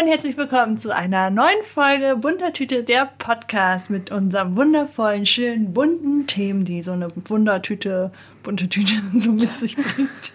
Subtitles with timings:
[0.00, 5.74] und herzlich willkommen zu einer neuen Folge Bunter Tüte, der Podcast mit unserem wundervollen, schönen,
[5.74, 8.10] bunten Themen, die so eine Wundertüte,
[8.42, 10.32] bunte Tüte so mit sich bringt.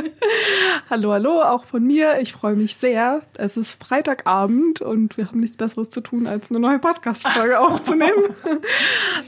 [0.90, 2.20] hallo, hallo, auch von mir.
[2.20, 3.22] Ich freue mich sehr.
[3.36, 8.36] Es ist Freitagabend und wir haben nichts Besseres zu tun, als eine neue Podcast-Folge aufzunehmen.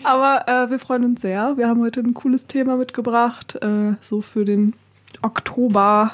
[0.05, 1.57] Aber äh, wir freuen uns sehr.
[1.57, 4.75] Wir haben heute ein cooles Thema mitgebracht, äh, so für den
[5.23, 6.13] Oktober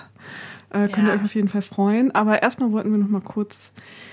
[0.70, 1.14] äh, könnt ja.
[1.14, 2.14] ihr euch auf jeden Fall freuen.
[2.14, 3.72] Aber erstmal wollten wir noch mal kurz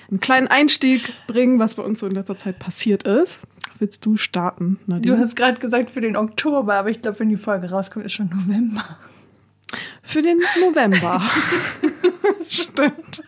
[0.09, 3.41] einen kleinen Einstieg bringen, was bei uns so in letzter Zeit passiert ist.
[3.79, 5.15] Willst du starten, Nadine?
[5.15, 8.13] Du hast gerade gesagt für den Oktober, aber ich glaube, wenn die Folge rauskommt, ist
[8.13, 8.83] schon November.
[10.01, 11.21] Für den November.
[12.47, 13.23] Stimmt.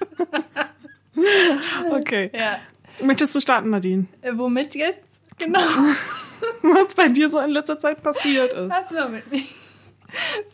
[1.92, 2.32] okay.
[2.34, 2.60] Ja.
[3.04, 4.06] Möchtest du starten, Nadine?
[4.22, 5.22] Äh, womit jetzt?
[5.40, 5.60] Genau.
[6.62, 8.72] was bei dir so in letzter Zeit passiert ist.
[8.72, 9.42] Was so mit mir?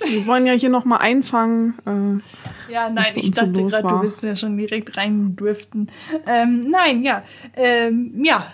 [0.06, 1.76] Wir wollen ja hier nochmal einfangen.
[1.86, 5.90] Äh, ja, nein, ich dachte so gerade, du willst ja schon direkt reindriften.
[6.26, 7.24] Ähm, nein, ja.
[7.56, 8.48] Ähm, ja,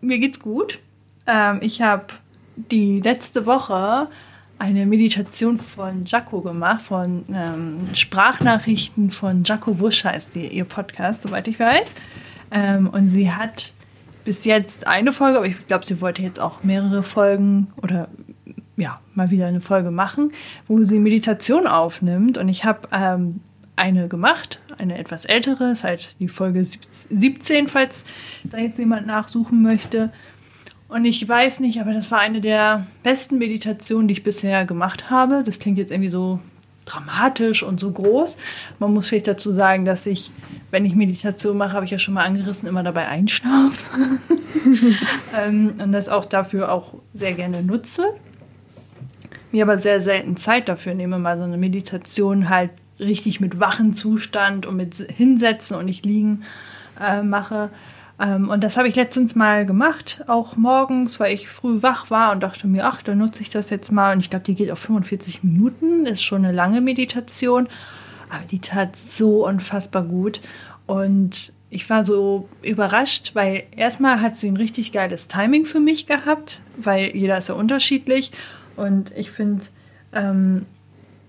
[0.00, 0.80] mir geht's gut.
[1.26, 2.06] Ähm, ich habe
[2.56, 4.08] die letzte Woche
[4.58, 11.22] eine Meditation von Jaco gemacht, von ähm, Sprachnachrichten von Jaco Wusch heißt die, ihr Podcast,
[11.22, 11.86] soweit ich weiß.
[12.50, 13.72] Ähm, und sie hat
[14.24, 18.08] bis jetzt eine Folge, aber ich glaube, sie wollte jetzt auch mehrere Folgen oder
[18.76, 20.32] ja, mal wieder eine Folge machen,
[20.68, 22.38] wo sie Meditation aufnimmt.
[22.38, 23.40] Und ich habe ähm,
[23.74, 28.04] eine gemacht, eine etwas ältere, ist halt die Folge 17, falls
[28.44, 30.12] da jetzt jemand nachsuchen möchte.
[30.88, 35.10] Und ich weiß nicht, aber das war eine der besten Meditationen, die ich bisher gemacht
[35.10, 35.42] habe.
[35.44, 36.38] Das klingt jetzt irgendwie so
[36.84, 38.36] dramatisch und so groß.
[38.78, 40.30] Man muss vielleicht dazu sagen, dass ich,
[40.70, 43.84] wenn ich Meditation mache, habe ich ja schon mal angerissen, immer dabei einschlafe.
[45.36, 48.14] ähm, und das auch dafür auch sehr gerne nutze
[49.56, 53.94] mir aber sehr selten Zeit dafür nehme, mal so eine Meditation halt richtig mit wachen
[53.94, 56.42] Zustand und mit Hinsetzen und nicht liegen
[57.00, 57.70] äh, mache.
[58.18, 62.32] Ähm, und das habe ich letztens mal gemacht, auch morgens, weil ich früh wach war
[62.32, 64.14] und dachte mir, ach, dann nutze ich das jetzt mal.
[64.14, 67.68] Und ich glaube, die geht auf 45 Minuten, ist schon eine lange Meditation.
[68.30, 70.40] Aber die tat so unfassbar gut.
[70.86, 76.06] Und ich war so überrascht, weil erstmal hat sie ein richtig geiles Timing für mich
[76.06, 78.32] gehabt, weil jeder ist ja unterschiedlich.
[78.76, 79.64] Und ich finde,
[80.12, 80.66] ähm,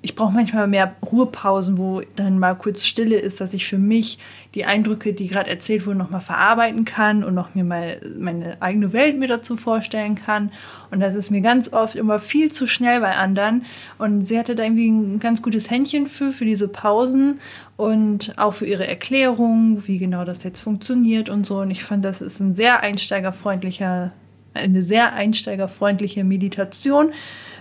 [0.08, 4.19] ich brauche manchmal mehr Ruhepausen, wo dann mal kurz Stille ist, dass ich für mich
[4.56, 8.94] die Eindrücke, die gerade erzählt wurden, nochmal verarbeiten kann und noch mir mal meine eigene
[8.94, 10.52] Welt mir dazu vorstellen kann.
[10.91, 13.66] Und das ist mir ganz oft immer viel zu schnell bei anderen.
[13.97, 17.40] Und sie hatte da irgendwie ein ganz gutes Händchen für, für diese Pausen
[17.75, 21.59] und auch für ihre Erklärung, wie genau das jetzt funktioniert und so.
[21.59, 24.12] Und ich fand, das ist ein sehr einsteigerfreundlicher
[24.57, 27.12] eine sehr einsteigerfreundliche Meditation.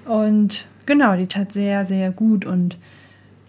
[0.05, 2.77] Und genau, die tat sehr, sehr gut und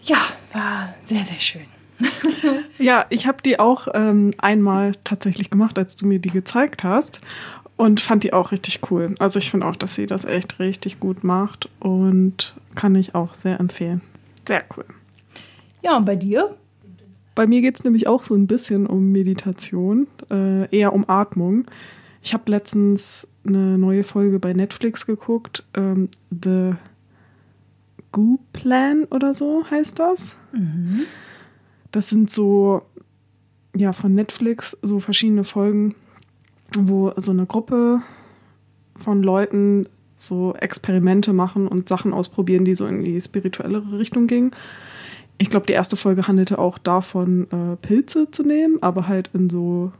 [0.02, 0.18] ja,
[0.52, 1.66] war sehr, sehr schön.
[2.78, 7.20] ja, ich habe die auch ähm, einmal tatsächlich gemacht, als du mir die gezeigt hast.
[7.76, 9.14] Und fand die auch richtig cool.
[9.20, 13.36] Also ich finde auch, dass sie das echt richtig gut macht und kann ich auch
[13.36, 14.00] sehr empfehlen.
[14.48, 14.84] Sehr cool.
[15.80, 16.56] Ja, und bei dir?
[17.36, 21.66] Bei mir geht es nämlich auch so ein bisschen um Meditation, äh, eher um Atmung.
[22.20, 25.64] Ich habe letztens eine neue Folge bei Netflix geguckt.
[25.74, 26.74] Ähm, The
[28.12, 30.36] Goo Plan oder so heißt das.
[30.52, 31.00] Mhm.
[31.90, 32.82] Das sind so,
[33.74, 35.94] ja, von Netflix so verschiedene Folgen,
[36.76, 38.02] wo so eine Gruppe
[38.96, 39.86] von Leuten
[40.16, 44.50] so Experimente machen und Sachen ausprobieren, die so in die spirituellere Richtung gingen.
[45.38, 49.48] Ich glaube, die erste Folge handelte auch davon, äh, Pilze zu nehmen, aber halt in
[49.48, 49.92] so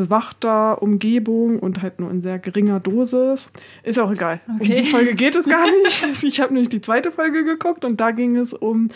[0.00, 3.50] bewachter Umgebung und halt nur in sehr geringer Dosis.
[3.82, 4.40] Ist auch egal.
[4.56, 4.70] Okay.
[4.70, 6.24] Um die Folge geht es gar nicht.
[6.30, 8.88] Ich habe nämlich die zweite Folge geguckt und da ging es um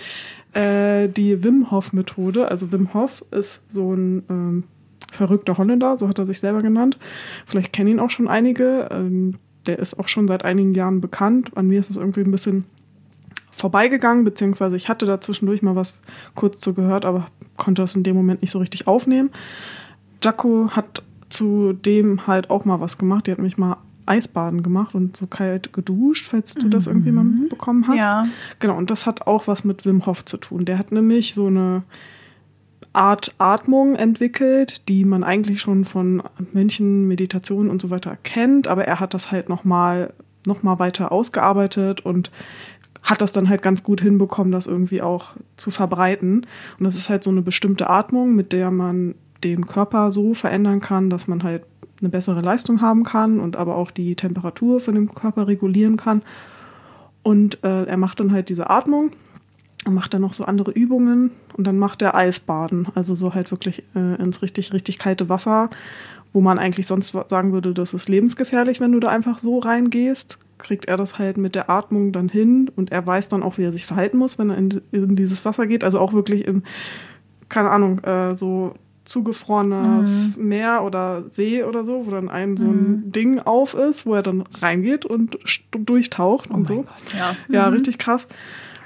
[0.54, 2.48] äh, die Wim Hof Methode.
[2.48, 4.64] Also Wim Hof ist so ein ähm,
[5.12, 6.98] verrückter Holländer, so hat er sich selber genannt.
[7.44, 8.88] Vielleicht kennen ihn auch schon einige.
[8.90, 9.34] Ähm,
[9.66, 11.50] der ist auch schon seit einigen Jahren bekannt.
[11.54, 12.64] An mir ist es irgendwie ein bisschen
[13.50, 16.00] vorbeigegangen, beziehungsweise ich hatte da zwischendurch mal was
[16.34, 17.26] kurz zu gehört, aber
[17.56, 19.30] konnte das in dem Moment nicht so richtig aufnehmen.
[20.24, 23.26] Jaco hat zudem halt auch mal was gemacht.
[23.26, 23.76] Die hat mich mal
[24.06, 27.40] Eisbaden gemacht und so kalt geduscht, falls du das irgendwie mal mhm.
[27.42, 28.00] mitbekommen hast.
[28.00, 28.26] Ja.
[28.58, 30.64] Genau, und das hat auch was mit Wim Hof zu tun.
[30.64, 31.82] Der hat nämlich so eine
[32.92, 36.22] Art Atmung entwickelt, die man eigentlich schon von
[36.52, 40.12] Mönchen, Meditationen und so weiter kennt, aber er hat das halt nochmal
[40.46, 42.30] noch mal weiter ausgearbeitet und
[43.02, 46.46] hat das dann halt ganz gut hinbekommen, das irgendwie auch zu verbreiten.
[46.78, 50.80] Und das ist halt so eine bestimmte Atmung, mit der man den Körper so verändern
[50.80, 51.62] kann, dass man halt
[52.00, 56.22] eine bessere Leistung haben kann und aber auch die Temperatur von dem Körper regulieren kann.
[57.22, 59.12] Und äh, er macht dann halt diese Atmung
[59.90, 62.88] macht er noch so andere Übungen und dann macht er Eisbaden.
[62.94, 65.70] Also so halt wirklich äh, ins richtig, richtig kalte Wasser,
[66.32, 70.38] wo man eigentlich sonst sagen würde, das ist lebensgefährlich, wenn du da einfach so reingehst.
[70.58, 73.64] Kriegt er das halt mit der Atmung dann hin und er weiß dann auch, wie
[73.64, 75.84] er sich verhalten muss, wenn er in, in dieses Wasser geht.
[75.84, 76.62] Also auch wirklich im,
[77.48, 78.74] keine Ahnung, äh, so
[79.04, 80.48] zugefrorenes mhm.
[80.48, 83.12] Meer oder See oder so, wo dann ein so ein mhm.
[83.12, 85.38] Ding auf ist, wo er dann reingeht und
[85.72, 86.76] durchtaucht oh und so.
[86.82, 87.74] Gott, ja, ja mhm.
[87.74, 88.26] richtig krass.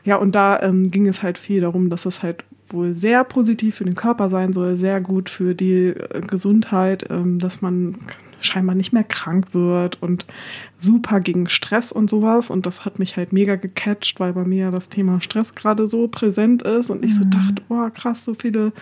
[0.04, 3.76] Ja, und da ähm, ging es halt viel darum, dass es halt wohl sehr positiv
[3.76, 7.96] für den Körper sein soll, sehr gut für die äh, Gesundheit, ähm, dass man
[8.40, 10.26] scheinbar nicht mehr krank wird und
[10.78, 12.50] super gegen Stress und sowas.
[12.50, 16.08] Und das hat mich halt mega gecatcht, weil bei mir das Thema Stress gerade so
[16.08, 17.30] präsent ist und ich so mhm.
[17.30, 18.72] dachte, oh krass, so viele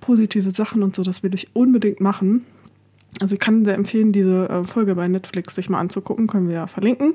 [0.00, 2.44] positive Sachen und so, das will ich unbedingt machen.
[3.20, 6.54] Also ich kann sehr empfehlen, diese äh, Folge bei Netflix sich mal anzugucken, können wir
[6.54, 7.14] ja verlinken.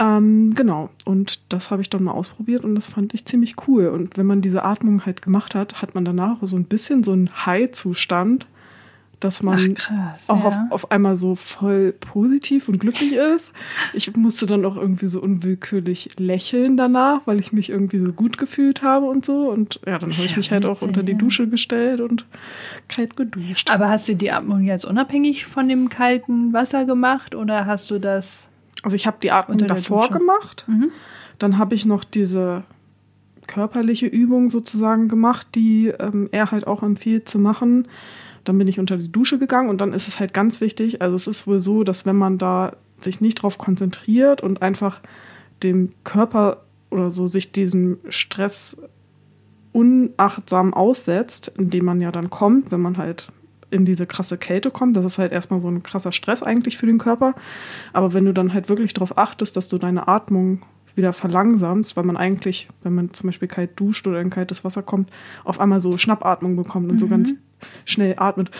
[0.00, 3.88] Ähm, genau, und das habe ich dann mal ausprobiert und das fand ich ziemlich cool.
[3.88, 7.12] Und wenn man diese Atmung halt gemacht hat, hat man danach so ein bisschen so
[7.12, 8.46] einen High-Zustand,
[9.20, 10.46] dass man Ach, krass, auch ja.
[10.46, 13.52] auf, auf einmal so voll positiv und glücklich ist.
[13.92, 18.38] Ich musste dann auch irgendwie so unwillkürlich lächeln danach, weil ich mich irgendwie so gut
[18.38, 19.50] gefühlt habe und so.
[19.50, 22.26] Und ja, dann habe ich mich halt auch unter die Dusche gestellt und
[22.88, 23.70] kalt geduscht.
[23.70, 27.98] Aber hast du die Atmung jetzt unabhängig von dem kalten Wasser gemacht oder hast du
[27.98, 28.50] das
[28.82, 30.64] also ich habe die Atmung davor gemacht.
[30.66, 30.90] Mhm.
[31.38, 32.64] Dann habe ich noch diese
[33.46, 37.88] körperliche Übung sozusagen gemacht, die ähm, er halt auch empfiehlt zu machen.
[38.44, 41.02] Dann bin ich unter die Dusche gegangen und dann ist es halt ganz wichtig.
[41.02, 45.00] Also es ist wohl so, dass wenn man da sich nicht drauf konzentriert und einfach
[45.62, 48.76] dem Körper oder so sich diesem Stress
[49.72, 53.28] unachtsam aussetzt, indem man ja dann kommt, wenn man halt
[53.70, 54.96] in diese krasse Kälte kommt.
[54.96, 57.34] Das ist halt erstmal so ein krasser Stress eigentlich für den Körper.
[57.92, 60.62] Aber wenn du dann halt wirklich darauf achtest, dass du deine Atmung
[60.96, 64.82] wieder verlangsamst, weil man eigentlich, wenn man zum Beispiel kalt duscht oder in kaltes Wasser
[64.82, 65.08] kommt,
[65.44, 66.98] auf einmal so Schnappatmung bekommt und mhm.
[66.98, 67.36] so ganz
[67.84, 68.50] schnell atmet.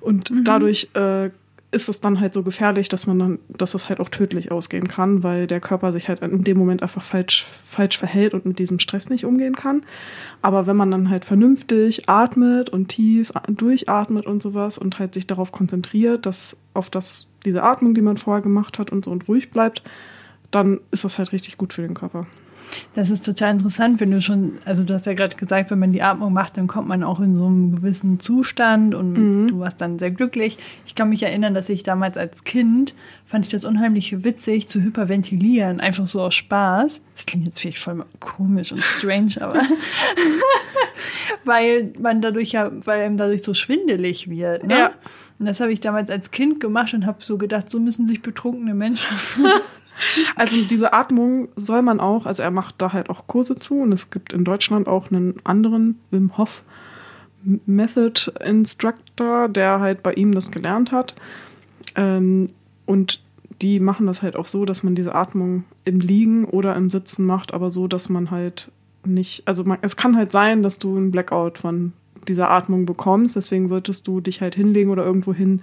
[0.00, 0.44] Und mhm.
[0.44, 1.30] dadurch äh,
[1.72, 4.88] ist es dann halt so gefährlich, dass man dann, dass es halt auch tödlich ausgehen
[4.88, 8.58] kann, weil der Körper sich halt in dem Moment einfach falsch, falsch verhält und mit
[8.58, 9.82] diesem Stress nicht umgehen kann.
[10.42, 15.26] Aber wenn man dann halt vernünftig atmet und tief durchatmet und sowas und halt sich
[15.26, 19.28] darauf konzentriert, dass auf das, diese Atmung, die man vorher gemacht hat und so und
[19.28, 19.82] ruhig bleibt,
[20.50, 22.26] dann ist das halt richtig gut für den Körper.
[22.94, 25.92] Das ist total interessant, wenn du schon, also du hast ja gerade gesagt, wenn man
[25.92, 29.48] die Atmung macht, dann kommt man auch in so einen gewissen Zustand und mhm.
[29.48, 30.56] du warst dann sehr glücklich.
[30.86, 34.80] Ich kann mich erinnern, dass ich damals als Kind fand ich das unheimlich witzig zu
[34.80, 37.02] hyperventilieren, einfach so aus Spaß.
[37.12, 39.60] Das klingt jetzt vielleicht voll komisch und strange, aber
[41.44, 44.64] weil man dadurch ja, weil einem dadurch so schwindelig wird.
[44.64, 44.78] Ne?
[44.78, 44.90] Ja.
[45.38, 48.22] Und das habe ich damals als Kind gemacht und habe so gedacht, so müssen sich
[48.22, 49.16] betrunkene Menschen.
[50.34, 53.92] Also diese Atmung soll man auch, also er macht da halt auch Kurse zu und
[53.92, 56.64] es gibt in Deutschland auch einen anderen Wim Hof
[57.66, 61.14] Method Instructor, der halt bei ihm das gelernt hat.
[61.94, 62.48] Ähm,
[62.84, 63.20] und
[63.62, 67.24] die machen das halt auch so, dass man diese Atmung im Liegen oder im Sitzen
[67.24, 68.70] macht, aber so, dass man halt
[69.04, 71.92] nicht, also man, es kann halt sein, dass du einen Blackout von
[72.28, 75.62] dieser Atmung bekommst, deswegen solltest du dich halt hinlegen oder irgendwo hin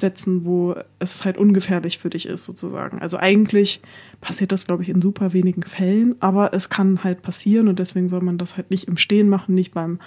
[0.00, 3.00] setzen, wo es halt ungefährlich für dich ist, sozusagen.
[3.00, 3.80] Also eigentlich
[4.20, 8.08] passiert das, glaube ich, in super wenigen Fällen, aber es kann halt passieren und deswegen
[8.08, 9.98] soll man das halt nicht im Stehen machen, nicht beim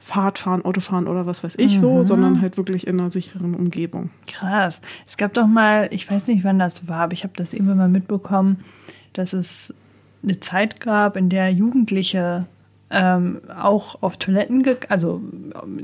[0.00, 1.80] Fahrradfahren, Autofahren oder was weiß ich mhm.
[1.80, 4.10] so, sondern halt wirklich in einer sicheren Umgebung.
[4.26, 4.80] Krass.
[5.06, 7.74] Es gab doch mal, ich weiß nicht, wann das war, aber ich habe das immer
[7.74, 8.64] mal mitbekommen,
[9.12, 9.74] dass es
[10.22, 12.46] eine Zeit gab, in der Jugendliche
[12.90, 15.20] ähm, auch auf Toiletten, also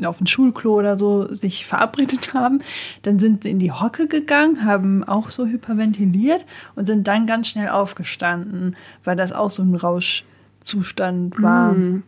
[0.04, 2.60] auf ein Schulklo oder so, sich verabredet haben.
[3.02, 6.44] Dann sind sie in die Hocke gegangen, haben auch so hyperventiliert
[6.74, 11.72] und sind dann ganz schnell aufgestanden, weil das auch so ein Rauschzustand war.
[11.72, 12.02] Hm.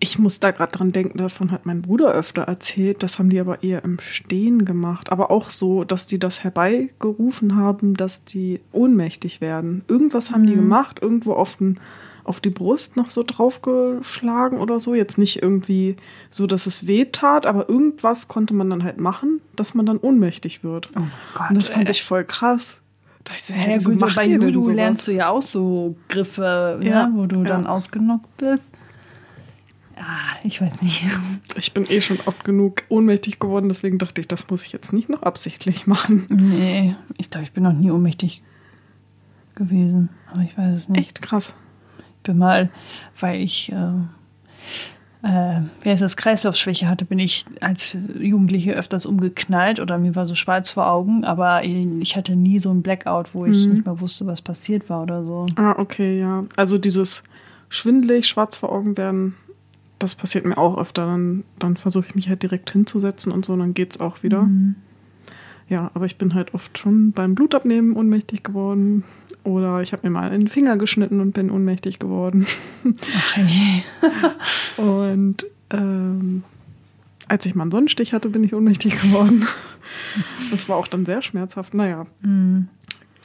[0.00, 3.02] Ich muss da gerade dran denken, davon hat mein Bruder öfter erzählt.
[3.02, 5.10] Das haben die aber eher im Stehen gemacht.
[5.10, 9.82] Aber auch so, dass die das herbeigerufen haben, dass die ohnmächtig werden.
[9.88, 10.46] Irgendwas haben mhm.
[10.46, 10.60] die hm.
[10.60, 11.80] gemacht, irgendwo auf den
[12.28, 14.94] auf die Brust noch so draufgeschlagen oder so.
[14.94, 15.96] Jetzt nicht irgendwie
[16.30, 19.98] so, dass es weh tat, aber irgendwas konnte man dann halt machen, dass man dann
[19.98, 20.90] ohnmächtig wird.
[20.96, 21.00] Oh
[21.34, 21.90] Gott, Und das fand ey.
[21.90, 22.80] ich voll krass.
[23.24, 26.88] Da ich so, hey, ja, gut, bei Judo lernst du ja auch so Griffe, ja,
[26.88, 27.44] ja wo du ja.
[27.44, 28.62] dann ausgenockt bist.
[29.96, 31.04] Ah, ich weiß nicht.
[31.56, 34.92] Ich bin eh schon oft genug ohnmächtig geworden, deswegen dachte ich, das muss ich jetzt
[34.92, 36.26] nicht noch absichtlich machen.
[36.28, 38.42] Nee, ich glaube, ich bin noch nie ohnmächtig
[39.56, 40.10] gewesen.
[40.32, 41.00] Aber ich weiß es nicht.
[41.00, 41.54] Echt krass
[42.28, 42.70] bin mal,
[43.18, 43.92] weil ich äh,
[45.22, 50.26] äh, wie heißt das, Kreislaufschwäche hatte, bin ich als Jugendliche öfters umgeknallt oder mir war
[50.26, 53.74] so schwarz vor Augen, aber ich hatte nie so ein Blackout, wo ich mhm.
[53.74, 55.46] nicht mehr wusste, was passiert war oder so.
[55.56, 56.44] Ah, okay, ja.
[56.56, 57.24] Also dieses
[57.68, 59.34] schwindelig, schwarz vor Augen werden.
[59.98, 61.06] Das passiert mir auch öfter.
[61.06, 64.22] Dann, dann versuche ich mich halt direkt hinzusetzen und so, und dann geht es auch
[64.22, 64.42] wieder.
[64.42, 64.76] Mhm.
[65.68, 69.04] Ja, aber ich bin halt oft schon beim Blutabnehmen ohnmächtig geworden.
[69.44, 72.46] Oder ich habe mir mal einen Finger geschnitten und bin ohnmächtig geworden.
[72.84, 73.84] Okay.
[74.76, 76.42] und ähm,
[77.28, 79.46] als ich mal einen Sonnenstich hatte, bin ich ohnmächtig geworden.
[80.50, 81.74] Das war auch dann sehr schmerzhaft.
[81.74, 82.06] Naja.
[82.22, 82.68] Mhm.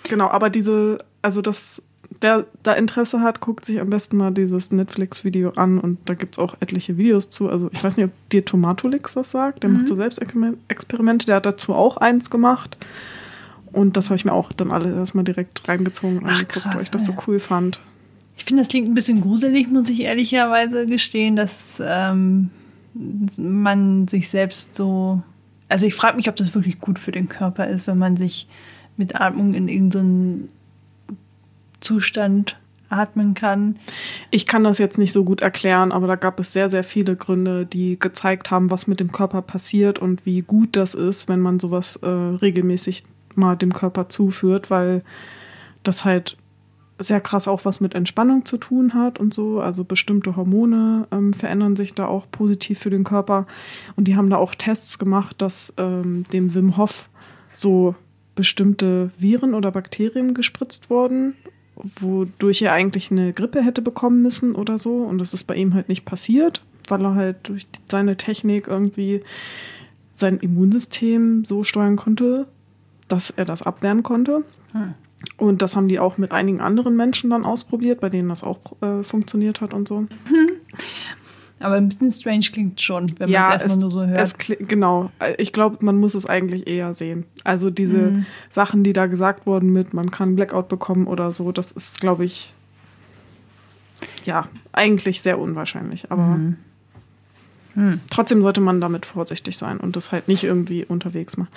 [0.09, 1.81] Genau, aber diese, also das,
[2.21, 6.35] der da Interesse hat, guckt sich am besten mal dieses Netflix-Video an und da gibt
[6.35, 7.49] es auch etliche Videos zu.
[7.49, 9.63] Also ich weiß nicht, ob dir Tomatolix was sagt.
[9.63, 9.77] Der mhm.
[9.77, 11.25] macht so Selbstexperimente.
[11.25, 12.77] Der hat dazu auch eins gemacht.
[13.71, 16.91] Und das habe ich mir auch dann alle erstmal direkt reingezogen und angeguckt, weil ich
[16.91, 17.79] das so cool fand.
[18.37, 22.49] Ich finde, das klingt ein bisschen gruselig, muss ich ehrlicherweise gestehen, dass ähm,
[23.37, 25.21] man sich selbst so.
[25.69, 28.47] Also ich frage mich, ob das wirklich gut für den Körper ist, wenn man sich
[28.95, 30.49] mit Atmung in irgendeinen
[31.83, 32.57] Zustand
[32.89, 33.77] atmen kann.
[34.29, 37.15] Ich kann das jetzt nicht so gut erklären, aber da gab es sehr, sehr viele
[37.15, 41.39] Gründe, die gezeigt haben, was mit dem Körper passiert und wie gut das ist, wenn
[41.39, 43.03] man sowas äh, regelmäßig
[43.35, 45.03] mal dem Körper zuführt, weil
[45.81, 46.37] das halt
[46.99, 49.59] sehr krass auch was mit Entspannung zu tun hat und so.
[49.59, 53.47] Also bestimmte Hormone ähm, verändern sich da auch positiv für den Körper.
[53.95, 57.09] Und die haben da auch Tests gemacht, dass ähm, dem Wim Hof
[57.51, 57.95] so
[58.35, 61.35] bestimmte Viren oder Bakterien gespritzt wurden,
[61.75, 64.97] wodurch er eigentlich eine Grippe hätte bekommen müssen oder so.
[64.97, 69.21] Und das ist bei ihm halt nicht passiert, weil er halt durch seine Technik irgendwie
[70.15, 72.47] sein Immunsystem so steuern konnte,
[73.07, 74.43] dass er das abwehren konnte.
[74.71, 74.93] Hm.
[75.37, 78.59] Und das haben die auch mit einigen anderen Menschen dann ausprobiert, bei denen das auch
[78.81, 80.05] äh, funktioniert hat und so.
[81.63, 84.19] Aber ein bisschen strange klingt schon, wenn ja, man es erstmal nur so hört.
[84.19, 85.11] Es genau.
[85.37, 87.25] Ich glaube, man muss es eigentlich eher sehen.
[87.43, 88.25] Also diese mhm.
[88.49, 92.25] Sachen, die da gesagt wurden mit, man kann Blackout bekommen oder so, das ist, glaube
[92.25, 92.53] ich,
[94.25, 96.11] ja, eigentlich sehr unwahrscheinlich.
[96.11, 96.57] Aber mhm.
[97.75, 98.01] Hm.
[98.09, 101.49] Trotzdem sollte man damit vorsichtig sein und das halt nicht irgendwie unterwegs machen.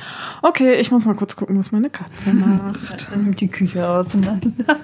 [0.43, 2.89] Okay, ich muss mal kurz gucken, was meine Katze macht.
[2.89, 4.51] Katze nimmt die Küche auseinander.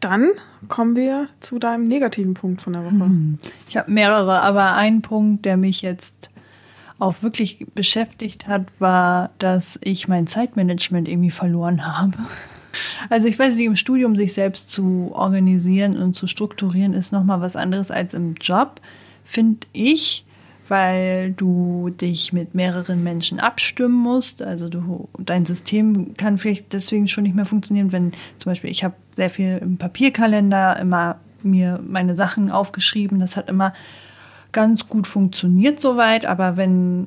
[0.00, 0.30] Dann
[0.68, 2.92] kommen wir zu deinem negativen Punkt von der Woche.
[2.94, 3.38] Hm.
[3.68, 6.30] Ich habe mehrere, aber ein Punkt, der mich jetzt
[6.98, 12.18] auch wirklich beschäftigt hat, war, dass ich mein Zeitmanagement irgendwie verloren habe.
[13.08, 17.40] Also ich weiß nicht, im Studium sich selbst zu organisieren und zu strukturieren ist nochmal
[17.40, 18.80] was anderes als im Job,
[19.24, 20.24] finde ich,
[20.68, 24.42] weil du dich mit mehreren Menschen abstimmen musst.
[24.42, 28.84] Also du, dein System kann vielleicht deswegen schon nicht mehr funktionieren, wenn zum Beispiel ich
[28.84, 33.18] habe sehr viel im Papierkalender immer mir meine Sachen aufgeschrieben.
[33.18, 33.72] Das hat immer
[34.52, 37.06] ganz gut funktioniert soweit, aber wenn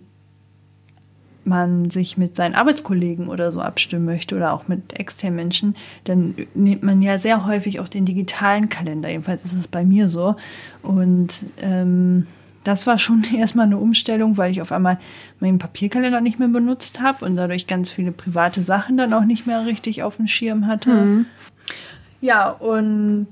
[1.43, 6.35] man sich mit seinen Arbeitskollegen oder so abstimmen möchte oder auch mit externen Menschen, dann
[6.53, 9.09] nimmt man ja sehr häufig auch den digitalen Kalender.
[9.09, 10.35] Jedenfalls ist es bei mir so.
[10.83, 12.27] Und ähm,
[12.63, 14.99] das war schon erstmal eine Umstellung, weil ich auf einmal
[15.39, 19.47] meinen Papierkalender nicht mehr benutzt habe und dadurch ganz viele private Sachen dann auch nicht
[19.47, 20.91] mehr richtig auf dem Schirm hatte.
[20.91, 21.25] Mhm.
[22.21, 23.27] Ja, und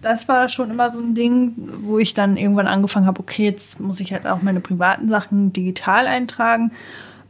[0.00, 3.80] das war schon immer so ein Ding, wo ich dann irgendwann angefangen habe, okay, jetzt
[3.80, 6.72] muss ich halt auch meine privaten Sachen digital eintragen.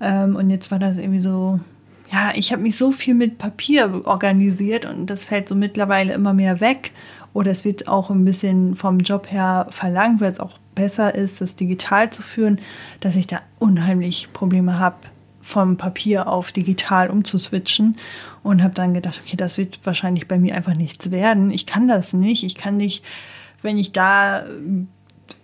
[0.00, 1.60] Ähm, und jetzt war das irgendwie so,
[2.12, 6.32] ja, ich habe mich so viel mit Papier organisiert und das fällt so mittlerweile immer
[6.32, 6.92] mehr weg.
[7.32, 11.40] Oder es wird auch ein bisschen vom Job her verlangt, weil es auch besser ist,
[11.40, 12.60] das digital zu führen,
[13.00, 14.96] dass ich da unheimlich Probleme habe,
[15.40, 17.96] vom Papier auf digital umzuswitchen
[18.42, 21.50] und habe dann gedacht, okay, das wird wahrscheinlich bei mir einfach nichts werden.
[21.50, 22.44] Ich kann das nicht.
[22.44, 23.02] Ich kann nicht,
[23.62, 24.44] wenn ich da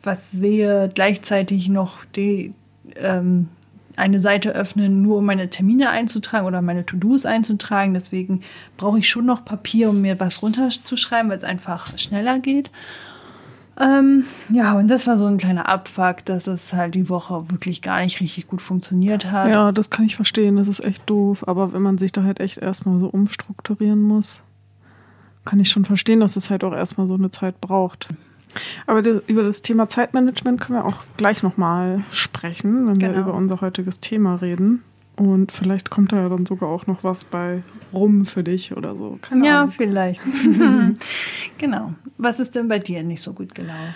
[0.02, 2.52] was sehe, gleichzeitig noch die,
[2.96, 3.48] ähm,
[3.96, 7.94] eine Seite öffnen, nur um meine Termine einzutragen oder meine To-Dos einzutragen.
[7.94, 8.40] Deswegen
[8.76, 12.70] brauche ich schon noch Papier, um mir was runterzuschreiben, weil es einfach schneller geht.
[13.78, 17.82] Ähm, ja, und das war so ein kleiner Abfuck, dass es halt die Woche wirklich
[17.82, 19.50] gar nicht richtig gut funktioniert hat.
[19.50, 21.46] Ja, das kann ich verstehen, das ist echt doof.
[21.48, 24.42] Aber wenn man sich da halt echt erstmal so umstrukturieren muss,
[25.44, 28.08] kann ich schon verstehen, dass es halt auch erstmal so eine Zeit braucht.
[28.87, 33.12] Aber die, über das Thema Zeitmanagement können wir auch gleich nochmal sprechen, wenn genau.
[33.14, 34.82] wir über unser heutiges Thema reden.
[35.16, 38.96] Und vielleicht kommt da ja dann sogar auch noch was bei rum für dich oder
[38.96, 39.18] so.
[39.20, 39.73] Keine ja, Ahnung.
[39.73, 40.20] vielleicht.
[41.58, 41.94] genau.
[42.18, 43.94] Was ist denn bei dir nicht so gut gelaufen?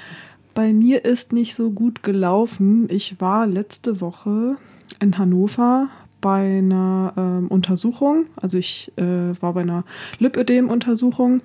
[0.55, 2.89] Bei mir ist nicht so gut gelaufen.
[2.91, 4.57] Ich war letzte Woche
[5.01, 5.89] in Hannover
[6.21, 8.27] bei einer ähm, Untersuchung.
[8.37, 9.85] Also ich äh, war bei einer
[10.19, 11.43] Lipödem-Untersuchung.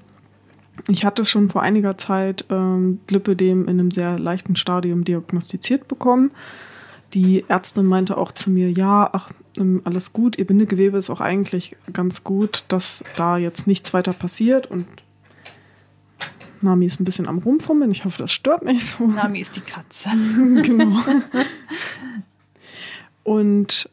[0.88, 6.32] Ich hatte schon vor einiger Zeit ähm, Lipödem in einem sehr leichten Stadium diagnostiziert bekommen.
[7.14, 11.22] Die Ärztin meinte auch zu mir, ja, ach, ähm, alles gut, ihr Bindegewebe ist auch
[11.22, 14.88] eigentlich ganz gut, dass da jetzt nichts weiter passiert und
[16.62, 17.92] Nami ist ein bisschen am Rumfummeln.
[17.92, 19.06] Ich hoffe, das stört nicht so.
[19.06, 20.10] Nami ist die Katze.
[20.64, 21.02] genau.
[23.24, 23.90] Und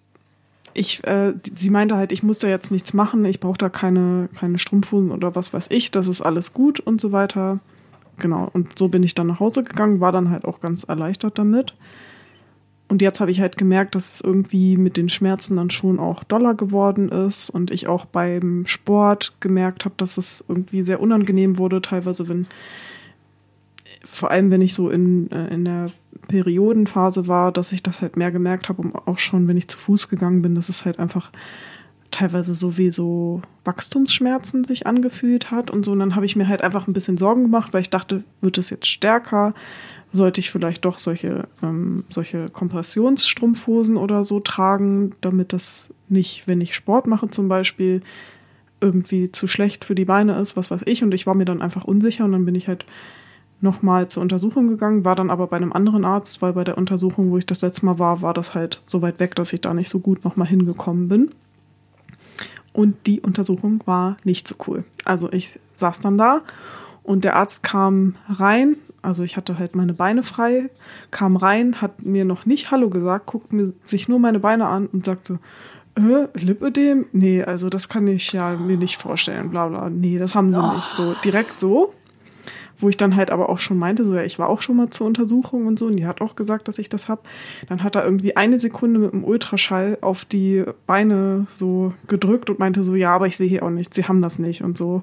[0.74, 4.28] ich, äh, sie meinte halt, ich muss da jetzt nichts machen, ich brauche da keine,
[4.38, 7.58] keine Strumpfhosen oder was weiß ich, das ist alles gut und so weiter.
[8.18, 11.38] Genau, und so bin ich dann nach Hause gegangen, war dann halt auch ganz erleichtert
[11.38, 11.74] damit.
[12.88, 16.24] Und jetzt habe ich halt gemerkt, dass es irgendwie mit den Schmerzen dann schon auch
[16.24, 21.56] doller geworden ist und ich auch beim Sport gemerkt habe, dass es irgendwie sehr unangenehm
[21.56, 22.46] wurde, teilweise wenn
[24.04, 25.86] vor allem wenn ich so in, äh, in der
[26.28, 29.78] Periodenphase war, dass ich das halt mehr gemerkt habe und auch schon, wenn ich zu
[29.78, 31.30] Fuß gegangen bin, dass es halt einfach
[32.10, 35.92] teilweise so wie so Wachstumsschmerzen sich angefühlt hat und so.
[35.92, 38.58] Und dann habe ich mir halt einfach ein bisschen Sorgen gemacht, weil ich dachte, wird
[38.58, 39.54] es jetzt stärker?
[40.12, 46.60] Sollte ich vielleicht doch solche, ähm, solche Kompressionsstrumpfhosen oder so tragen, damit das nicht, wenn
[46.60, 48.02] ich Sport mache zum Beispiel,
[48.80, 51.04] irgendwie zu schlecht für die Beine ist, was weiß ich.
[51.04, 52.86] Und ich war mir dann einfach unsicher und dann bin ich halt
[53.60, 57.30] nochmal zur Untersuchung gegangen, war dann aber bei einem anderen Arzt, weil bei der Untersuchung,
[57.30, 59.74] wo ich das letzte Mal war, war das halt so weit weg, dass ich da
[59.74, 61.30] nicht so gut nochmal hingekommen bin.
[62.72, 64.84] Und die Untersuchung war nicht so cool.
[65.04, 66.42] Also ich saß dann da
[67.02, 70.70] und der Arzt kam rein, also ich hatte halt meine Beine frei,
[71.10, 74.86] kam rein, hat mir noch nicht Hallo gesagt, guckt mir sich nur meine Beine an
[74.86, 75.38] und sagt so,
[75.96, 77.06] äh, Lipödem?
[77.12, 79.90] Nee, also das kann ich ja mir nicht vorstellen, bla bla.
[79.90, 80.72] Nee, das haben sie oh.
[80.74, 80.92] nicht.
[80.92, 81.92] So direkt so
[82.80, 84.90] wo ich dann halt aber auch schon meinte, so ja, ich war auch schon mal
[84.90, 87.22] zur Untersuchung und so, und die hat auch gesagt, dass ich das habe.
[87.68, 92.58] Dann hat er irgendwie eine Sekunde mit dem Ultraschall auf die Beine so gedrückt und
[92.58, 95.02] meinte so, ja, aber ich sehe hier auch nichts, sie haben das nicht und so.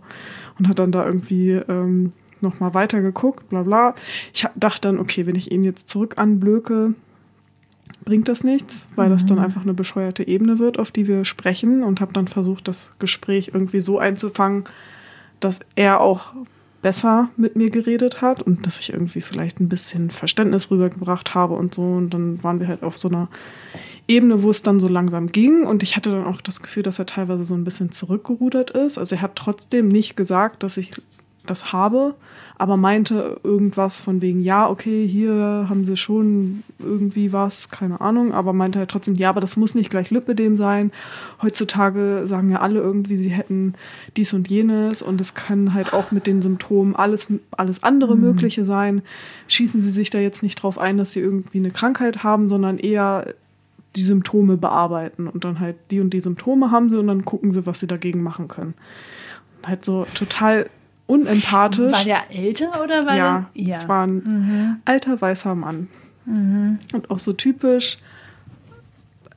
[0.57, 3.95] Und hat dann da irgendwie ähm, nochmal weiter geguckt, bla bla.
[4.33, 6.93] Ich dachte dann, okay, wenn ich ihn jetzt zurück anblöke,
[8.05, 9.13] bringt das nichts, weil mhm.
[9.13, 9.43] das dann mhm.
[9.43, 13.51] einfach eine bescheuerte Ebene wird, auf die wir sprechen und habe dann versucht, das Gespräch
[13.53, 14.63] irgendwie so einzufangen,
[15.39, 16.33] dass er auch
[16.87, 21.53] besser mit mir geredet hat und dass ich irgendwie vielleicht ein bisschen Verständnis rübergebracht habe
[21.53, 21.81] und so.
[21.81, 23.27] Und dann waren wir halt auf so einer
[24.07, 25.63] Ebene, wo es dann so langsam ging.
[25.65, 28.97] Und ich hatte dann auch das Gefühl, dass er teilweise so ein bisschen zurückgerudert ist.
[28.97, 30.93] Also er hat trotzdem nicht gesagt, dass ich
[31.49, 32.15] das habe,
[32.59, 38.33] aber meinte irgendwas von wegen, ja, okay, hier haben sie schon irgendwie was, keine Ahnung,
[38.33, 40.91] aber meinte halt trotzdem, ja, aber das muss nicht gleich Lipidem sein.
[41.41, 43.73] Heutzutage sagen ja alle irgendwie, sie hätten
[44.15, 48.21] dies und jenes und es kann halt auch mit den Symptomen alles, alles andere mhm.
[48.21, 49.03] Mögliche sein.
[49.47, 52.79] Schießen sie sich da jetzt nicht drauf ein, dass sie irgendwie eine Krankheit haben, sondern
[52.79, 53.35] eher
[53.95, 57.51] die Symptome bearbeiten und dann halt die und die Symptome haben sie und dann gucken
[57.51, 58.73] sie, was sie dagegen machen können.
[59.65, 60.69] halt so total
[61.07, 61.91] unempathisch.
[61.91, 63.63] War der älter oder war ja, der?
[63.63, 64.75] Ja, es war ein mhm.
[64.85, 65.87] alter weißer Mann.
[66.25, 66.79] Mhm.
[66.93, 67.97] Und auch so typisch.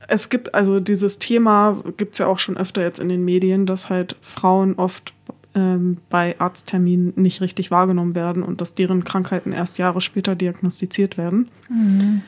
[0.07, 3.65] Es gibt also dieses Thema, gibt es ja auch schon öfter jetzt in den Medien,
[3.65, 5.13] dass halt Frauen oft
[5.55, 11.17] ähm, bei Arztterminen nicht richtig wahrgenommen werden und dass deren Krankheiten erst Jahre später diagnostiziert
[11.17, 11.49] werden.
[11.69, 12.21] Mhm.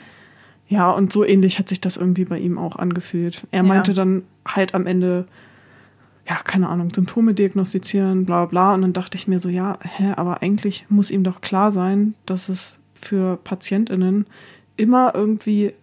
[0.67, 3.43] Ja, und so ähnlich hat sich das irgendwie bei ihm auch angefühlt.
[3.51, 3.63] Er ja.
[3.63, 5.25] meinte dann halt am Ende,
[6.27, 8.73] ja, keine Ahnung, Symptome diagnostizieren, bla bla.
[8.73, 12.13] Und dann dachte ich mir so, ja, hä, aber eigentlich muss ihm doch klar sein,
[12.25, 14.25] dass es für PatientInnen
[14.77, 15.73] immer irgendwie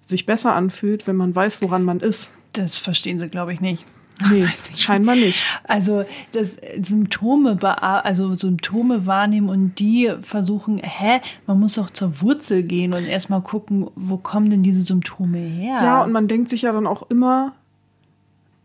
[0.00, 2.32] sich besser anfühlt, wenn man weiß, woran man ist.
[2.52, 3.84] Das verstehen sie, glaube ich, nicht.
[4.30, 5.42] Nee, scheinbar nicht.
[5.64, 12.62] Also das Symptome, also Symptome wahrnehmen und die versuchen, hä, man muss doch zur Wurzel
[12.62, 15.78] gehen und erstmal gucken, wo kommen denn diese Symptome her?
[15.82, 17.54] Ja, und man denkt sich ja dann auch immer,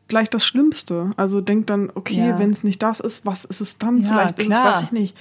[0.08, 1.10] gleich das Schlimmste.
[1.18, 2.40] Also denkt dann, okay, ja.
[2.40, 4.02] wenn es nicht das ist, was ist es dann?
[4.02, 4.50] Ja, Vielleicht klar.
[4.50, 5.18] ist es, weiß ich nicht.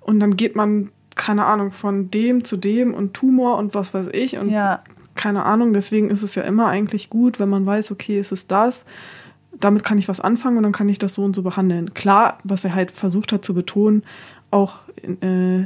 [0.00, 4.08] Und dann geht man, keine Ahnung, von dem zu dem und Tumor und was weiß
[4.12, 4.82] ich und ja.
[5.14, 5.72] keine Ahnung.
[5.72, 8.84] Deswegen ist es ja immer eigentlich gut, wenn man weiß, okay, ist es das.
[9.58, 11.94] Damit kann ich was anfangen und dann kann ich das so und so behandeln.
[11.94, 14.02] Klar, was er halt versucht hat zu betonen,
[14.50, 15.64] auch äh,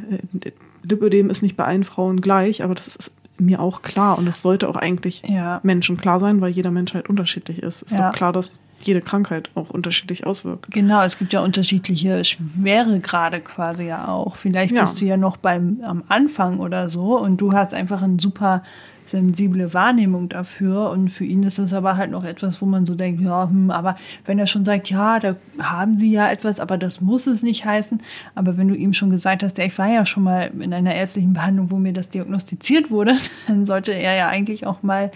[0.83, 4.43] Lipödem ist nicht bei allen Frauen gleich, aber das ist mir auch klar und es
[4.43, 5.61] sollte auch eigentlich ja.
[5.63, 7.83] Menschen klar sein, weil jeder Mensch halt unterschiedlich ist.
[7.83, 8.09] Ist ja.
[8.11, 10.71] doch klar, dass jede Krankheit auch unterschiedlich auswirkt.
[10.71, 14.37] Genau, es gibt ja unterschiedliche Schweregrade quasi ja auch.
[14.37, 14.81] Vielleicht ja.
[14.81, 18.63] bist du ja noch beim am Anfang oder so und du hast einfach einen super
[19.11, 20.91] sensible Wahrnehmung dafür.
[20.91, 23.71] Und für ihn ist es aber halt noch etwas, wo man so denkt, ja, hm,
[23.71, 27.43] aber wenn er schon sagt, ja, da haben sie ja etwas, aber das muss es
[27.43, 28.01] nicht heißen.
[28.35, 30.95] Aber wenn du ihm schon gesagt hast, ja, ich war ja schon mal in einer
[30.95, 33.17] ärztlichen Behandlung, wo mir das diagnostiziert wurde,
[33.49, 35.11] dann sollte er ja eigentlich auch mal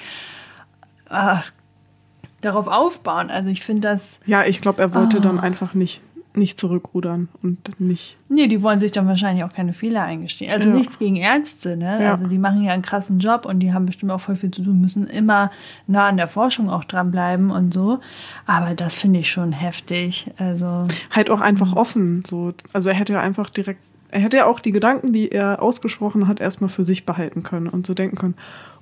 [1.11, 1.37] äh,
[2.41, 3.31] darauf aufbauen.
[3.31, 4.21] Also ich finde das.
[4.27, 5.21] Ja, ich glaube, er wollte oh.
[5.21, 6.01] dann einfach nicht
[6.37, 8.17] nicht zurückrudern und nicht.
[8.29, 10.51] Nee, die wollen sich dann wahrscheinlich auch keine Fehler eingestehen.
[10.53, 10.77] Also ja.
[10.77, 12.03] nichts gegen Ärzte, ne?
[12.03, 12.11] Ja.
[12.11, 14.63] Also die machen ja einen krassen Job und die haben bestimmt auch voll viel zu
[14.63, 15.51] tun, müssen immer
[15.87, 18.01] nah an der Forschung auch dranbleiben und so.
[18.47, 20.31] Aber das finde ich schon heftig.
[20.39, 20.87] Also.
[21.11, 22.25] Halt auch einfach offen.
[22.27, 22.53] So.
[22.73, 26.29] Also er hätte ja einfach direkt er hätte ja auch die Gedanken, die er ausgesprochen
[26.29, 28.37] hat, erstmal für sich behalten können und so denken können,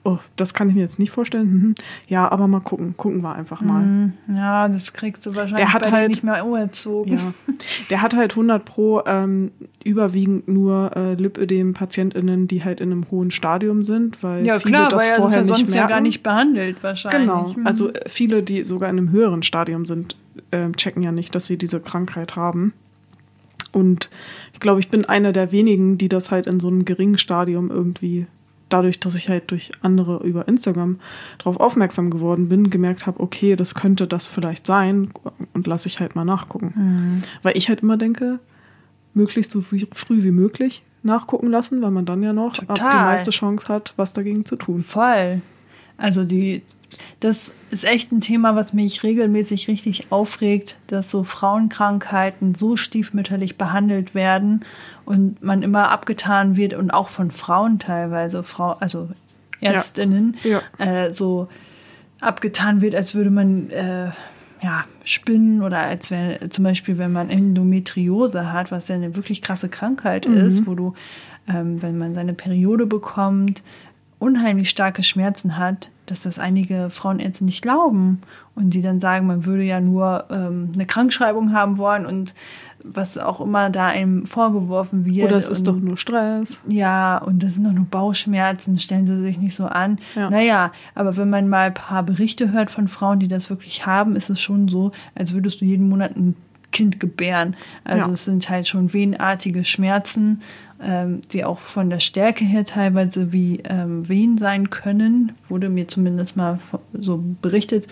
[0.05, 1.53] oh, das kann ich mir jetzt nicht vorstellen.
[1.53, 1.75] Mhm.
[2.09, 2.95] Ja, aber mal gucken.
[2.97, 3.83] Gucken wir einfach mal.
[3.85, 4.13] Mhm.
[4.35, 7.17] Ja, das kriegst du wahrscheinlich der hat halt, nicht mehr umerzogen.
[7.17, 7.33] Ja.
[7.91, 9.53] Der hat halt 100 pro ähm,
[9.85, 14.89] überwiegend nur äh, Lipödem-PatientInnen, die halt in einem hohen Stadium sind, weil ja, viele klar,
[14.91, 15.89] das weil vorher das ja nicht sonst merken.
[15.91, 17.21] ja gar nicht behandelt wahrscheinlich.
[17.21, 17.67] Genau, Mhm.
[17.67, 20.17] also äh, viele, die sogar in einem höheren Stadium sind,
[20.51, 22.73] äh, checken ja nicht, dass sie diese Krankheit haben.
[23.73, 24.11] Und
[24.53, 27.71] ich glaube, ich bin einer der wenigen, die das halt in so einem geringen Stadium
[27.71, 28.27] irgendwie,
[28.73, 30.99] dadurch, dass ich halt durch andere über Instagram
[31.39, 35.11] darauf aufmerksam geworden bin, gemerkt habe, okay, das könnte das vielleicht sein
[35.53, 36.73] und lasse ich halt mal nachgucken.
[36.75, 37.23] Mhm.
[37.43, 38.39] Weil ich halt immer denke,
[39.15, 43.31] möglichst so früh wie möglich nachgucken lassen, weil man dann ja noch ab die meiste
[43.31, 44.83] Chance hat, was dagegen zu tun.
[44.83, 45.43] Voll.
[45.97, 46.63] Also die,
[47.21, 53.57] das ist echt ein Thema, was mich regelmäßig richtig aufregt, dass so Frauenkrankheiten so stiefmütterlich
[53.57, 54.65] behandelt werden
[55.05, 59.09] und man immer abgetan wird und auch von Frauen teilweise, Frau, also
[59.61, 60.61] Ärztinnen, Ja.
[60.79, 61.49] Äh, so
[62.21, 64.11] abgetan wird, als würde man äh,
[64.63, 69.43] ja, spinnen oder als wenn zum Beispiel, wenn man Endometriose hat, was ja eine wirklich
[69.43, 70.95] krasse Krankheit ist, wo du,
[71.49, 73.65] ähm, wenn man seine Periode bekommt,
[74.23, 78.21] unheimlich starke Schmerzen hat, dass das einige Frauenärzte nicht glauben
[78.55, 82.35] und die dann sagen, man würde ja nur ähm, eine Krankschreibung haben wollen und
[82.85, 85.27] was auch immer da einem vorgeworfen wird.
[85.27, 86.61] Oder es ist doch nur Stress.
[86.69, 89.99] ja, und das sind doch nur Bauchschmerzen, stellen Sie sich nicht so an.
[90.15, 90.31] Ja.
[90.31, 94.17] Naja, aber wenn man mal ein paar Berichte hört von Frauen, die das wirklich haben,
[94.17, 96.35] ist es schon so, als würdest du jeden Monat ein
[96.73, 97.55] Kind gebären.
[97.85, 98.13] Also Ja.
[98.15, 100.41] es sind halt schon wehenartige Schmerzen,
[100.83, 105.89] ähm, die auch von der Stärke her teilweise wie ähm, Wehen sein können, wurde mir
[105.89, 106.59] zumindest mal
[106.93, 107.87] so berichtet.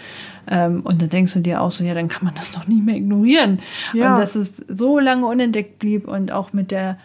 [0.49, 2.85] Ähm, und dann denkst du dir auch so, ja, dann kann man das doch nicht
[2.85, 3.61] mehr ignorieren.
[3.95, 4.11] Ja.
[4.11, 6.99] Und dass es so lange unentdeckt blieb und auch mit der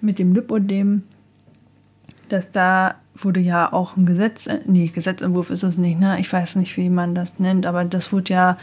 [0.00, 1.02] mit dem Lipodem,
[2.28, 6.18] dass da wurde ja auch ein Gesetz, äh, nee, Gesetzentwurf ist es nicht, ne?
[6.20, 8.58] Ich weiß nicht, wie man das nennt, aber das wurde ja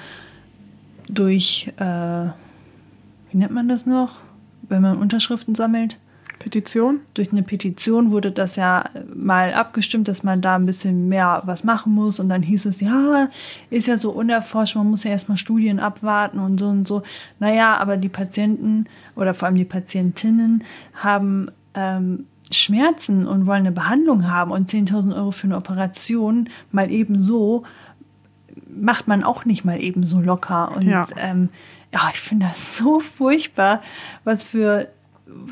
[1.09, 2.25] durch, äh,
[3.31, 4.19] wie nennt man das noch,
[4.63, 5.97] wenn man Unterschriften sammelt?
[6.49, 7.01] Petition?
[7.13, 11.63] durch eine Petition wurde das ja mal abgestimmt, dass man da ein bisschen mehr was
[11.63, 12.19] machen muss.
[12.19, 13.27] Und dann hieß es, ja,
[13.69, 17.03] ist ja so unerforscht, man muss ja erstmal Studien abwarten und so und so.
[17.39, 20.63] Naja, aber die Patienten oder vor allem die Patientinnen
[20.95, 26.89] haben ähm, Schmerzen und wollen eine Behandlung haben und 10.000 Euro für eine Operation mal
[26.91, 27.63] eben so
[28.69, 30.75] macht man auch nicht mal eben so locker.
[30.75, 31.05] Und Ja.
[31.17, 31.49] ähm,
[31.93, 33.81] ja, ich finde das so furchtbar,
[34.23, 34.87] was für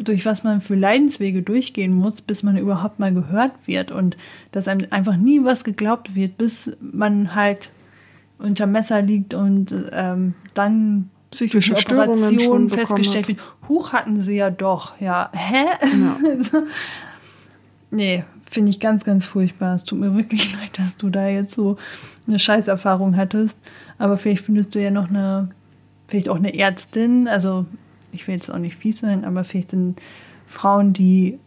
[0.03, 4.17] durch was man für Leidenswege durchgehen muss, bis man überhaupt mal gehört wird und
[4.51, 7.71] dass einem einfach nie was geglaubt wird, bis man halt
[8.37, 13.39] unter Messer liegt und ähm, dann Psychische durch eine Operation festgestellt wird.
[13.67, 15.29] Huch hatten sie ja doch, ja.
[15.33, 15.65] Hä?
[15.81, 16.63] Ja.
[17.91, 19.75] Nee, finde ich ganz, ganz furchtbar.
[19.75, 21.77] Es tut mir wirklich leid, dass du da jetzt so
[22.27, 23.57] eine Scheißerfahrung hattest.
[23.97, 25.49] Aber vielleicht findest du ja noch eine,
[26.07, 27.27] vielleicht auch eine Ärztin.
[27.27, 27.65] Also,
[28.15, 30.01] ich will jetzt auch nicht fies sein, aber vielleicht sind
[30.47, 31.39] Frauen, die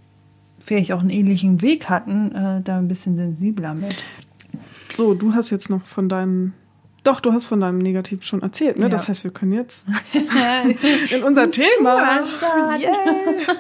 [0.59, 4.03] vielleicht auch einen ähnlichen Weg hatten, äh, da ein bisschen sensibler mit.
[4.93, 6.53] So, du hast jetzt noch von deinem.
[7.09, 8.83] Doch, du hast von deinem Negativ schon erzählt, ne?
[8.83, 8.89] Ja.
[8.91, 9.89] Das heißt, wir können jetzt
[11.11, 12.21] in unser Thema.
[12.79, 12.93] Yeah.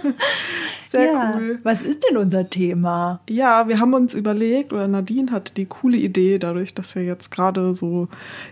[0.85, 1.33] Sehr ja.
[1.35, 1.59] cool.
[1.63, 3.21] Was ist denn unser Thema?
[3.27, 7.31] Ja, wir haben uns überlegt, oder Nadine hatte die coole Idee, dadurch, dass ja jetzt
[7.31, 8.09] gerade so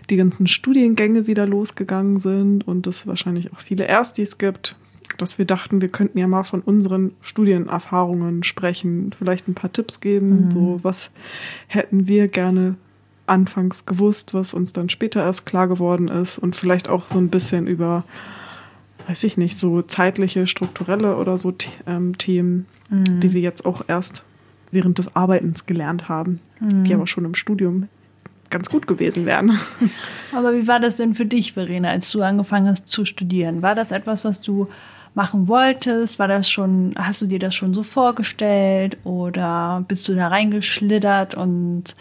[0.09, 4.75] die ganzen Studiengänge wieder losgegangen sind und es wahrscheinlich auch viele Erstis gibt,
[5.19, 9.99] dass wir dachten, wir könnten ja mal von unseren Studienerfahrungen sprechen, vielleicht ein paar Tipps
[9.99, 11.11] geben, so was
[11.67, 12.77] hätten wir gerne
[13.27, 17.29] anfangs gewusst, was uns dann später erst klar geworden ist und vielleicht auch so ein
[17.29, 18.03] bisschen über,
[19.07, 21.53] weiß ich nicht, so zeitliche, strukturelle oder so
[21.85, 24.23] ähm, Themen, die wir jetzt auch erst
[24.71, 27.89] während des Arbeitens gelernt haben, die aber schon im Studium
[28.49, 29.57] ganz gut gewesen wären.
[30.31, 33.61] Aber wie war das denn für dich, Verena, als du angefangen hast zu studieren?
[33.61, 34.67] War das etwas, was du
[35.13, 36.19] machen wolltest?
[36.19, 41.35] War das schon, hast du dir das schon so vorgestellt oder bist du da reingeschlittert
[41.35, 41.95] und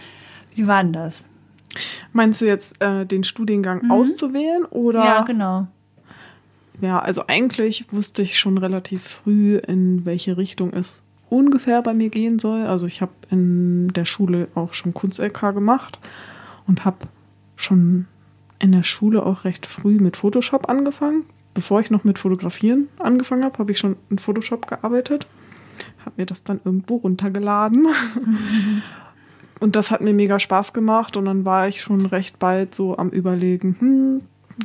[0.57, 1.25] wie war denn das?
[2.13, 5.05] Meinst du jetzt äh, den Studiengang auszuwählen oder?
[5.05, 5.67] Ja, genau.
[6.81, 12.11] Ja, also eigentlich wusste ich schon relativ früh, in welche Richtung es ungefähr bei mir
[12.11, 12.67] gehen soll.
[12.67, 15.99] Also ich habe in der Schule auch schon Kunst-LK gemacht
[16.67, 16.99] und habe
[17.57, 18.07] schon
[18.59, 21.25] in der Schule auch recht früh mit Photoshop angefangen.
[21.55, 25.27] Bevor ich noch mit Fotografieren angefangen habe, habe ich schon in Photoshop gearbeitet.
[26.05, 27.87] Habe mir das dann irgendwo runtergeladen.
[29.59, 32.97] Und das hat mir mega Spaß gemacht und dann war ich schon recht bald so
[32.99, 34.21] am Überlegen, hm,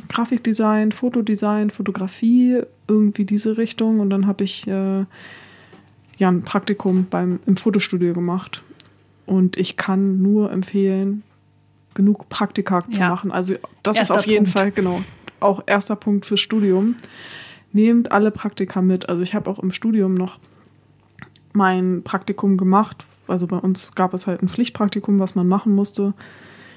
[0.08, 4.00] Grafikdesign, Fotodesign, Fotografie, irgendwie diese Richtung.
[4.00, 5.04] Und dann habe ich äh,
[6.18, 8.62] ja ein Praktikum beim, im Fotostudio gemacht.
[9.26, 11.22] Und ich kann nur empfehlen,
[11.94, 13.10] genug Praktika zu ja.
[13.10, 13.30] machen.
[13.30, 14.58] Also das erster ist auf jeden Punkt.
[14.58, 15.00] Fall, genau,
[15.40, 16.96] auch erster Punkt fürs Studium.
[17.72, 19.08] Nehmt alle Praktika mit.
[19.08, 20.38] Also ich habe auch im Studium noch
[21.52, 23.04] mein Praktikum gemacht.
[23.32, 26.14] Also bei uns gab es halt ein Pflichtpraktikum, was man machen musste.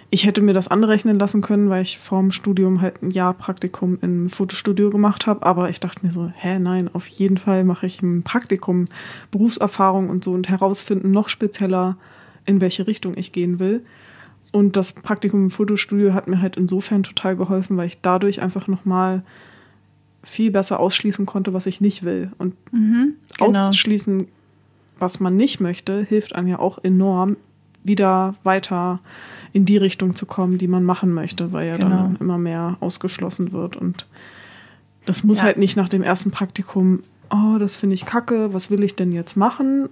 [0.09, 3.97] Ich hätte mir das anrechnen lassen können, weil ich vorm Studium halt ein Jahr Praktikum
[4.01, 5.45] im Fotostudio gemacht habe.
[5.45, 8.85] Aber ich dachte mir so, hä, nein, auf jeden Fall mache ich ein Praktikum,
[9.31, 11.97] Berufserfahrung und so und herausfinden noch spezieller,
[12.45, 13.83] in welche Richtung ich gehen will.
[14.51, 18.67] Und das Praktikum im Fotostudio hat mir halt insofern total geholfen, weil ich dadurch einfach
[18.67, 19.23] nochmal
[20.23, 22.31] viel besser ausschließen konnte, was ich nicht will.
[22.37, 23.49] Und mhm, genau.
[23.49, 24.27] ausschließen,
[24.99, 27.37] was man nicht möchte, hilft einem ja auch enorm,
[27.83, 28.99] wieder weiter
[29.53, 31.89] in die Richtung zu kommen, die man machen möchte, weil ja genau.
[31.89, 33.77] dann immer mehr ausgeschlossen wird.
[33.77, 34.07] Und
[35.05, 35.45] das muss ja.
[35.45, 39.11] halt nicht nach dem ersten Praktikum, oh, das finde ich kacke, was will ich denn
[39.11, 39.89] jetzt machen,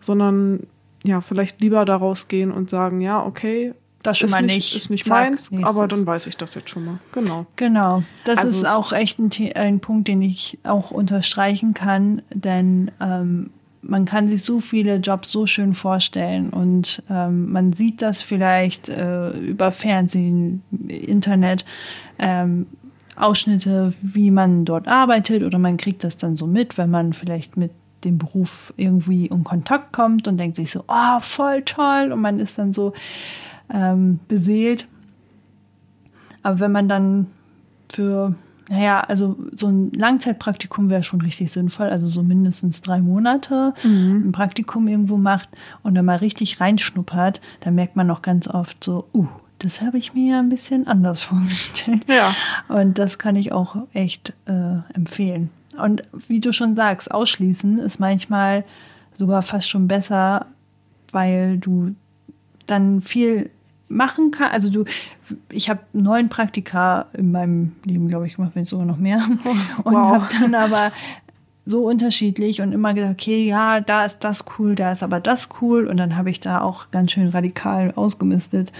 [0.00, 0.66] sondern
[1.04, 4.76] ja, vielleicht lieber daraus gehen und sagen, ja, okay, das schon ist mal nicht.
[4.76, 5.76] Ist nicht meins, nächstes.
[5.76, 6.98] aber dann weiß ich das jetzt schon mal.
[7.12, 7.46] Genau.
[7.56, 8.02] Genau.
[8.24, 13.50] Das also ist auch echt ein, ein, Punkt, den ich auch unterstreichen kann, denn ähm,
[13.86, 18.88] man kann sich so viele Jobs so schön vorstellen und ähm, man sieht das vielleicht
[18.88, 21.64] äh, über Fernsehen, Internet,
[22.18, 22.66] ähm,
[23.16, 27.56] Ausschnitte, wie man dort arbeitet oder man kriegt das dann so mit, wenn man vielleicht
[27.56, 27.70] mit
[28.04, 32.40] dem Beruf irgendwie in Kontakt kommt und denkt sich so, oh, voll toll und man
[32.40, 32.92] ist dann so,
[33.72, 34.86] ähm, beseelt.
[36.42, 37.26] Aber wenn man dann
[37.90, 38.34] für,
[38.68, 44.28] naja, also so ein Langzeitpraktikum wäre schon richtig sinnvoll, also so mindestens drei Monate mhm.
[44.28, 45.48] ein Praktikum irgendwo macht
[45.82, 49.26] und dann mal richtig reinschnuppert, dann merkt man auch ganz oft so, uh,
[49.58, 52.04] das habe ich mir ja ein bisschen anders vorgestellt.
[52.08, 52.34] Ja.
[52.68, 55.50] Und das kann ich auch echt äh, empfehlen.
[55.76, 58.64] Und wie du schon sagst, ausschließen ist manchmal
[59.16, 60.46] sogar fast schon besser,
[61.12, 61.94] weil du
[62.66, 63.50] dann viel
[63.88, 64.50] machen kann.
[64.50, 64.84] Also du,
[65.50, 69.22] ich habe neun Praktika in meinem Leben, glaube ich, gemacht, wenn sogar noch mehr.
[69.84, 70.12] Und wow.
[70.12, 70.92] habe dann aber
[71.66, 75.48] so unterschiedlich und immer gedacht, okay, ja, da ist das cool, da ist aber das
[75.60, 75.86] cool.
[75.86, 78.70] Und dann habe ich da auch ganz schön radikal ausgemistet,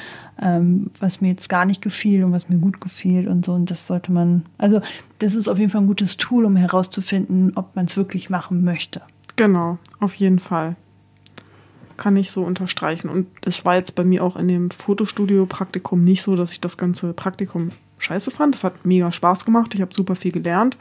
[0.40, 3.53] ähm, was mir jetzt gar nicht gefiel und was mir gut gefiel und so.
[3.53, 4.83] Und das sollte man, also
[5.19, 8.64] das ist auf jeden Fall ein gutes Tool, um herauszufinden, ob man es wirklich machen
[8.64, 9.01] möchte.
[9.37, 10.77] Genau, auf jeden Fall
[11.96, 13.09] kann ich so unterstreichen.
[13.09, 16.76] Und es war jetzt bei mir auch in dem Fotostudio-Praktikum nicht so, dass ich das
[16.78, 18.54] ganze Praktikum scheiße fand.
[18.54, 19.74] Das hat mega Spaß gemacht.
[19.74, 20.76] Ich habe super viel gelernt.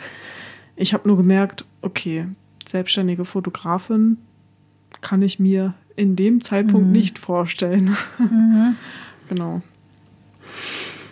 [0.76, 2.28] Ich habe nur gemerkt, okay,
[2.66, 4.18] selbstständige Fotografin
[5.02, 6.94] kann ich mir in dem Zeitpunkt mhm.
[6.94, 7.96] nicht vorstellen.
[8.18, 8.76] Mhm.
[9.30, 9.62] genau.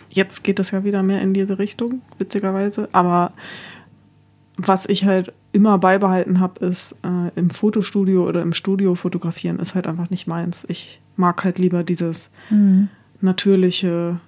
[0.08, 2.88] Jetzt geht es ja wieder mehr in diese Richtung, witzigerweise.
[2.92, 3.32] Aber
[4.56, 9.74] was ich halt immer beibehalten habe, ist äh, im Fotostudio oder im Studio fotografieren ist
[9.74, 10.66] halt einfach nicht meins.
[10.68, 12.88] Ich mag halt lieber dieses mhm.
[13.20, 14.20] natürliche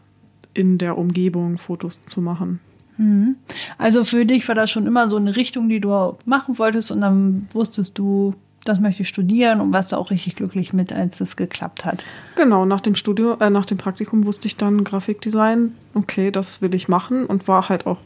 [0.54, 2.60] in der Umgebung Fotos zu machen.
[2.96, 3.36] Mhm.
[3.76, 7.00] Also für dich war das schon immer so eine Richtung, die du machen wolltest und
[7.00, 8.34] dann wusstest du,
[8.64, 12.04] das möchte ich studieren und warst du auch richtig glücklich mit, als das geklappt hat.
[12.36, 16.74] Genau, nach dem Studio, äh, nach dem Praktikum wusste ich dann Grafikdesign, okay, das will
[16.74, 17.98] ich machen und war halt auch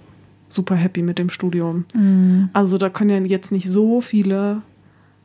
[0.48, 1.84] super happy mit dem Studium.
[1.94, 2.50] Mhm.
[2.52, 4.62] Also da können ja jetzt nicht so viele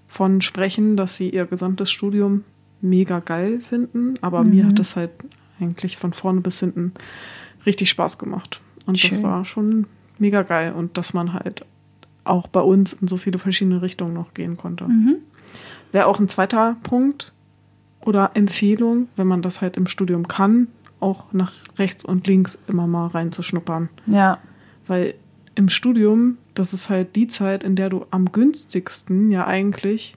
[0.07, 2.43] von sprechen, dass sie ihr gesamtes Studium
[2.81, 4.15] mega geil finden.
[4.21, 4.49] Aber mhm.
[4.49, 5.11] mir hat das halt
[5.59, 6.93] eigentlich von vorne bis hinten
[7.65, 8.61] richtig Spaß gemacht.
[8.85, 9.09] Und Schön.
[9.09, 9.87] das war schon
[10.19, 10.73] mega geil.
[10.73, 11.65] Und dass man halt
[12.25, 14.85] auch bei uns in so viele verschiedene Richtungen noch gehen konnte.
[14.85, 15.15] Mhm.
[15.91, 17.33] Wäre auch ein zweiter Punkt
[18.01, 20.67] oder Empfehlung, wenn man das halt im Studium kann,
[20.99, 23.89] auch nach rechts und links immer mal reinzuschnuppern.
[24.07, 24.39] Ja.
[24.87, 25.15] Weil
[25.55, 30.15] im Studium, das ist halt die Zeit, in der du am günstigsten ja eigentlich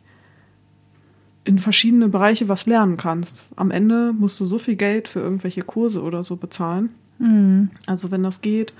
[1.44, 3.48] in verschiedene Bereiche was lernen kannst.
[3.54, 6.90] Am Ende musst du so viel Geld für irgendwelche Kurse oder so bezahlen.
[7.18, 7.70] Mhm.
[7.86, 8.74] Also wenn das geht,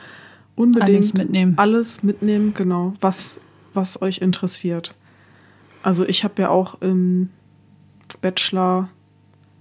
[0.56, 1.54] unbedingt alles mitnehmen.
[1.58, 3.38] Alles mitnehmen, genau, was,
[3.72, 4.94] was euch interessiert.
[5.82, 7.30] Also ich habe ja auch im
[8.20, 8.88] Bachelor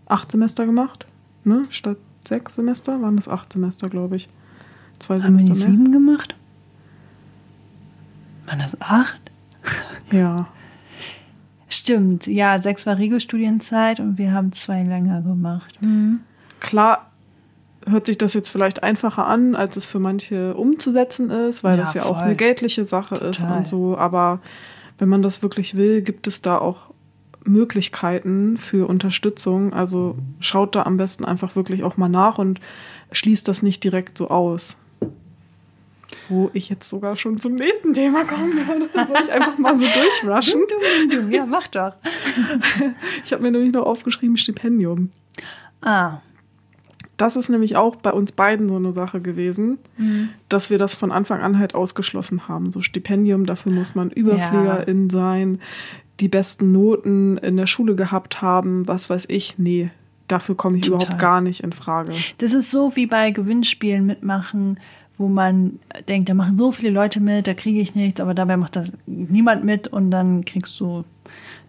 [0.07, 1.05] acht Semester gemacht,
[1.43, 1.65] ne?
[1.69, 4.29] Statt sechs Semester waren das acht Semester, glaube ich.
[4.99, 5.77] Zwei Haben Semester wir nicht mehr.
[5.77, 6.35] sieben gemacht?
[8.47, 9.19] Waren das acht?
[10.11, 10.47] Ja.
[11.67, 15.81] Stimmt, ja, sechs war Regelstudienzeit und wir haben zwei länger gemacht.
[15.81, 16.19] Mhm.
[16.59, 17.11] Klar
[17.87, 21.83] hört sich das jetzt vielleicht einfacher an, als es für manche umzusetzen ist, weil ja,
[21.83, 22.11] das ja voll.
[22.11, 23.29] auch eine geldliche Sache Total.
[23.29, 23.97] ist und so.
[23.97, 24.39] Aber
[24.99, 26.93] wenn man das wirklich will, gibt es da auch
[27.43, 29.73] Möglichkeiten für Unterstützung.
[29.73, 32.59] Also schaut da am besten einfach wirklich auch mal nach und
[33.11, 34.77] schließt das nicht direkt so aus.
[36.29, 38.89] Wo ich jetzt sogar schon zum nächsten Thema kommen werde.
[39.07, 40.63] Soll ich einfach mal so durchrushen?
[41.31, 41.93] ja, mach doch.
[43.23, 45.11] Ich habe mir nämlich noch aufgeschrieben Stipendium.
[45.81, 46.19] Ah.
[47.17, 50.29] Das ist nämlich auch bei uns beiden so eine Sache gewesen, mhm.
[50.49, 52.71] dass wir das von Anfang an halt ausgeschlossen haben.
[52.71, 55.09] So Stipendium, dafür muss man Überfliegerin ja.
[55.09, 55.59] sein,
[56.19, 59.57] die besten Noten in der Schule gehabt haben, was weiß ich.
[59.57, 59.91] Nee,
[60.27, 61.01] dafür komme ich Total.
[61.01, 62.11] überhaupt gar nicht in Frage.
[62.39, 64.79] Das ist so wie bei Gewinnspielen mitmachen,
[65.17, 68.57] wo man denkt, da machen so viele Leute mit, da kriege ich nichts, aber dabei
[68.57, 71.05] macht das niemand mit und dann kriegst du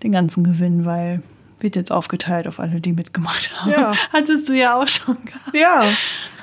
[0.02, 1.22] den ganzen Gewinn, weil
[1.60, 3.70] wird jetzt aufgeteilt auf alle, die mitgemacht haben.
[3.70, 3.92] Ja.
[4.12, 5.54] Hattest du ja auch schon gehabt.
[5.54, 5.84] Ja.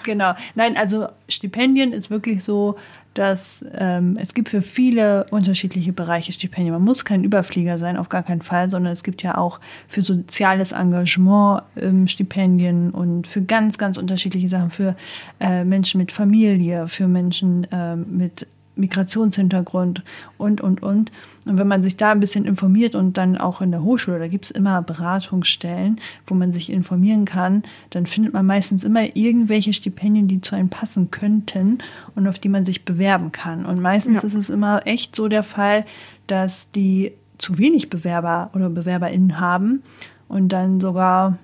[0.04, 0.34] Genau.
[0.56, 2.76] Nein, also Stipendien ist wirklich so,
[3.14, 6.74] dass ähm, es gibt für viele unterschiedliche Bereiche Stipendien.
[6.74, 10.02] Man muss kein Überflieger sein, auf gar keinen Fall, sondern es gibt ja auch für
[10.02, 14.96] soziales Engagement ähm, Stipendien und für ganz, ganz unterschiedliche Sachen, für
[15.40, 20.04] äh, Menschen mit Familie, für Menschen äh, mit Migrationshintergrund
[20.38, 21.12] und, und, und.
[21.46, 24.28] Und wenn man sich da ein bisschen informiert und dann auch in der Hochschule, da
[24.28, 29.74] gibt es immer Beratungsstellen, wo man sich informieren kann, dann findet man meistens immer irgendwelche
[29.74, 31.80] Stipendien, die zu einem passen könnten
[32.16, 33.66] und auf die man sich bewerben kann.
[33.66, 34.28] Und meistens ja.
[34.28, 35.86] ist es immer echt so der Fall,
[36.28, 39.84] dass die zu wenig Bewerber oder BewerberInnen haben
[40.28, 41.38] und dann sogar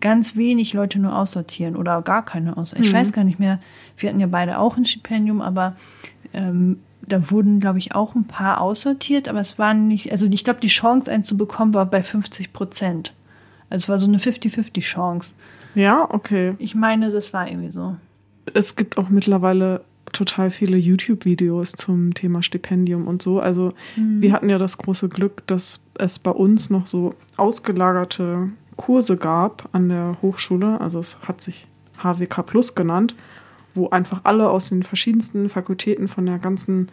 [0.00, 2.84] ganz wenig Leute nur aussortieren oder gar keine aussortieren.
[2.84, 2.96] Ich mhm.
[2.98, 3.60] weiß gar nicht mehr,
[3.96, 5.76] wir hatten ja beide auch ein Stipendium, aber
[6.34, 10.44] ähm, da wurden, glaube ich, auch ein paar aussortiert, aber es waren nicht, also ich
[10.44, 13.14] glaube, die Chance, einen zu bekommen, war bei 50 Prozent.
[13.70, 15.34] Also es war so eine 50-50 Chance.
[15.74, 16.54] Ja, okay.
[16.58, 17.96] Ich meine, das war irgendwie so.
[18.54, 23.40] Es gibt auch mittlerweile total viele YouTube-Videos zum Thema Stipendium und so.
[23.40, 24.22] Also mhm.
[24.22, 29.68] wir hatten ja das große Glück, dass es bei uns noch so ausgelagerte Kurse gab
[29.72, 30.80] an der Hochschule.
[30.80, 31.66] Also es hat sich
[32.02, 33.14] HWK Plus genannt
[33.74, 36.88] wo einfach alle aus den verschiedensten Fakultäten von der ganzen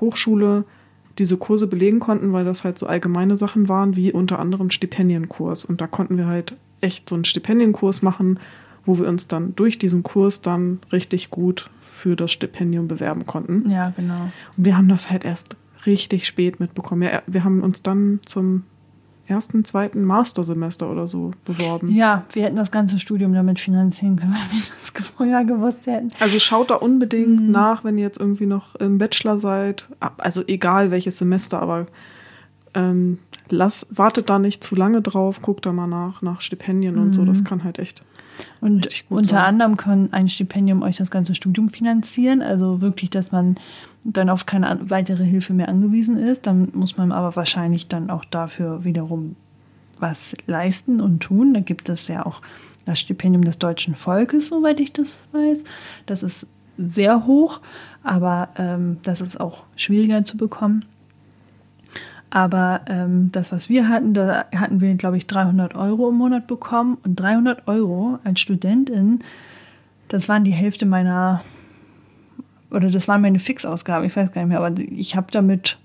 [0.00, 0.64] Hochschule
[1.18, 5.64] diese Kurse belegen konnten, weil das halt so allgemeine Sachen waren, wie unter anderem Stipendienkurs.
[5.64, 8.38] Und da konnten wir halt echt so einen Stipendienkurs machen,
[8.84, 13.70] wo wir uns dann durch diesen Kurs dann richtig gut für das Stipendium bewerben konnten.
[13.70, 14.30] Ja, genau.
[14.56, 17.02] Und wir haben das halt erst richtig spät mitbekommen.
[17.02, 18.64] Ja, wir haben uns dann zum
[19.26, 21.94] ersten, zweiten Mastersemester oder so beworben.
[21.94, 26.10] Ja, wir hätten das ganze Studium damit finanzieren können, wenn wir das vorher gewusst hätten.
[26.20, 27.50] Also schaut da unbedingt mhm.
[27.50, 29.88] nach, wenn ihr jetzt irgendwie noch im Bachelor seid.
[30.18, 31.86] Also egal welches Semester, aber
[32.74, 33.18] ähm,
[33.50, 37.02] lass, wartet da nicht zu lange drauf, guckt da mal nach, nach Stipendien mhm.
[37.02, 37.24] und so.
[37.24, 37.44] Das mhm.
[37.44, 38.02] kann halt echt.
[38.60, 39.44] Und unter sein.
[39.44, 42.42] anderem kann ein Stipendium euch das ganze Studium finanzieren.
[42.42, 43.56] Also wirklich, dass man
[44.12, 46.46] dann auf keine weitere Hilfe mehr angewiesen ist.
[46.46, 49.36] Dann muss man aber wahrscheinlich dann auch dafür wiederum
[49.98, 51.54] was leisten und tun.
[51.54, 52.40] Da gibt es ja auch
[52.84, 55.64] das Stipendium des deutschen Volkes, soweit ich das weiß.
[56.06, 56.46] Das ist
[56.78, 57.60] sehr hoch,
[58.02, 60.84] aber ähm, das ist auch schwieriger zu bekommen.
[62.30, 66.46] Aber ähm, das, was wir hatten, da hatten wir, glaube ich, 300 Euro im Monat
[66.46, 66.98] bekommen.
[67.04, 69.20] Und 300 Euro als Studentin,
[70.08, 71.42] das waren die Hälfte meiner
[72.70, 75.78] oder das waren meine Fixausgaben, ich weiß gar nicht mehr, aber ich habe damit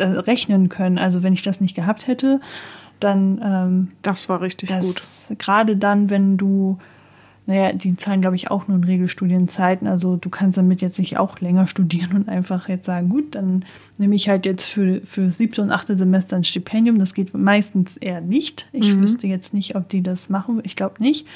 [0.00, 0.98] rechnen können.
[0.98, 2.40] Also wenn ich das nicht gehabt hätte,
[3.00, 5.38] dann ähm, das war richtig das, gut.
[5.38, 6.78] Gerade dann, wenn du,
[7.46, 9.88] naja, die zahlen glaube ich auch nur in Regelstudienzeiten.
[9.88, 13.64] Also du kannst damit jetzt nicht auch länger studieren und einfach jetzt sagen, gut, dann
[13.98, 16.98] nehme ich halt jetzt für für siebte und achte Semester ein Stipendium.
[16.98, 18.68] Das geht meistens eher nicht.
[18.72, 19.02] Ich mhm.
[19.02, 20.60] wüsste jetzt nicht, ob die das machen.
[20.64, 21.26] Ich glaube nicht.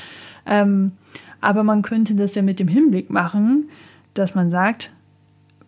[0.46, 0.92] Ähm,
[1.40, 3.68] aber man könnte das ja mit dem Hinblick machen,
[4.14, 4.92] dass man sagt,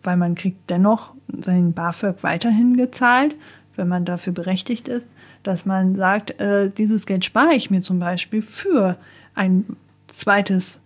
[0.03, 3.35] weil man kriegt dennoch seinen BAföG weiterhin gezahlt,
[3.75, 5.07] wenn man dafür berechtigt ist,
[5.43, 8.97] dass man sagt, äh, dieses Geld spare ich mir zum Beispiel für
[9.35, 9.65] ein
[10.07, 10.79] zweites,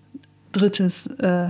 [0.52, 1.50] drittes äh,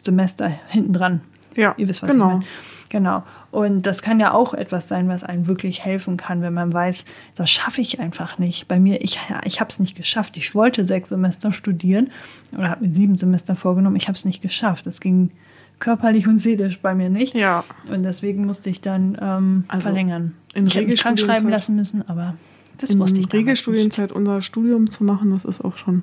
[0.00, 1.20] Semester hinten dran.
[1.56, 2.26] Ja, Ihr wisst, was genau.
[2.26, 2.44] ich meine.
[2.90, 3.22] Genau.
[3.52, 7.06] Und das kann ja auch etwas sein, was einem wirklich helfen kann, wenn man weiß,
[7.36, 8.66] das schaffe ich einfach nicht.
[8.66, 10.36] Bei mir, ich, ich habe es nicht geschafft.
[10.36, 12.10] Ich wollte sechs Semester studieren
[12.52, 13.96] oder habe mir sieben Semester vorgenommen.
[13.96, 14.86] Ich habe es nicht geschafft.
[14.86, 15.30] Das ging
[15.78, 17.34] körperlich und seelisch bei mir nicht.
[17.34, 17.64] Ja.
[17.88, 20.34] Und deswegen musste ich dann ähm, also verlängern.
[20.52, 22.34] In ich hätte mich krank schreiben lassen müssen, aber
[22.78, 26.02] das wusste ich In Regelstudienzeit unser Studium zu machen, das ist auch schon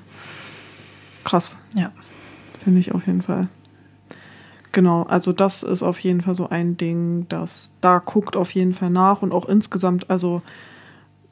[1.26, 1.58] krass.
[1.76, 1.92] Ja.
[2.64, 3.50] Finde ich auf jeden Fall.
[4.72, 8.74] Genau, also das ist auf jeden Fall so ein Ding, das da guckt auf jeden
[8.74, 10.42] Fall nach und auch insgesamt, also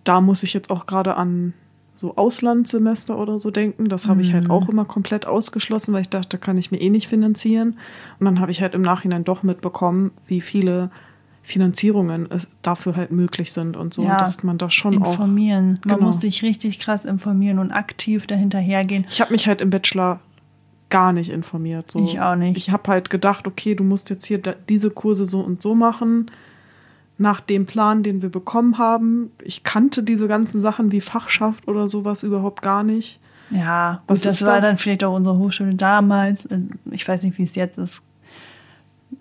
[0.03, 1.53] da muss ich jetzt auch gerade an
[1.95, 3.87] so Auslandssemester oder so denken.
[3.87, 4.51] Das habe ich halt mhm.
[4.51, 7.77] auch immer komplett ausgeschlossen, weil ich dachte, kann ich mir eh nicht finanzieren.
[8.19, 10.91] Und dann habe ich halt im Nachhinein doch mitbekommen, wie viele
[11.41, 15.07] Finanzierungen es dafür halt möglich sind und so, ja, dass man da schon informieren.
[15.07, 15.65] auch informieren.
[15.85, 16.07] Man genau.
[16.07, 19.05] muss sich richtig krass informieren und aktiv dahinter hergehen.
[19.09, 20.19] Ich habe mich halt im Bachelor
[20.95, 21.91] gar nicht informiert.
[21.91, 22.01] So.
[22.01, 22.55] Ich auch nicht.
[22.55, 26.31] Ich habe halt gedacht, okay, du musst jetzt hier diese Kurse so und so machen,
[27.17, 29.29] nach dem Plan, den wir bekommen haben.
[29.43, 33.19] Ich kannte diese ganzen Sachen wie Fachschaft oder sowas überhaupt gar nicht.
[33.49, 34.69] Ja, was gut, das war das?
[34.69, 36.47] dann vielleicht auch unsere Hochschule damals.
[36.91, 38.01] Ich weiß nicht, wie es jetzt ist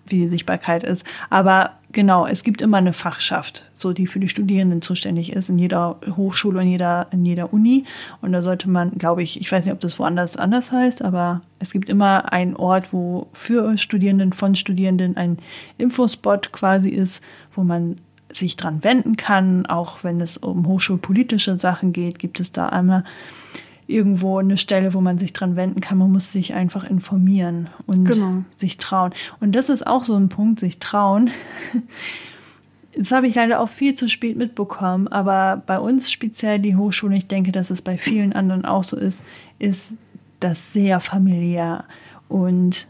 [0.07, 1.07] wie die Sichtbarkeit ist.
[1.31, 5.59] Aber genau, es gibt immer eine Fachschaft, so die für die Studierenden zuständig ist, in
[5.59, 7.85] jeder Hochschule und jeder, in jeder Uni.
[8.21, 11.41] Und da sollte man, glaube ich, ich weiß nicht, ob das woanders anders heißt, aber
[11.59, 15.39] es gibt immer einen Ort, wo für Studierenden, von Studierenden ein
[15.79, 17.25] Infospot quasi ist,
[17.55, 17.97] wo man
[18.31, 19.65] sich dran wenden kann.
[19.67, 23.05] Auch wenn es um hochschulpolitische Sachen geht, gibt es da einmal
[23.87, 25.99] irgendwo eine Stelle, wo man sich dran wenden kann.
[25.99, 28.45] Man muss sich einfach informieren und genau.
[28.57, 29.13] sich trauen.
[29.41, 31.31] Und das ist auch so ein Punkt, sich trauen.
[32.97, 37.17] Das habe ich leider auch viel zu spät mitbekommen, aber bei uns speziell die Hochschule,
[37.17, 39.21] ich denke, dass es bei vielen anderen auch so ist,
[39.59, 39.99] ist
[40.39, 41.87] das sehr familiär.
[42.29, 42.87] Und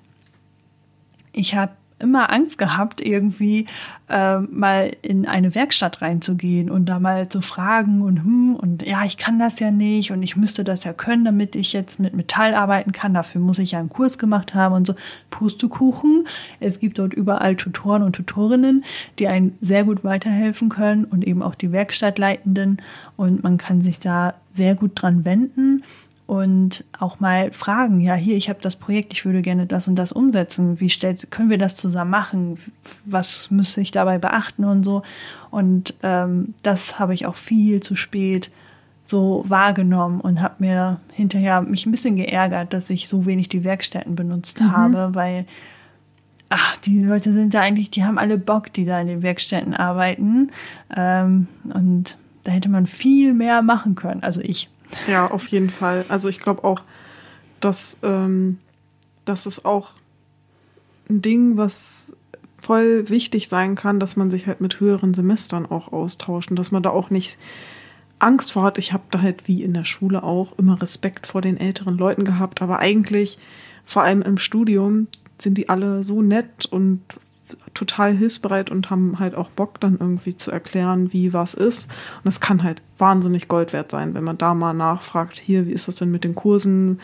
[1.32, 1.72] ich habe
[2.04, 3.66] immer Angst gehabt, irgendwie
[4.08, 9.04] äh, mal in eine Werkstatt reinzugehen und da mal zu fragen und hm, und ja,
[9.04, 12.14] ich kann das ja nicht und ich müsste das ja können, damit ich jetzt mit
[12.14, 13.14] Metall arbeiten kann.
[13.14, 14.94] Dafür muss ich ja einen Kurs gemacht haben und so.
[15.30, 16.26] Pustekuchen.
[16.60, 18.84] Es gibt dort überall Tutoren und Tutorinnen,
[19.18, 22.78] die einen sehr gut weiterhelfen können und eben auch die Werkstattleitenden
[23.16, 25.82] und man kann sich da sehr gut dran wenden
[26.26, 29.96] und auch mal fragen, ja, hier, ich habe das Projekt, ich würde gerne das und
[29.96, 30.80] das umsetzen.
[30.80, 32.58] Wie stellt, können wir das zusammen machen?
[33.04, 35.02] Was müsste ich dabei beachten und so?
[35.50, 38.50] Und ähm, das habe ich auch viel zu spät
[39.04, 43.62] so wahrgenommen und habe mir hinterher mich ein bisschen geärgert, dass ich so wenig die
[43.62, 44.72] Werkstätten benutzt mhm.
[44.72, 45.44] habe, weil
[46.48, 49.74] ach, die Leute sind da eigentlich, die haben alle Bock, die da in den Werkstätten
[49.74, 50.50] arbeiten.
[50.96, 54.22] Ähm, und da hätte man viel mehr machen können.
[54.22, 54.70] Also ich
[55.08, 56.04] ja, auf jeden Fall.
[56.08, 56.82] Also ich glaube auch,
[57.60, 58.58] dass ähm,
[59.24, 59.90] das ist auch
[61.08, 62.16] ein Ding, was
[62.56, 66.70] voll wichtig sein kann, dass man sich halt mit höheren Semestern auch austauscht und dass
[66.70, 67.36] man da auch nicht
[68.18, 68.78] Angst vor hat.
[68.78, 72.24] Ich habe da halt wie in der Schule auch immer Respekt vor den älteren Leuten
[72.24, 73.38] gehabt, aber eigentlich,
[73.84, 77.02] vor allem im Studium, sind die alle so nett und
[77.74, 81.90] total hilfsbereit und haben halt auch Bock, dann irgendwie zu erklären, wie was ist.
[82.16, 85.72] Und das kann halt wahnsinnig Gold wert sein, wenn man da mal nachfragt, hier, wie
[85.72, 87.00] ist das denn mit den Kursen?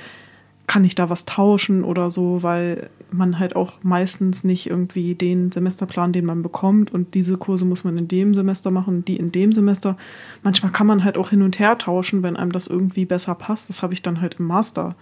[0.67, 5.51] Kann ich da was tauschen oder so, weil man halt auch meistens nicht irgendwie den
[5.51, 9.33] Semesterplan, den man bekommt und diese Kurse muss man in dem Semester machen, die in
[9.33, 9.97] dem Semester.
[10.45, 13.69] Manchmal kann man halt auch hin und her tauschen, wenn einem das irgendwie besser passt.
[13.69, 14.95] Das habe ich dann halt im Master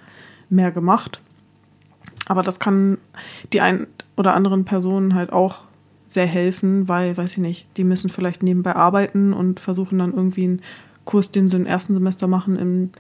[0.49, 1.21] mehr gemacht.
[2.27, 2.99] Aber das kann
[3.53, 3.87] die ein
[4.19, 5.65] oder anderen Personen halt auch
[6.07, 10.45] sehr helfen, weil, weiß ich nicht, die müssen vielleicht nebenbei arbeiten und versuchen dann irgendwie
[10.45, 10.63] einen
[11.05, 12.91] Kurs, den sie im ersten Semester machen, im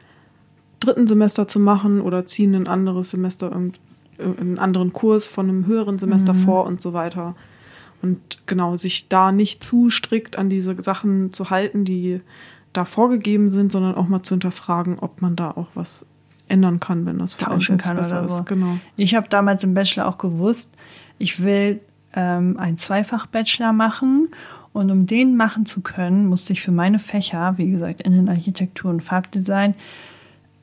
[0.81, 5.99] dritten Semester zu machen oder ziehen ein anderes Semester, einen anderen Kurs von einem höheren
[5.99, 6.39] Semester mhm.
[6.39, 7.35] vor und so weiter.
[8.01, 12.21] Und genau, sich da nicht zu strikt an diese Sachen zu halten, die
[12.73, 16.07] da vorgegeben sind, sondern auch mal zu hinterfragen, ob man da auch was
[16.47, 18.45] ändern kann, wenn das tauschen kann oder so.
[18.45, 18.79] Genau.
[18.97, 20.71] Ich habe damals im Bachelor auch gewusst,
[21.19, 21.81] ich will
[22.15, 24.29] ähm, einen Zweifach-Bachelor machen.
[24.73, 29.03] Und um den machen zu können, musste ich für meine Fächer, wie gesagt, Innenarchitektur und
[29.03, 29.75] Farbdesign,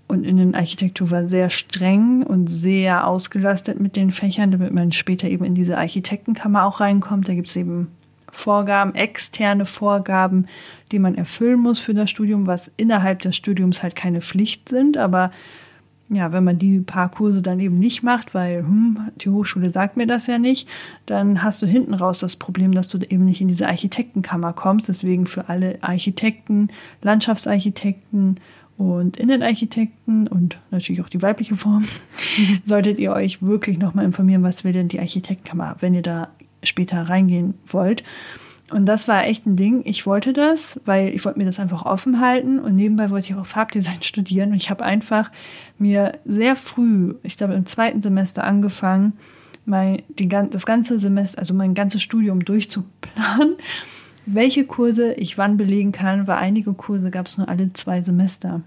[0.08, 5.44] und Innenarchitektur war sehr streng und sehr ausgelastet mit den Fächern, damit man später eben
[5.46, 7.28] in diese Architektenkammer auch reinkommt.
[7.28, 7.88] Da gibt es eben
[8.32, 10.46] Vorgaben, externe Vorgaben,
[10.92, 14.98] die man erfüllen muss für das Studium, was innerhalb des Studiums halt keine Pflicht sind,
[14.98, 15.32] aber
[16.10, 19.98] ja, wenn man die paar Kurse dann eben nicht macht, weil hm, die Hochschule sagt
[19.98, 20.68] mir das ja nicht,
[21.06, 24.88] dann hast du hinten raus das Problem, dass du eben nicht in diese Architektenkammer kommst.
[24.88, 26.70] Deswegen für alle Architekten,
[27.02, 28.36] Landschaftsarchitekten
[28.78, 31.86] und Innenarchitekten und natürlich auch die weibliche Form,
[32.64, 36.30] solltet ihr euch wirklich nochmal informieren, was will denn die Architektenkammer, wenn ihr da
[36.62, 38.04] später reingehen wollt.
[38.72, 39.82] Und das war echt ein Ding.
[39.86, 43.38] Ich wollte das, weil ich wollte mir das einfach offen halten und nebenbei wollte ich
[43.38, 44.52] auch Farbdesign studieren.
[44.52, 45.32] Und ich habe einfach
[45.78, 49.14] mir sehr früh, ich glaube im zweiten Semester angefangen,
[49.66, 53.56] mein, die, das ganze Semester, also mein ganzes Studium durchzuplanen,
[54.26, 58.62] welche Kurse ich wann belegen kann, weil einige Kurse gab es nur alle zwei Semester.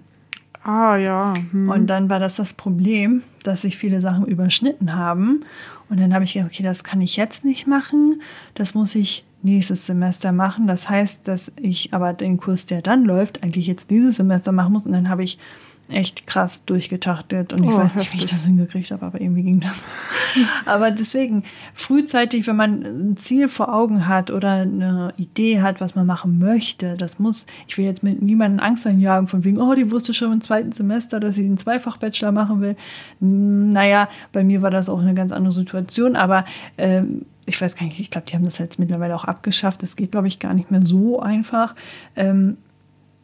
[0.62, 1.34] Ah ja.
[1.50, 1.70] Hm.
[1.70, 5.44] Und dann war das das Problem, dass sich viele Sachen überschnitten haben.
[5.88, 8.22] Und dann habe ich gedacht, okay, das kann ich jetzt nicht machen.
[8.54, 10.66] Das muss ich nächstes Semester machen.
[10.66, 14.72] Das heißt, dass ich aber den Kurs, der dann läuft, eigentlich jetzt dieses Semester machen
[14.72, 14.86] muss.
[14.86, 15.38] Und dann habe ich
[15.90, 18.20] echt krass durchgetaktet und ich oh, weiß nicht, heftig.
[18.20, 19.86] wie ich das hingekriegt habe, aber irgendwie ging das.
[20.66, 25.94] aber deswegen frühzeitig, wenn man ein Ziel vor Augen hat oder eine Idee hat, was
[25.94, 29.74] man machen möchte, das muss, ich will jetzt mit niemandem Angst einjagen von wegen, oh,
[29.74, 32.76] die wusste schon im zweiten Semester, dass sie einen Zweifach-Bachelor machen will.
[33.20, 36.44] Naja, bei mir war das auch eine ganz andere Situation, aber
[36.76, 39.82] ähm, ich weiß gar nicht, ich glaube, die haben das jetzt mittlerweile auch abgeschafft.
[39.82, 41.74] Das geht, glaube ich, gar nicht mehr so einfach.
[42.14, 42.58] Ähm,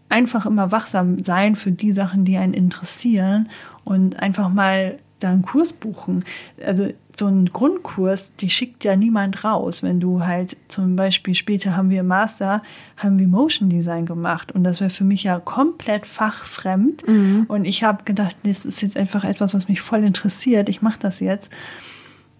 [0.08, 3.48] einfach immer wachsam sein für die Sachen, die einen interessieren
[3.84, 6.24] und einfach mal da einen Kurs buchen.
[6.64, 9.82] Also so einen Grundkurs, die schickt ja niemand raus.
[9.82, 12.62] Wenn du halt zum Beispiel später haben wir Master,
[12.96, 17.06] haben wir Motion Design gemacht und das wäre für mich ja komplett fachfremd.
[17.06, 17.44] Mhm.
[17.48, 20.68] Und ich habe gedacht, das ist jetzt einfach etwas, was mich voll interessiert.
[20.68, 21.50] Ich mache das jetzt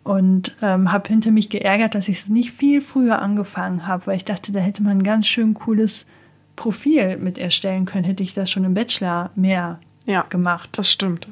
[0.04, 4.16] und ähm, habe hinter mich geärgert, dass ich es nicht viel früher angefangen habe, weil
[4.16, 6.06] ich dachte, da hätte man ein ganz schön cooles
[6.56, 10.70] Profil mit erstellen können, hätte ich das schon im Bachelor mehr ja, gemacht.
[10.72, 11.28] Das stimmt.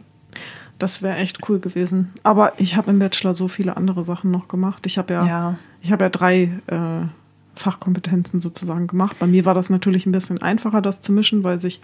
[0.79, 2.11] Das wäre echt cool gewesen.
[2.23, 4.85] Aber ich habe im Bachelor so viele andere Sachen noch gemacht.
[4.87, 5.59] Ich habe ja, ja.
[5.81, 7.07] ich habe ja drei äh,
[7.55, 9.19] Fachkompetenzen sozusagen gemacht.
[9.19, 11.81] Bei mir war das natürlich ein bisschen einfacher, das zu mischen, weil sich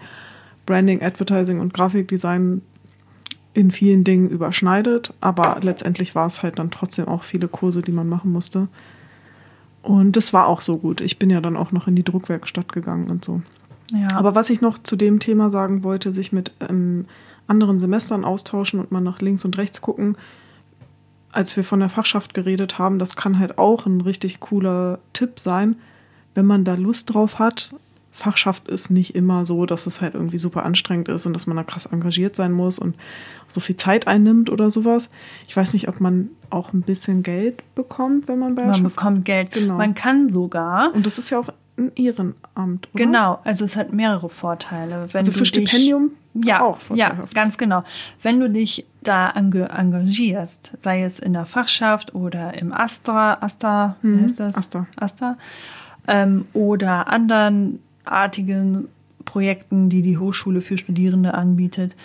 [0.65, 2.61] Branding, Advertising und Grafikdesign
[3.53, 5.13] in vielen Dingen überschneidet.
[5.21, 8.67] Aber letztendlich war es halt dann trotzdem auch viele Kurse, die man machen musste.
[9.81, 11.01] Und das war auch so gut.
[11.01, 13.41] Ich bin ja dann auch noch in die Druckwerkstatt gegangen und so.
[13.91, 14.15] Ja.
[14.15, 17.05] Aber was ich noch zu dem Thema sagen wollte, sich mit ähm,
[17.47, 20.15] anderen Semestern austauschen und mal nach links und rechts gucken,
[21.31, 25.39] als wir von der Fachschaft geredet haben, das kann halt auch ein richtig cooler Tipp
[25.39, 25.75] sein,
[26.33, 27.75] wenn man da Lust drauf hat,
[28.19, 31.57] Fachschaft ist nicht immer so, dass es halt irgendwie super anstrengend ist und dass man
[31.57, 32.95] da krass engagiert sein muss und
[33.47, 35.09] so viel Zeit einnimmt oder sowas.
[35.47, 39.25] Ich weiß nicht, ob man auch ein bisschen Geld bekommt, wenn man bei Man bekommt
[39.25, 39.51] Geld.
[39.51, 39.77] Genau.
[39.77, 40.93] Man kann sogar.
[40.93, 41.47] Und das ist ja auch
[41.77, 43.05] ein Ehrenamt, oder?
[43.05, 45.07] Genau, also es hat mehrere Vorteile.
[45.11, 47.83] Wenn also für Stipendium dich, ja, auch Ja, ganz genau.
[48.21, 54.07] Wenn du dich da engagierst, sei es in der Fachschaft oder im Astra, Asta, wie
[54.09, 54.23] mhm.
[54.23, 54.55] heißt das?
[54.55, 54.87] Asta.
[54.97, 55.37] Asta.
[56.07, 58.87] Ähm, oder anderen artigen
[59.25, 61.95] Projekten, die die Hochschule für Studierende anbietet.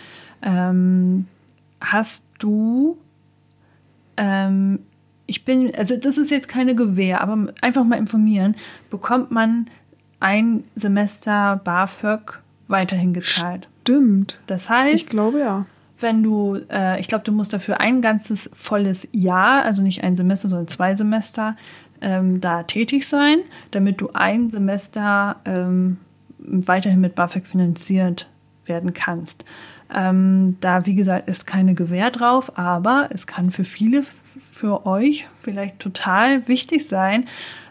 [0.42, 1.26] Ähm,
[1.80, 2.98] hast du,
[4.16, 4.80] ähm,
[5.26, 8.56] ich bin, also das ist jetzt keine Gewähr, aber einfach mal informieren,
[8.90, 9.68] bekommt man
[10.20, 13.68] ein Semester BAföG weiterhin gezahlt?
[13.82, 14.40] Stimmt.
[14.46, 15.66] Das heißt, ich glaube ja.
[16.00, 20.16] Wenn du, äh, ich glaube, du musst dafür ein ganzes volles Jahr, also nicht ein
[20.16, 21.56] Semester, sondern zwei Semester,
[22.04, 23.38] ähm, da tätig sein,
[23.70, 25.96] damit du ein Semester ähm,
[26.38, 28.28] weiterhin mit BAföG finanziert
[28.66, 29.44] werden kannst.
[29.92, 35.26] Ähm, da, wie gesagt, ist keine Gewähr drauf, aber es kann für viele, für euch
[35.42, 37.26] vielleicht total wichtig sein.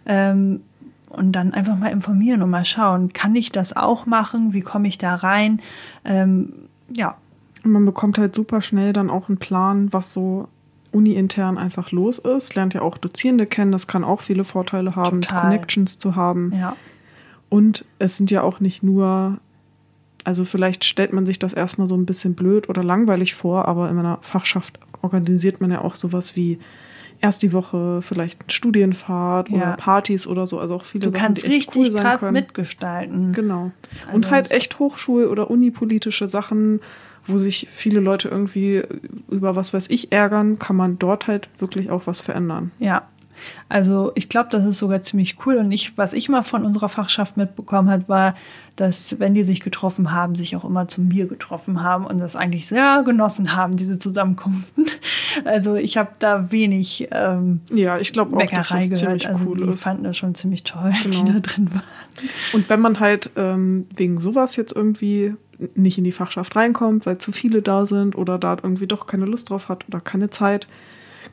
[0.05, 0.61] Ähm,
[1.09, 4.53] und dann einfach mal informieren und mal schauen, kann ich das auch machen?
[4.53, 5.61] Wie komme ich da rein?
[6.03, 6.53] Ähm,
[6.95, 7.15] ja.
[7.65, 10.49] Man bekommt halt super schnell dann auch einen Plan, was so
[10.93, 12.55] uni-intern einfach los ist.
[12.55, 16.53] Lernt ja auch Dozierende kennen, das kann auch viele Vorteile haben, Connections zu haben.
[16.57, 16.75] Ja.
[17.49, 19.37] Und es sind ja auch nicht nur,
[20.23, 23.89] also vielleicht stellt man sich das erstmal so ein bisschen blöd oder langweilig vor, aber
[23.89, 26.59] in einer Fachschaft organisiert man ja auch sowas wie
[27.23, 29.55] erst die Woche vielleicht Studienfahrt ja.
[29.55, 30.59] oder Partys oder so.
[30.59, 32.33] Also auch viele du Sachen, kannst die echt richtig cool krass können.
[32.33, 33.31] mitgestalten.
[33.31, 33.71] Genau.
[34.05, 36.81] Also und halt echt Hochschul- oder unipolitische Sachen,
[37.25, 38.83] wo sich viele Leute irgendwie
[39.29, 42.71] über was weiß ich ärgern, kann man dort halt wirklich auch was verändern.
[42.79, 43.07] Ja,
[43.69, 45.57] also ich glaube, das ist sogar ziemlich cool.
[45.57, 48.35] Und ich, was ich mal von unserer Fachschaft mitbekommen hat, war,
[48.75, 52.35] dass wenn die sich getroffen haben, sich auch immer zum Bier getroffen haben und das
[52.35, 54.85] eigentlich sehr genossen haben, diese Zusammenkünften.
[55.45, 59.57] Also ich habe da wenig ähm, ja, ich glaube auch, dass das ziemlich also cool
[59.57, 59.81] die ist.
[59.81, 61.23] fanden das schon ziemlich toll, genau.
[61.23, 61.81] die da drin waren.
[62.53, 65.33] Und wenn man halt ähm, wegen sowas jetzt irgendwie
[65.75, 69.25] nicht in die Fachschaft reinkommt, weil zu viele da sind oder da irgendwie doch keine
[69.25, 70.67] Lust drauf hat oder keine Zeit,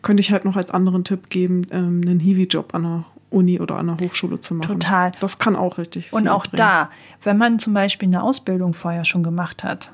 [0.03, 3.77] könnte ich halt noch als anderen Tipp geben, ähm, einen Hiwi-Job an der Uni oder
[3.77, 4.81] an der Hochschule zu machen.
[4.81, 5.13] Total.
[5.21, 6.59] Das kann auch richtig viel Und auch bringen.
[6.59, 6.91] da,
[7.23, 9.91] wenn man zum Beispiel eine Ausbildung vorher schon gemacht hat,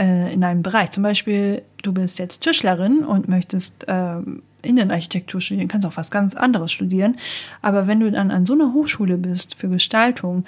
[0.00, 4.16] äh, in einem Bereich, zum Beispiel du bist jetzt Tischlerin und möchtest äh,
[4.62, 7.16] Innenarchitektur studieren, kannst auch was ganz anderes studieren,
[7.60, 10.44] aber wenn du dann an so einer Hochschule bist für Gestaltung,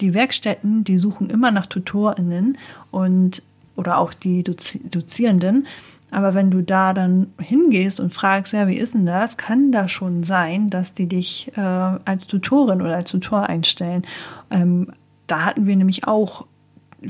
[0.00, 2.58] die Werkstätten, die suchen immer nach TutorInnen
[2.90, 3.42] und
[3.76, 5.66] oder auch die Dozi Dozierenden
[6.10, 9.88] aber wenn du da dann hingehst und fragst, ja, wie ist denn das, kann da
[9.88, 14.06] schon sein, dass die dich äh, als Tutorin oder als Tutor einstellen.
[14.50, 14.92] Ähm,
[15.26, 16.46] da hatten wir nämlich auch,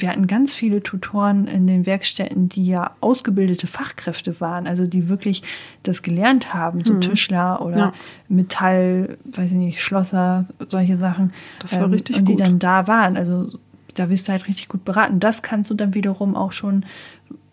[0.01, 5.09] wir hatten ganz viele Tutoren in den Werkstätten, die ja ausgebildete Fachkräfte waren, also die
[5.09, 5.43] wirklich
[5.83, 7.01] das gelernt haben, so mhm.
[7.01, 7.93] Tischler oder ja.
[8.29, 11.33] Metall, weiß ich nicht, Schlosser, solche Sachen.
[11.61, 12.47] Das war ähm, richtig Und die gut.
[12.47, 13.17] dann da waren.
[13.17, 13.49] Also
[13.95, 15.21] da wirst du halt richtig gut beraten.
[15.21, 16.85] Das kannst du dann wiederum auch schon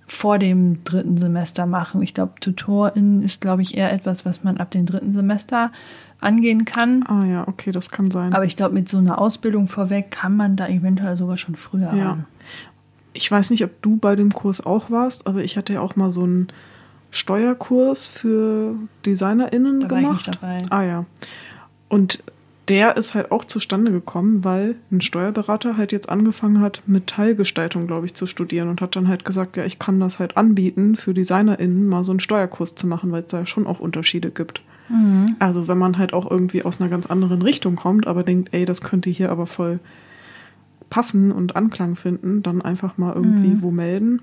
[0.06, 2.02] vor dem dritten Semester machen.
[2.02, 5.72] Ich glaube, Tutorin ist, glaube ich, eher etwas, was man ab dem dritten Semester
[6.20, 7.04] angehen kann.
[7.08, 8.34] Ah ja, okay, das kann sein.
[8.34, 11.94] Aber ich glaube, mit so einer Ausbildung vorweg kann man da eventuell sogar schon früher
[11.94, 12.20] ja.
[13.14, 15.96] Ich weiß nicht, ob du bei dem Kurs auch warst, aber ich hatte ja auch
[15.96, 16.48] mal so einen
[17.12, 20.42] Steuerkurs für DesignerInnen da gemacht.
[20.42, 20.76] War ich nicht dabei.
[20.76, 21.06] Ah ja.
[21.90, 22.24] Und
[22.70, 28.06] der ist halt auch zustande gekommen, weil ein Steuerberater halt jetzt angefangen hat, Metallgestaltung, glaube
[28.06, 31.14] ich, zu studieren und hat dann halt gesagt, ja, ich kann das halt anbieten, für
[31.14, 34.62] DesignerInnen mal so einen Steuerkurs zu machen, weil es da ja schon auch Unterschiede gibt.
[34.88, 35.36] Mhm.
[35.40, 38.64] Also wenn man halt auch irgendwie aus einer ganz anderen Richtung kommt, aber denkt, ey,
[38.66, 39.80] das könnte hier aber voll
[40.94, 43.62] passen und Anklang finden, dann einfach mal irgendwie mhm.
[43.64, 44.22] wo melden.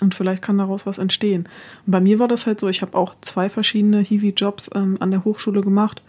[0.00, 1.48] Und vielleicht kann daraus was entstehen.
[1.86, 5.12] Und bei mir war das halt so, ich habe auch zwei verschiedene Hiwi-Jobs ähm, an
[5.12, 6.02] der Hochschule gemacht.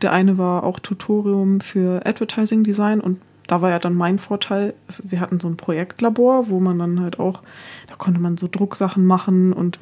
[0.00, 4.72] Der eine war auch Tutorium für Advertising Design und da war ja dann mein Vorteil,
[4.86, 7.42] also wir hatten so ein Projektlabor, wo man dann halt auch,
[7.88, 9.78] da konnte man so Drucksachen machen und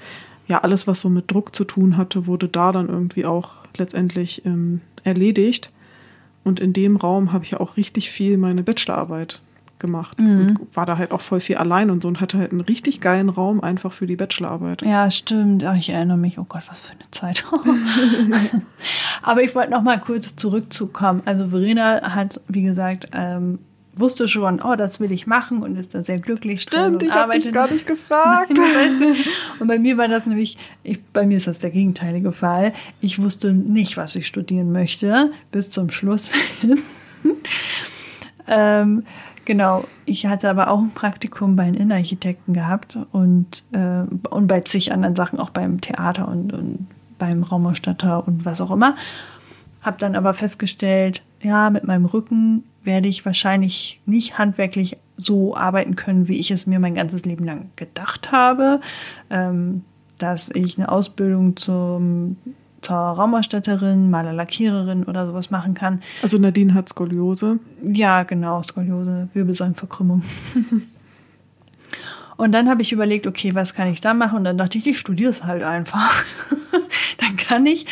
[0.49, 4.45] ja, alles, was so mit Druck zu tun hatte, wurde da dann irgendwie auch letztendlich
[4.45, 5.71] ähm, erledigt.
[6.49, 9.41] Und in dem Raum habe ich ja auch richtig viel meine Bachelorarbeit
[9.79, 10.57] gemacht mhm.
[10.59, 13.01] und war da halt auch voll viel allein und so und hatte halt einen richtig
[13.01, 14.83] geilen Raum einfach für die Bachelorarbeit.
[14.83, 15.65] Ja, stimmt.
[15.65, 16.39] Ach, ich erinnere mich.
[16.39, 17.45] Oh Gott, was für eine Zeit.
[19.23, 21.23] Aber ich wollte noch mal kurz zurückzukommen.
[21.27, 23.61] Also Verena hat, wie gesagt, ähm,
[24.01, 26.63] wusste schon, oh, das will ich machen und ist da sehr glücklich.
[26.63, 28.53] Stimmt, ich habe dich gar nicht gefragt.
[28.59, 29.17] Nein,
[29.59, 32.73] und bei mir war das nämlich, ich, bei mir ist das der gegenteilige Fall.
[33.01, 36.33] Ich wusste nicht, was ich studieren möchte, bis zum Schluss.
[38.49, 39.05] ähm,
[39.49, 44.61] Genau, ich hatte aber auch ein Praktikum bei einem Innenarchitekten gehabt und, äh, und bei
[44.61, 46.87] zig anderen Sachen, auch beim Theater und, und
[47.19, 48.95] beim Raumausstatter und was auch immer.
[49.81, 55.95] Habe dann aber festgestellt, ja, mit meinem Rücken werde ich wahrscheinlich nicht handwerklich so arbeiten
[55.95, 58.81] können, wie ich es mir mein ganzes Leben lang gedacht habe.
[59.31, 59.85] Ähm,
[60.19, 62.39] dass ich eine Ausbildung zum
[62.81, 66.01] zur Raumausstatterin, Maler Lackiererin oder sowas machen kann.
[66.23, 67.59] Also Nadine hat Skoliose.
[67.85, 70.23] Ja, genau, Skoliose, Wirbelsäulenverkrümmung.
[72.37, 74.39] Und dann habe ich überlegt, okay, was kann ich da machen?
[74.39, 76.25] Und dann dachte ich, ich studiere es halt einfach.
[77.19, 77.87] dann kann ich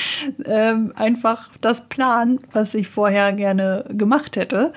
[0.45, 4.73] ähm, einfach das planen, was ich vorher gerne gemacht hätte.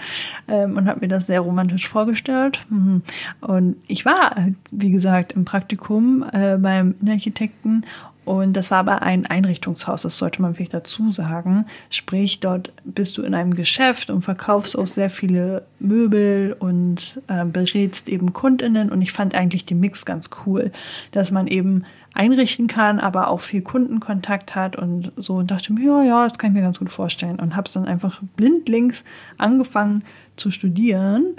[0.48, 2.66] Ähm, und habe mir das sehr romantisch vorgestellt.
[2.70, 3.02] Mhm.
[3.42, 4.32] Und ich war,
[4.72, 7.86] wie gesagt, im Praktikum äh, beim Innenarchitekten
[8.30, 11.66] und das war aber ein Einrichtungshaus, das sollte man vielleicht dazu sagen.
[11.90, 17.44] Sprich, dort bist du in einem Geschäft und verkaufst auch sehr viele Möbel und äh,
[17.44, 18.92] berätst eben Kundinnen.
[18.92, 20.72] Und ich fand eigentlich den Mix ganz cool,
[21.12, 25.86] dass man eben einrichten kann, aber auch viel Kundenkontakt hat und so und dachte mir,
[25.86, 27.40] ja, ja, das kann ich mir ganz gut vorstellen.
[27.40, 29.06] Und habe es dann einfach blindlings
[29.40, 30.04] angefangen
[30.36, 31.36] zu studieren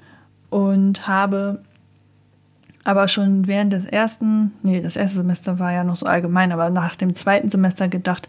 [0.49, 1.63] und habe
[2.91, 6.71] aber schon während des ersten, nee, das erste Semester war ja noch so allgemein, aber
[6.71, 8.29] nach dem zweiten Semester gedacht,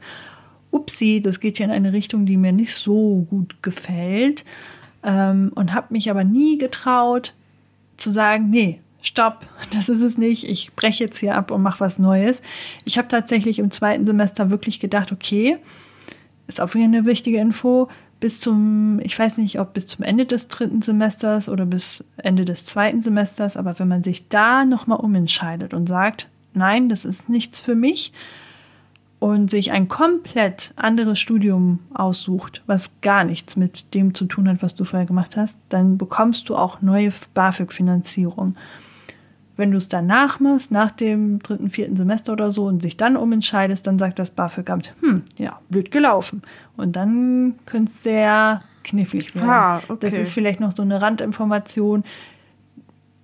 [0.70, 4.46] upsi, das geht hier in eine Richtung, die mir nicht so gut gefällt.
[5.04, 7.34] Ähm, und habe mich aber nie getraut
[7.98, 11.80] zu sagen, nee, stopp, das ist es nicht, ich breche jetzt hier ab und mache
[11.80, 12.44] was Neues.
[12.86, 15.58] Ich habe tatsächlich im zweiten Semester wirklich gedacht, okay,
[16.46, 17.90] ist auch wieder eine wichtige Info,
[18.22, 22.46] bis zum, ich weiß nicht, ob bis zum Ende des dritten Semesters oder bis Ende
[22.46, 27.28] des zweiten Semesters, aber wenn man sich da nochmal umentscheidet und sagt, nein, das ist
[27.28, 28.14] nichts für mich
[29.20, 34.62] und sich ein komplett anderes Studium aussucht, was gar nichts mit dem zu tun hat,
[34.62, 38.56] was du vorher gemacht hast, dann bekommst du auch neue BAföG-Finanzierung.
[39.58, 43.18] Wenn du es danach machst, nach dem dritten, vierten Semester oder so und sich dann
[43.18, 46.42] umentscheidest, dann sagt das BAföG-Amt, hm, ja, blöd gelaufen.
[46.78, 49.50] Und dann könnte es sehr knifflig werden.
[49.50, 49.98] Ah, okay.
[50.00, 52.04] Das ist vielleicht noch so eine Randinformation,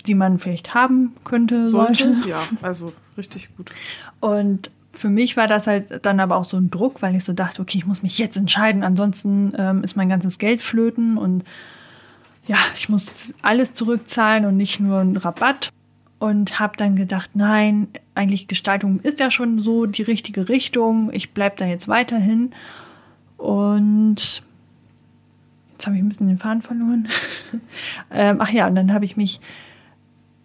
[0.06, 2.14] die man vielleicht haben könnte, sollte.
[2.14, 2.30] sollte.
[2.30, 3.72] Ja, also richtig gut.
[4.20, 7.34] Und für mich war das halt dann aber auch so ein Druck, weil ich so
[7.34, 11.44] dachte, okay, ich muss mich jetzt entscheiden, ansonsten ähm, ist mein ganzes Geld flöten und
[12.48, 15.70] ja, ich muss alles zurückzahlen und nicht nur einen Rabatt
[16.20, 21.12] und habe dann gedacht, nein, eigentlich Gestaltung ist ja schon so die richtige Richtung.
[21.14, 22.52] Ich bleibe da jetzt weiterhin.
[23.38, 24.42] Und
[25.74, 27.08] jetzt habe ich ein bisschen den Faden verloren.
[28.12, 29.40] ähm, ach ja, und dann habe ich mich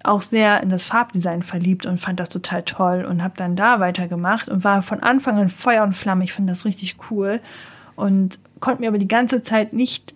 [0.04, 3.80] auch sehr in das Farbdesign verliebt und fand das total toll und habe dann da
[3.80, 6.24] weitergemacht und war von Anfang an Feuer und Flamme.
[6.24, 7.40] Ich finde das richtig cool
[7.94, 10.14] und konnte mir aber die ganze Zeit nicht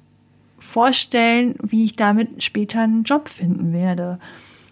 [0.58, 4.18] vorstellen, wie ich damit später einen Job finden werde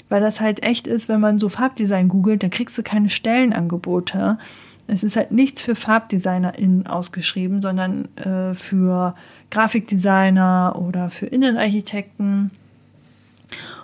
[0.09, 4.39] weil das halt echt ist, wenn man so Farbdesign googelt, dann kriegst du keine Stellenangebote.
[4.87, 9.15] Es ist halt nichts für FarbdesignerInnen ausgeschrieben, sondern äh, für
[9.51, 12.51] Grafikdesigner oder für Innenarchitekten.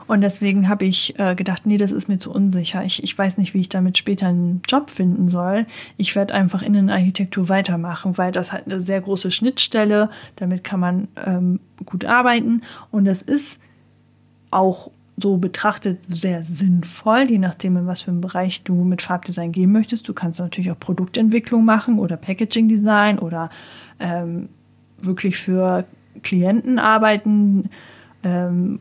[0.06, 2.84] Und deswegen habe ich äh, gedacht, nee, das ist mir zu unsicher.
[2.84, 5.66] Ich, ich weiß nicht, wie ich damit später einen Job finden soll.
[5.96, 11.08] Ich werde einfach Innenarchitektur weitermachen, weil das halt eine sehr große Schnittstelle, damit kann man
[11.24, 12.62] ähm, gut arbeiten.
[12.90, 13.60] Und das ist
[14.50, 14.90] auch
[15.20, 19.72] so betrachtet sehr sinnvoll, je nachdem, in was für einen Bereich du mit Farbdesign gehen
[19.72, 20.08] möchtest.
[20.08, 23.50] Du kannst natürlich auch Produktentwicklung machen oder Packaging Design oder
[23.98, 24.48] ähm,
[25.00, 25.84] wirklich für
[26.22, 27.70] Klienten arbeiten,
[28.24, 28.80] ähm,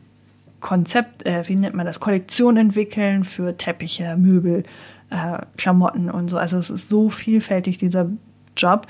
[0.60, 4.64] Konzept, äh, wie nennt man das, Kollektion entwickeln für Teppiche, Möbel,
[5.10, 6.38] äh, Klamotten und so.
[6.38, 8.10] Also es ist so vielfältig, dieser
[8.56, 8.86] Job.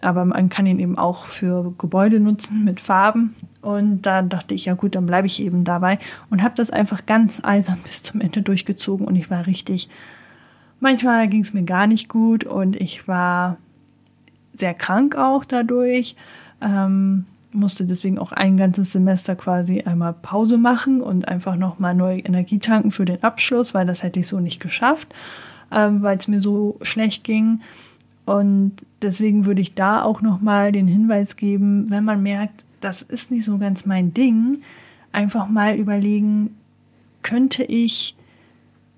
[0.00, 3.34] Aber man kann ihn eben auch für Gebäude nutzen mit Farben.
[3.60, 5.98] Und da dachte ich, ja gut, dann bleibe ich eben dabei
[6.30, 9.06] und habe das einfach ganz eisern bis zum Ende durchgezogen.
[9.06, 9.88] Und ich war richtig,
[10.80, 13.56] manchmal ging es mir gar nicht gut und ich war
[14.54, 16.16] sehr krank auch dadurch.
[16.60, 22.20] Ähm, musste deswegen auch ein ganzes Semester quasi einmal Pause machen und einfach nochmal neue
[22.20, 25.14] Energie tanken für den Abschluss, weil das hätte ich so nicht geschafft,
[25.72, 27.60] ähm, weil es mir so schlecht ging.
[28.26, 33.30] Und deswegen würde ich da auch nochmal den Hinweis geben, wenn man merkt, das ist
[33.30, 34.62] nicht so ganz mein Ding,
[35.12, 36.56] einfach mal überlegen,
[37.22, 38.16] könnte ich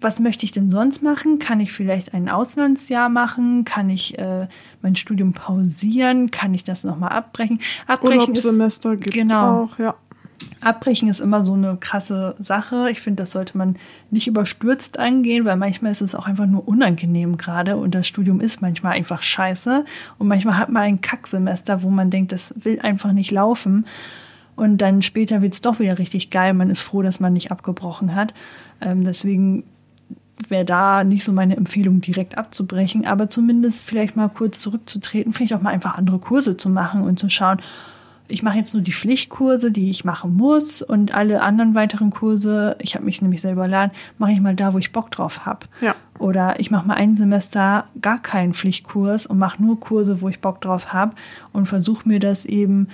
[0.00, 1.38] was möchte ich denn sonst machen?
[1.38, 3.64] Kann ich vielleicht ein Auslandsjahr machen?
[3.64, 4.48] Kann ich äh,
[4.82, 6.30] mein Studium pausieren?
[6.30, 7.60] Kann ich das nochmal abbrechen?
[7.86, 9.94] Abbrechen Urlaubssemester gibt es genau, auch, ja.
[10.60, 12.88] Abbrechen ist immer so eine krasse Sache.
[12.90, 13.76] Ich finde, das sollte man
[14.10, 18.40] nicht überstürzt angehen, weil manchmal ist es auch einfach nur unangenehm gerade und das Studium
[18.40, 19.84] ist manchmal einfach scheiße.
[20.18, 23.86] Und manchmal hat man ein Kacksemester, wo man denkt, das will einfach nicht laufen.
[24.56, 26.52] Und dann später wird es doch wieder richtig geil.
[26.52, 28.34] Man ist froh, dass man nicht abgebrochen hat.
[28.82, 29.64] Ähm, deswegen
[30.48, 35.54] wäre da nicht so meine Empfehlung, direkt abzubrechen, aber zumindest vielleicht mal kurz zurückzutreten, vielleicht
[35.54, 37.60] auch mal einfach andere Kurse zu machen und zu schauen,
[38.30, 42.76] ich mache jetzt nur die Pflichtkurse, die ich machen muss und alle anderen weiteren Kurse,
[42.80, 45.66] ich habe mich nämlich selber lernen, mache ich mal da, wo ich Bock drauf habe.
[45.80, 45.94] Ja.
[46.18, 50.40] Oder ich mache mal ein Semester gar keinen Pflichtkurs und mache nur Kurse, wo ich
[50.40, 51.14] Bock drauf habe
[51.52, 52.88] und versuche mir das eben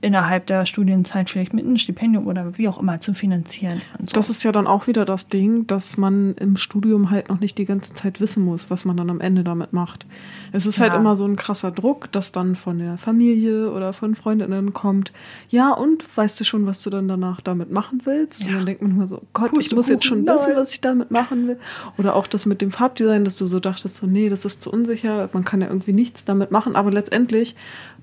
[0.00, 3.82] innerhalb der Studienzeit vielleicht mit einem Stipendium oder wie auch immer zu finanzieren.
[3.98, 4.14] So.
[4.14, 7.58] Das ist ja dann auch wieder das Ding, dass man im Studium halt noch nicht
[7.58, 10.06] die ganze Zeit wissen muss, was man dann am Ende damit macht.
[10.52, 10.92] Es ist halt ja.
[10.92, 15.12] halt immer so ein krasser Druck, dass dann von der Familie oder von Freundinnen kommt,
[15.48, 18.44] ja und, weißt du schon, was du dann danach damit machen willst?
[18.44, 18.50] Ja.
[18.50, 20.80] Und dann denkt man immer so, Gott, Puste ich muss jetzt schon wissen, was ich
[20.80, 21.58] damit machen will.
[21.96, 24.70] Oder auch das mit dem Farbdesign, dass du so dachtest, so nee, das ist zu
[24.70, 27.56] unsicher, man kann ja irgendwie nichts damit machen, aber letztendlich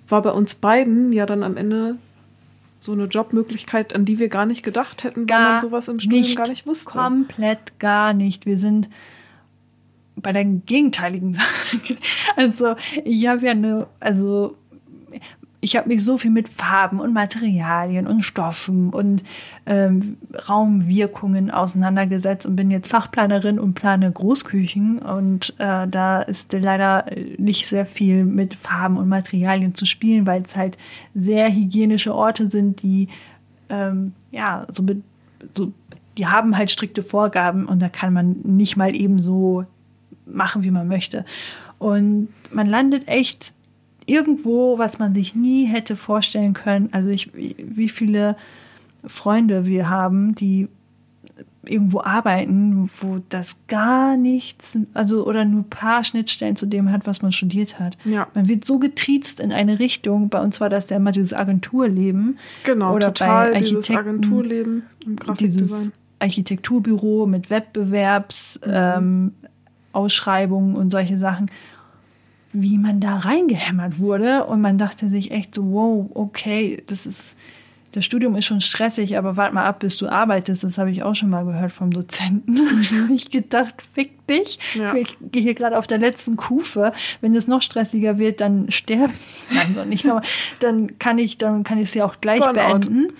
[0.07, 1.97] war bei uns beiden ja dann am Ende
[2.79, 5.99] so eine Jobmöglichkeit, an die wir gar nicht gedacht hätten, gar weil man sowas im
[5.99, 6.97] Studium nicht, gar nicht wusste.
[6.97, 8.45] Komplett gar nicht.
[8.45, 8.89] Wir sind
[10.15, 11.79] bei der gegenteiligen Sache.
[12.35, 14.55] Also ich habe ja eine, also
[15.65, 19.23] ich habe mich so viel mit Farben und Materialien und Stoffen und
[19.65, 20.15] ähm,
[20.47, 24.99] Raumwirkungen auseinandergesetzt und bin jetzt Fachplanerin und plane Großküchen.
[24.99, 27.07] Und äh, da ist leider
[27.39, 30.77] nicht sehr viel mit Farben und Materialien zu spielen, weil es halt
[31.15, 33.07] sehr hygienische Orte sind, die
[33.69, 34.85] ähm, ja so,
[35.55, 35.73] so
[36.15, 39.65] die haben halt strikte Vorgaben und da kann man nicht mal eben so
[40.27, 41.25] machen, wie man möchte.
[41.79, 43.55] Und man landet echt
[44.05, 46.89] irgendwo, was man sich nie hätte vorstellen können.
[46.91, 48.35] Also ich, wie viele
[49.05, 50.67] Freunde wir haben, die
[51.67, 57.07] irgendwo arbeiten, wo das gar nichts, also oder nur ein paar Schnittstellen zu dem hat,
[57.07, 57.97] was man studiert hat.
[58.05, 58.27] Ja.
[58.33, 60.29] Man wird so getriezt in eine Richtung.
[60.29, 62.37] Bei uns war das ja immer dieses Agenturleben.
[62.63, 65.63] Genau, oder total bei dieses Agenturleben im Grafikdesign.
[65.63, 68.71] Dieses Architekturbüro mit Wettbewerbs, mhm.
[68.73, 69.31] ähm,
[69.91, 71.49] Ausschreibungen und solche Sachen
[72.55, 74.45] wie man da reingehämmert wurde.
[74.45, 77.37] Und man dachte sich echt so, wow, okay, das ist,
[77.91, 80.63] das Studium ist schon stressig, aber warte mal ab, bis du arbeitest.
[80.63, 82.55] Das habe ich auch schon mal gehört vom Dozenten.
[82.85, 83.11] Mhm.
[83.13, 84.59] ich gedacht, fick dich.
[84.75, 84.93] Ja.
[84.95, 86.91] Ich gehe hier gerade auf der letzten Kufe.
[87.21, 89.55] Wenn es noch stressiger wird, dann sterbe ich.
[89.55, 90.05] Nein, so nicht.
[90.07, 90.21] Aber
[90.59, 92.53] dann kann ich, dann kann ich es ja auch gleich Burnout.
[92.53, 93.13] beenden.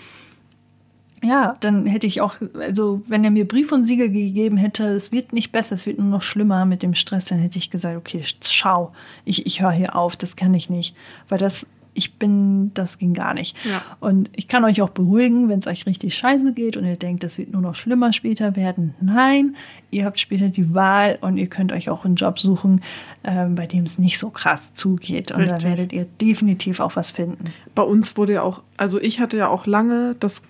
[1.24, 5.12] Ja, dann hätte ich auch, also wenn er mir Brief und Siegel gegeben hätte, es
[5.12, 7.98] wird nicht besser, es wird nur noch schlimmer mit dem Stress, dann hätte ich gesagt,
[7.98, 8.92] okay, schau,
[9.24, 10.96] ich, ich höre hier auf, das kann ich nicht.
[11.30, 13.56] Weil das, ich bin, das ging gar nicht.
[13.66, 13.82] Ja.
[14.02, 17.24] Und ich kann euch auch beruhigen, wenn es euch richtig scheiße geht und ihr denkt,
[17.24, 18.94] das wird nur noch schlimmer später werden.
[19.00, 19.56] Nein,
[19.92, 22.82] ihr habt später die Wahl und ihr könnt euch auch einen Job suchen,
[23.24, 25.32] äh, bei dem es nicht so krass zugeht.
[25.32, 25.64] Und richtig.
[25.64, 27.46] da werdet ihr definitiv auch was finden.
[27.74, 30.44] Bei uns wurde ja auch, also ich hatte ja auch lange das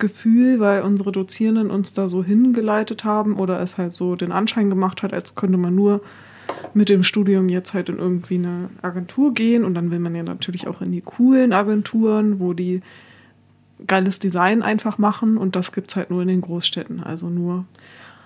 [0.00, 4.68] Gefühl, weil unsere Dozierenden uns da so hingeleitet haben oder es halt so den Anschein
[4.68, 6.00] gemacht hat, als könnte man nur
[6.74, 10.24] mit dem Studium jetzt halt in irgendwie eine Agentur gehen und dann will man ja
[10.24, 12.80] natürlich auch in die coolen Agenturen, wo die
[13.86, 17.02] geiles Design einfach machen und das gibt es halt nur in den Großstädten.
[17.02, 17.64] Also nur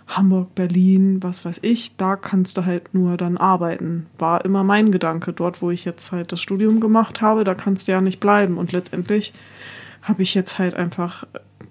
[0.07, 4.07] Hamburg, Berlin, was weiß ich, da kannst du halt nur dann arbeiten.
[4.18, 5.33] War immer mein Gedanke.
[5.33, 8.59] Dort, wo ich jetzt halt das Studium gemacht habe, da kannst du ja nicht bleiben.
[8.59, 9.33] Und letztendlich
[10.03, 11.27] habe ich jetzt halt einfach,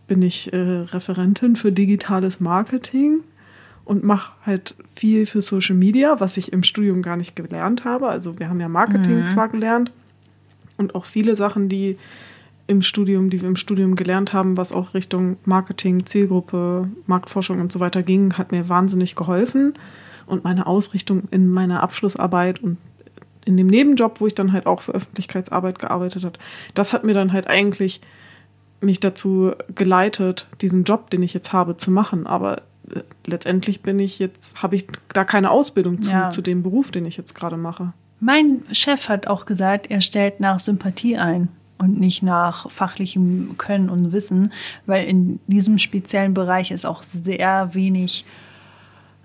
[0.07, 3.21] bin ich äh, Referentin für digitales Marketing
[3.85, 8.07] und mache halt viel für Social Media, was ich im Studium gar nicht gelernt habe.
[8.07, 9.27] Also wir haben ja Marketing mhm.
[9.27, 9.91] zwar gelernt
[10.77, 11.97] und auch viele Sachen, die
[12.67, 17.71] im Studium, die wir im Studium gelernt haben, was auch Richtung Marketing, Zielgruppe, Marktforschung und
[17.71, 19.73] so weiter ging, hat mir wahnsinnig geholfen.
[20.25, 22.77] Und meine Ausrichtung in meiner Abschlussarbeit und
[23.45, 26.39] in dem Nebenjob, wo ich dann halt auch für Öffentlichkeitsarbeit gearbeitet habe,
[26.73, 27.99] das hat mir dann halt eigentlich
[28.83, 32.27] mich dazu geleitet, diesen Job, den ich jetzt habe, zu machen.
[32.27, 32.57] Aber
[32.93, 36.29] äh, letztendlich bin ich jetzt, habe ich da keine Ausbildung zu, ja.
[36.29, 37.93] zu dem Beruf, den ich jetzt gerade mache.
[38.19, 43.89] Mein Chef hat auch gesagt, er stellt nach Sympathie ein und nicht nach fachlichem Können
[43.89, 44.53] und Wissen,
[44.85, 48.52] weil in diesem speziellen Bereich es auch sehr wenig äh,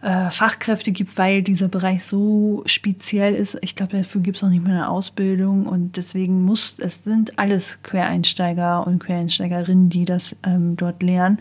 [0.01, 3.59] Fachkräfte gibt, weil dieser Bereich so speziell ist.
[3.63, 7.37] Ich glaube, dafür gibt es auch nicht mehr eine Ausbildung und deswegen muss, es sind
[7.39, 11.41] alles Quereinsteiger und Quereinsteigerinnen, die das ähm, dort lernen.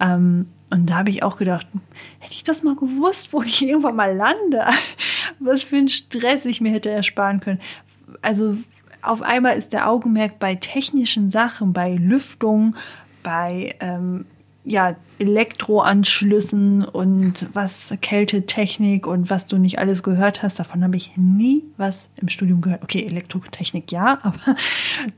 [0.00, 1.66] Ähm, und da habe ich auch gedacht,
[2.18, 4.66] hätte ich das mal gewusst, wo ich irgendwann mal lande,
[5.38, 7.60] was für ein Stress ich mir hätte ersparen können.
[8.20, 8.56] Also
[9.00, 12.76] auf einmal ist der Augenmerk bei technischen Sachen, bei Lüftung,
[13.22, 14.26] bei ähm,
[14.64, 21.16] ja, Elektroanschlüssen und was Kältetechnik und was du nicht alles gehört hast, davon habe ich
[21.16, 22.82] nie was im Studium gehört.
[22.82, 24.56] Okay, Elektrotechnik ja, aber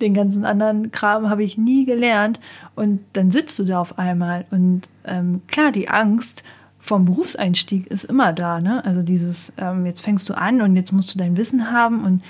[0.00, 2.40] den ganzen anderen Kram habe ich nie gelernt.
[2.74, 6.44] Und dann sitzt du da auf einmal und ähm, klar, die Angst
[6.78, 8.60] vom Berufseinstieg ist immer da.
[8.60, 8.84] Ne?
[8.84, 12.22] Also dieses, ähm, jetzt fängst du an und jetzt musst du dein Wissen haben und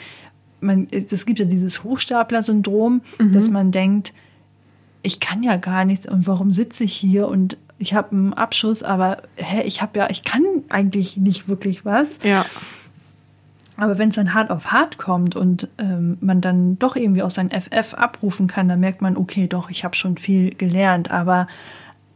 [0.60, 3.32] man, es gibt ja dieses Hochstapler-Syndrom, mhm.
[3.32, 4.14] dass man denkt,
[5.06, 8.82] ich kann ja gar nichts und warum sitze ich hier und ich habe einen Abschuss,
[8.82, 12.18] aber hä, ich habe ja, ich kann eigentlich nicht wirklich was.
[12.24, 12.44] Ja.
[13.76, 17.34] Aber wenn es dann hart auf hart kommt und ähm, man dann doch irgendwie aus
[17.34, 21.10] seinem FF abrufen kann, dann merkt man, okay, doch, ich habe schon viel gelernt.
[21.10, 21.46] Aber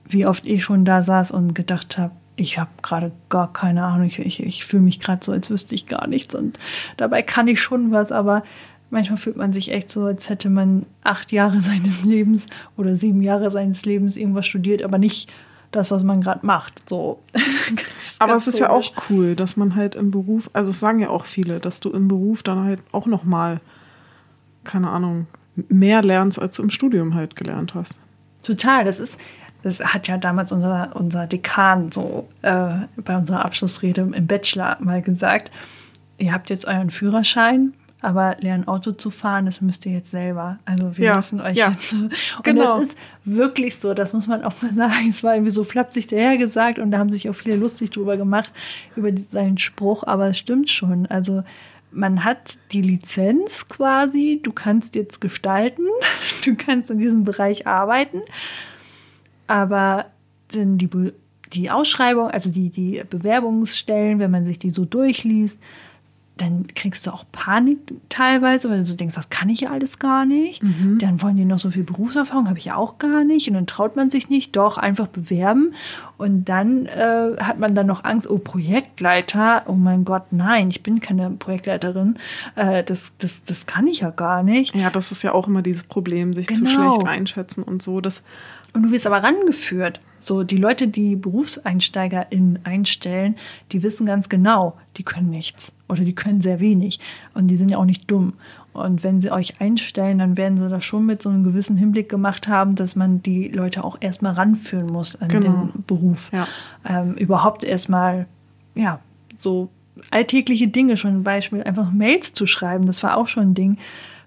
[0.08, 4.06] wie oft ich schon da saß und gedacht habe, ich habe gerade gar keine Ahnung,
[4.06, 6.58] ich, ich, ich fühle mich gerade so, als wüsste ich gar nichts und
[6.96, 8.42] dabei kann ich schon was, aber
[8.90, 13.22] manchmal fühlt man sich echt so, als hätte man acht Jahre seines Lebens oder sieben
[13.22, 15.30] Jahre seines Lebens irgendwas studiert, aber nicht
[15.70, 16.82] das, was man gerade macht.
[16.88, 17.22] So.
[17.32, 20.80] ganz, aber ganz es ist ja auch cool, dass man halt im Beruf, also es
[20.80, 23.60] sagen ja auch viele, dass du im Beruf dann halt auch noch mal,
[24.64, 25.26] keine Ahnung,
[25.68, 28.00] mehr lernst, als du im Studium halt gelernt hast.
[28.42, 29.20] Total, das ist,
[29.62, 35.02] das hat ja damals unser, unser Dekan so äh, bei unserer Abschlussrede im Bachelor mal
[35.02, 35.50] gesagt,
[36.18, 40.58] ihr habt jetzt euren Führerschein, aber lernen Auto zu fahren, das müsst ihr jetzt selber.
[40.64, 41.70] Also wir ja, müssen euch ja.
[41.70, 41.92] jetzt.
[41.92, 42.80] Und genau.
[42.80, 45.08] das ist wirklich so, das muss man auch mal sagen.
[45.08, 48.16] Es war irgendwie so flapsig daher gesagt und da haben sich auch viele lustig drüber
[48.16, 48.52] gemacht,
[48.96, 51.06] über seinen Spruch, aber es stimmt schon.
[51.06, 51.42] Also
[51.92, 55.82] man hat die Lizenz quasi, du kannst jetzt gestalten,
[56.44, 58.22] du kannst in diesem Bereich arbeiten,
[59.46, 60.06] aber
[60.50, 60.88] sind die,
[61.52, 65.60] die Ausschreibung, also die, die Bewerbungsstellen, wenn man sich die so durchliest,
[66.40, 67.78] dann kriegst du auch Panik
[68.08, 70.62] teilweise, weil du denkst, das kann ich ja alles gar nicht.
[70.62, 70.98] Mhm.
[70.98, 73.48] Dann wollen die noch so viel Berufserfahrung, habe ich ja auch gar nicht.
[73.48, 75.74] Und dann traut man sich nicht, doch einfach bewerben.
[76.16, 80.82] Und dann äh, hat man dann noch Angst, oh, Projektleiter, oh mein Gott, nein, ich
[80.82, 82.18] bin keine Projektleiterin.
[82.56, 84.74] Äh, das, das, das kann ich ja gar nicht.
[84.74, 86.60] Ja, das ist ja auch immer dieses Problem, sich genau.
[86.60, 88.00] zu schlecht einschätzen und so.
[88.00, 88.22] Das
[88.72, 90.00] und du wirst aber rangeführt.
[90.20, 93.36] So, die Leute, die BerufseinsteigerInnen einstellen,
[93.72, 97.00] die wissen ganz genau, die können nichts oder die können sehr wenig.
[97.34, 98.34] Und die sind ja auch nicht dumm.
[98.72, 102.08] Und wenn sie euch einstellen, dann werden sie das schon mit so einem gewissen Hinblick
[102.08, 105.68] gemacht haben, dass man die Leute auch erstmal ranführen muss an genau.
[105.72, 106.30] den Beruf.
[106.32, 106.46] Ja.
[106.88, 108.26] Ähm, überhaupt erstmal,
[108.74, 109.00] ja,
[109.36, 109.70] so
[110.10, 113.78] alltägliche Dinge, schon ein Beispiel, einfach Mails zu schreiben, das war auch schon ein Ding,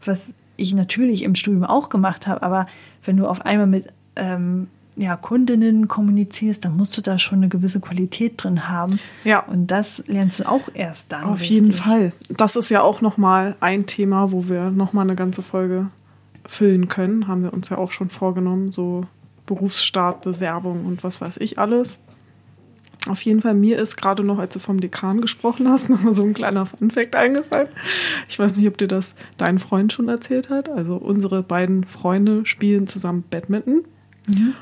[0.03, 2.43] was ich natürlich im Studium auch gemacht habe.
[2.43, 2.67] Aber
[3.03, 7.49] wenn du auf einmal mit ähm, ja, Kundinnen kommunizierst, dann musst du da schon eine
[7.49, 8.99] gewisse Qualität drin haben.
[9.23, 9.39] Ja.
[9.39, 11.23] Und das lernst du auch erst dann.
[11.23, 11.49] Auf richtig.
[11.49, 12.13] jeden Fall.
[12.29, 15.87] Das ist ja auch nochmal ein Thema, wo wir nochmal eine ganze Folge
[16.45, 17.27] füllen können.
[17.27, 18.71] Haben wir uns ja auch schon vorgenommen.
[18.71, 19.05] So
[19.45, 21.99] Berufsstart, Bewerbung und was weiß ich alles.
[23.09, 26.23] Auf jeden Fall, mir ist gerade noch, als du vom Dekan gesprochen hast, nochmal so
[26.23, 27.67] ein kleiner Funfact eingefallen.
[28.29, 30.69] Ich weiß nicht, ob dir das dein Freund schon erzählt hat.
[30.69, 33.83] Also unsere beiden Freunde spielen zusammen Badminton.
[34.27, 34.53] Mhm.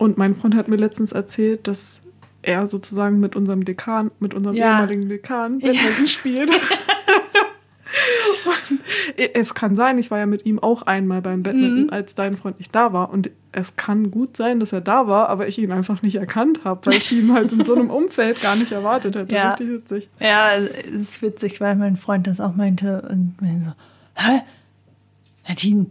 [0.00, 2.00] Und mein Freund hat mir letztens erzählt, dass
[2.40, 4.78] er sozusagen mit unserem Dekan, mit unserem ja.
[4.78, 6.06] ehemaligen Dekan Badminton ja.
[6.06, 6.50] spielt.
[9.34, 11.90] es kann sein, ich war ja mit ihm auch einmal beim Badminton, mhm.
[11.90, 13.10] als dein Freund nicht da war.
[13.10, 16.60] Und es kann gut sein, dass er da war, aber ich ihn einfach nicht erkannt
[16.64, 19.34] habe, weil ich ihn halt in so einem Umfeld gar nicht erwartet hätte.
[19.34, 19.50] Ja.
[19.50, 20.08] Richtig witzig.
[20.18, 23.72] Ja, es ist witzig, weil mein Freund das auch meinte und meinte so,
[24.14, 24.40] hä?
[25.46, 25.88] Nadine,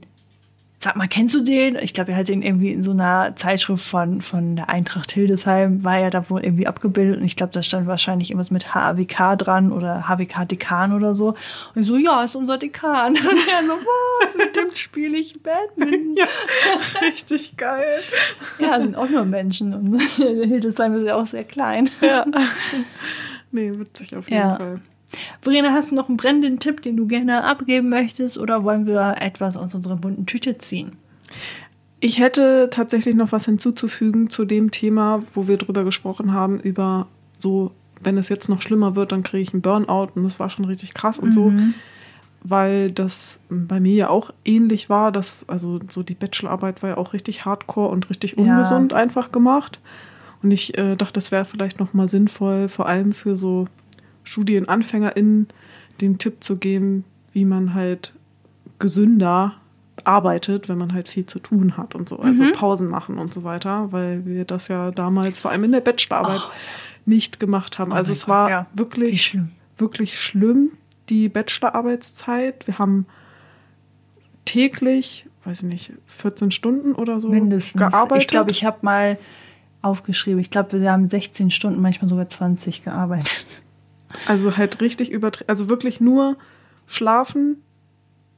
[0.81, 1.75] sag mal, kennst du den?
[1.75, 5.83] Ich glaube, er hat den irgendwie in so einer Zeitschrift von, von der Eintracht Hildesheim,
[5.83, 9.37] war ja da wohl irgendwie abgebildet und ich glaube, da stand wahrscheinlich irgendwas mit HWK
[9.37, 11.35] dran oder HWK Dekan oder so.
[11.75, 13.13] Und ich so, ja, ist unser Dekan.
[13.17, 16.15] Und er so, was, mit dem spiele ich Badminton.
[16.15, 16.27] Ja,
[17.01, 17.99] richtig geil.
[18.59, 21.89] Ja, sind auch nur Menschen und Hildesheim ist ja auch sehr klein.
[22.01, 22.25] Ja.
[23.51, 24.55] Nee, witzig auf jeden ja.
[24.55, 24.81] Fall.
[25.41, 29.15] Verena, hast du noch einen brennenden Tipp, den du gerne abgeben möchtest oder wollen wir
[29.19, 30.93] etwas aus unserer bunten Tüte ziehen?
[31.99, 37.07] Ich hätte tatsächlich noch was hinzuzufügen zu dem Thema, wo wir drüber gesprochen haben, über
[37.37, 40.49] so, wenn es jetzt noch schlimmer wird, dann kriege ich einen Burnout und das war
[40.49, 41.33] schon richtig krass und mhm.
[41.33, 41.53] so.
[42.41, 46.97] Weil das bei mir ja auch ähnlich war, dass, also so die Bachelorarbeit war ja
[46.97, 48.97] auch richtig hardcore und richtig ungesund ja.
[48.97, 49.81] einfach gemacht.
[50.41, 53.67] Und ich äh, dachte, das wäre vielleicht noch mal sinnvoll, vor allem für so
[54.29, 55.47] StudienanfängerInnen
[56.01, 57.03] den Tipp zu geben,
[57.33, 58.13] wie man halt
[58.79, 59.55] gesünder
[60.05, 62.19] arbeitet, wenn man halt viel zu tun hat und so.
[62.19, 62.53] Also mhm.
[62.53, 66.41] Pausen machen und so weiter, weil wir das ja damals vor allem in der Bachelorarbeit
[66.41, 66.51] oh.
[67.05, 67.91] nicht gemacht haben.
[67.91, 68.67] Oh also es Gott, war ja.
[68.73, 69.49] wirklich, schlimm.
[69.77, 70.71] wirklich schlimm,
[71.09, 72.65] die Bachelorarbeitszeit.
[72.65, 73.07] Wir haben
[74.45, 77.79] täglich, weiß ich nicht, 14 Stunden oder so Mindestens.
[77.79, 78.23] gearbeitet.
[78.23, 79.17] Ich glaube, ich habe mal
[79.81, 83.61] aufgeschrieben, ich glaube, wir haben 16 Stunden, manchmal sogar 20 gearbeitet.
[84.25, 85.49] Also halt richtig übertrieben.
[85.49, 86.37] Also wirklich nur
[86.87, 87.61] schlafen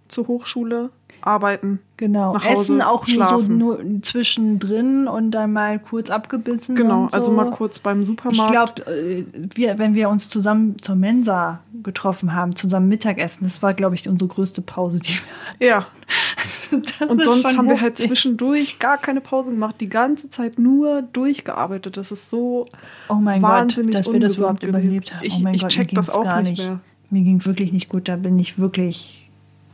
[0.07, 0.91] zur Hochschule,
[1.21, 1.79] arbeiten.
[1.97, 2.33] Genau.
[2.33, 3.57] Hause, Essen auch schlafen.
[3.57, 6.75] nur so nur zwischendrin und dann mal kurz abgebissen.
[6.75, 7.15] Genau, so.
[7.15, 8.79] also mal kurz beim Supermarkt.
[8.79, 13.61] Ich glaube, äh, wir, wenn wir uns zusammen zur Mensa getroffen haben, zusammen Mittagessen, das
[13.61, 15.63] war, glaube ich, unsere größte Pause, die wir hatten.
[15.63, 15.87] Ja.
[16.71, 17.69] und sonst haben heftig.
[17.69, 21.97] wir halt zwischendurch gar keine Pause gemacht, die ganze Zeit nur durchgearbeitet.
[21.97, 22.67] Das ist so
[23.09, 24.79] oh mein wahnsinnig Gott, dass wir das überhaupt gewesen.
[24.79, 25.25] überlebt haben.
[25.25, 26.79] Ich, oh mein ich Gott, check das auch gar nicht mehr.
[27.09, 28.07] Mir ging es wirklich nicht gut.
[28.07, 29.29] Da bin ich wirklich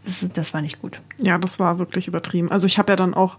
[0.08, 1.02] das, das war nicht gut.
[1.22, 2.50] Ja, das war wirklich übertrieben.
[2.50, 3.38] Also ich habe ja dann auch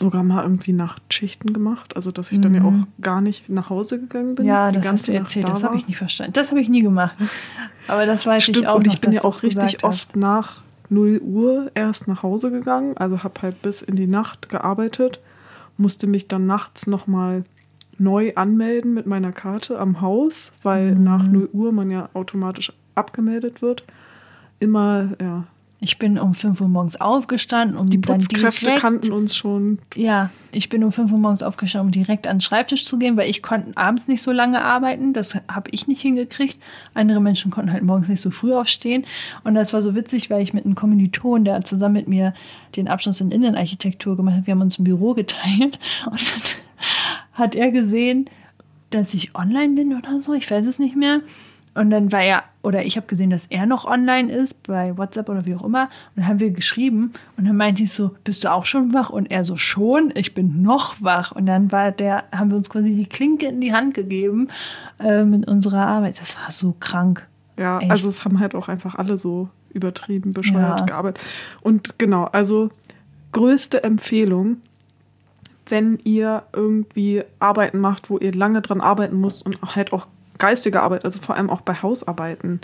[0.00, 2.66] sogar mal irgendwie Nachtschichten gemacht, also dass ich dann ja mhm.
[2.66, 4.46] auch gar nicht nach Hause gegangen bin.
[4.46, 6.32] Ja, das hast du erzählt, da das habe ich nicht verstanden.
[6.32, 7.16] Das habe ich nie gemacht.
[7.88, 10.62] Aber das weiß Stimmt, ich auch und ich noch, bin ja auch richtig oft nach
[10.92, 15.20] 0 Uhr erst nach Hause gegangen, also habe halt bis in die Nacht gearbeitet,
[15.76, 17.44] musste mich dann nachts nochmal
[17.98, 21.04] neu anmelden mit meiner Karte am Haus, weil mhm.
[21.04, 23.84] nach 0 Uhr man ja automatisch abgemeldet wird
[24.62, 25.44] immer, ja.
[25.84, 29.80] Ich bin um 5 Uhr morgens aufgestanden, um die Putzkräfte direkt, kannten uns schon.
[29.96, 33.16] Ja, ich bin um 5 Uhr morgens aufgestanden, um direkt an den Schreibtisch zu gehen,
[33.16, 35.12] weil ich konnte abends nicht so lange arbeiten.
[35.12, 36.56] Das habe ich nicht hingekriegt.
[36.94, 39.04] Andere Menschen konnten halt morgens nicht so früh aufstehen.
[39.42, 42.32] Und das war so witzig, weil ich mit einem Kommiliton, der zusammen mit mir
[42.76, 45.80] den Abschluss in Innenarchitektur gemacht hat, wir haben uns ein Büro geteilt.
[46.06, 46.52] Und dann
[47.32, 48.30] hat er gesehen,
[48.90, 50.32] dass ich online bin oder so.
[50.32, 51.22] Ich weiß es nicht mehr.
[51.74, 55.28] Und dann war er, oder ich habe gesehen, dass er noch online ist, bei WhatsApp
[55.28, 55.84] oder wie auch immer.
[55.84, 59.08] Und dann haben wir geschrieben und dann meinte ich so, bist du auch schon wach?
[59.08, 61.32] Und er so, schon, ich bin noch wach.
[61.32, 64.48] Und dann war der, haben wir uns quasi die Klinke in die Hand gegeben
[65.00, 66.20] äh, mit unserer Arbeit.
[66.20, 67.26] Das war so krank.
[67.56, 67.90] Ja, Echt.
[67.90, 70.86] also es haben halt auch einfach alle so übertrieben, bescheuert ja.
[70.86, 71.24] gearbeitet.
[71.62, 72.70] Und genau, also
[73.32, 74.58] größte Empfehlung,
[75.66, 80.06] wenn ihr irgendwie Arbeiten macht, wo ihr lange dran arbeiten müsst und halt auch
[80.38, 82.60] geistige Arbeit, also vor allem auch bei Hausarbeiten.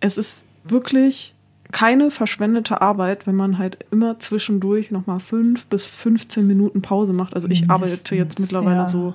[0.00, 1.34] Es ist wirklich
[1.70, 7.34] keine verschwendete Arbeit, wenn man halt immer zwischendurch nochmal fünf bis 15 Minuten Pause macht.
[7.34, 8.88] Also ich Mindestens, arbeite jetzt mittlerweile ja.
[8.88, 9.14] so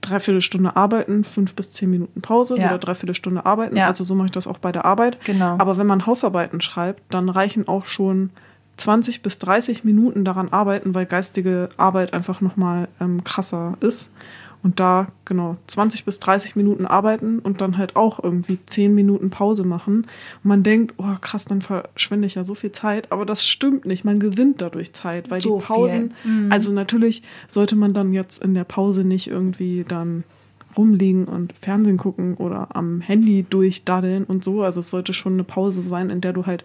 [0.00, 2.68] dreiviertel Stunde arbeiten, fünf bis zehn Minuten Pause ja.
[2.68, 3.76] oder dreiviertel Stunde arbeiten.
[3.76, 3.88] Ja.
[3.88, 5.18] Also so mache ich das auch bei der Arbeit.
[5.24, 5.56] Genau.
[5.58, 8.30] Aber wenn man Hausarbeiten schreibt, dann reichen auch schon
[8.76, 14.12] 20 bis 30 Minuten daran arbeiten, weil geistige Arbeit einfach nochmal ähm, krasser ist.
[14.62, 19.30] Und da genau 20 bis 30 Minuten arbeiten und dann halt auch irgendwie 10 Minuten
[19.30, 20.06] Pause machen.
[20.42, 23.12] Und man denkt, oh krass, dann verschwende ich ja so viel Zeit.
[23.12, 24.04] Aber das stimmt nicht.
[24.04, 26.50] Man gewinnt dadurch Zeit, weil so die Pausen, mhm.
[26.50, 30.24] also natürlich sollte man dann jetzt in der Pause nicht irgendwie dann
[30.76, 34.62] rumliegen und Fernsehen gucken oder am Handy durchdaddeln und so.
[34.62, 36.64] Also es sollte schon eine Pause sein, in der du halt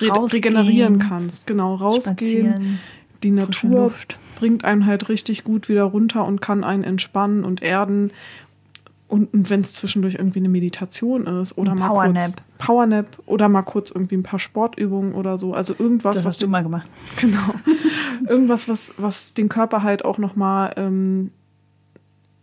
[0.00, 1.46] re regenerieren kannst.
[1.46, 2.16] Genau, rausgehen.
[2.16, 2.78] Spazieren
[3.22, 3.92] die Natur
[4.38, 8.12] bringt einen halt richtig gut wieder runter und kann einen entspannen und erden.
[9.08, 12.22] Und, wenn es zwischendurch irgendwie eine Meditation ist oder ein mal Powernap.
[12.22, 15.52] kurz Powernap oder mal kurz irgendwie ein paar Sportübungen oder so.
[15.52, 16.88] Also irgendwas, das hast was du mal gemacht.
[17.20, 17.54] Genau.
[18.26, 21.30] irgendwas, was, was den Körper halt auch nochmal ähm,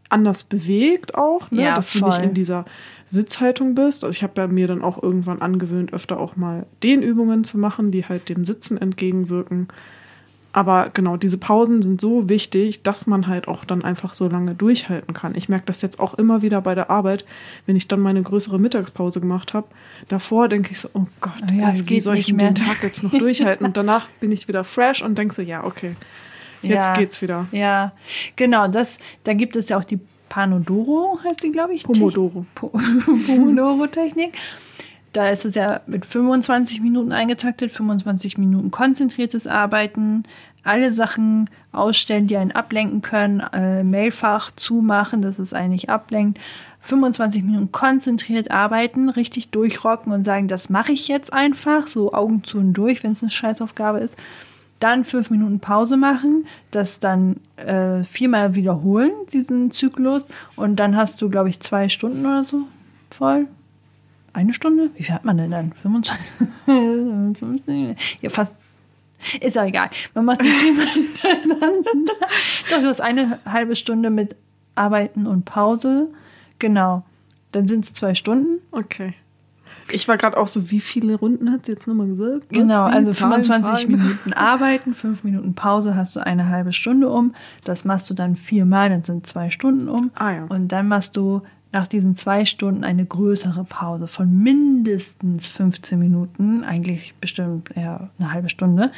[0.10, 1.64] anders bewegt auch, ne?
[1.64, 2.02] Ja, dass voll.
[2.02, 2.66] du nicht in dieser
[3.06, 4.04] Sitzhaltung bist.
[4.04, 7.92] Also ich habe ja mir dann auch irgendwann angewöhnt, öfter auch mal Dehnübungen zu machen,
[7.92, 9.70] die halt dem Sitzen entgegenwirken.
[10.52, 14.56] Aber genau, diese Pausen sind so wichtig, dass man halt auch dann einfach so lange
[14.56, 15.36] durchhalten kann.
[15.36, 17.24] Ich merke das jetzt auch immer wieder bei der Arbeit,
[17.68, 19.68] wenn ich dann meine größere Mittagspause gemacht habe.
[20.08, 23.04] Davor denke ich so, oh Gott, oh ja, ey, wie soll ich den Tag jetzt
[23.04, 23.66] noch durchhalten?
[23.66, 25.96] Und danach bin ich wieder fresh und denke so, ja, okay,
[26.64, 27.48] jetzt ja, geht's wieder.
[27.52, 27.92] Ja,
[28.36, 31.84] genau, das, da gibt es ja auch die Panodoro, heißt die, glaube ich.
[31.84, 32.46] Pomodoro.
[32.56, 34.34] Pomodoro-Technik.
[35.14, 40.24] Da ist es ja mit 25 Minuten eingetaktet, 25 Minuten konzentriertes Arbeiten,
[40.64, 46.40] alle Sachen ausstellen, die einen ablenken können, äh, Mailfach zumachen, dass es einen nicht ablenkt,
[46.82, 52.44] 25 Minuten konzentriert arbeiten, richtig durchrocken und sagen, das mache ich jetzt einfach, so Augen
[52.44, 54.16] zu und durch, wenn es eine Scheißaufgabe ist.
[54.80, 60.30] Dann fünf Minuten Pause machen, das dann äh, viermal wiederholen, diesen Zyklus.
[60.56, 62.62] Und dann hast du, glaube ich, zwei Stunden oder so
[63.10, 63.48] voll
[64.34, 64.92] eine Stunde?
[64.96, 65.74] Wie viel hat man denn dann?
[65.74, 66.48] 25?
[68.22, 68.62] ja, fast.
[69.42, 69.90] Ist auch egal.
[70.14, 72.14] Man macht die viermal hintereinander.
[72.70, 74.36] Doch, du hast eine halbe Stunde mit
[74.76, 76.08] Arbeiten und Pause.
[76.58, 77.04] Genau.
[77.52, 78.62] Dann sind es zwei Stunden.
[78.72, 79.14] Okay.
[79.92, 82.46] Ich war gerade auch so, wie viele Runden hat sie jetzt nochmal gesagt?
[82.50, 82.58] Was?
[82.58, 87.34] Genau, also 25 Minuten arbeiten, fünf Minuten Pause, hast du eine halbe Stunde um.
[87.64, 90.12] Das machst du dann viermal, dann sind zwei Stunden um.
[90.16, 90.46] Ah, ja.
[90.46, 91.42] Und dann machst du
[91.72, 98.32] nach diesen zwei Stunden eine größere Pause von mindestens 15 Minuten, eigentlich bestimmt eher eine
[98.32, 98.92] halbe Stunde.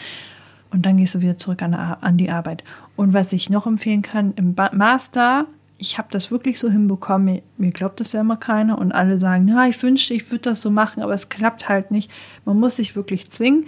[0.72, 2.64] Und dann gehst du wieder zurück an, an die Arbeit.
[2.96, 5.48] Und was ich noch empfehlen kann, im Master,
[5.78, 9.18] ich habe das wirklich so hinbekommen, mir, mir, glaubt das ja immer keiner und alle
[9.18, 12.10] sagen, ja, ich wünschte, ich würde das so machen, aber es klappt halt nicht.
[12.46, 13.66] Man muss sich wirklich zwingen,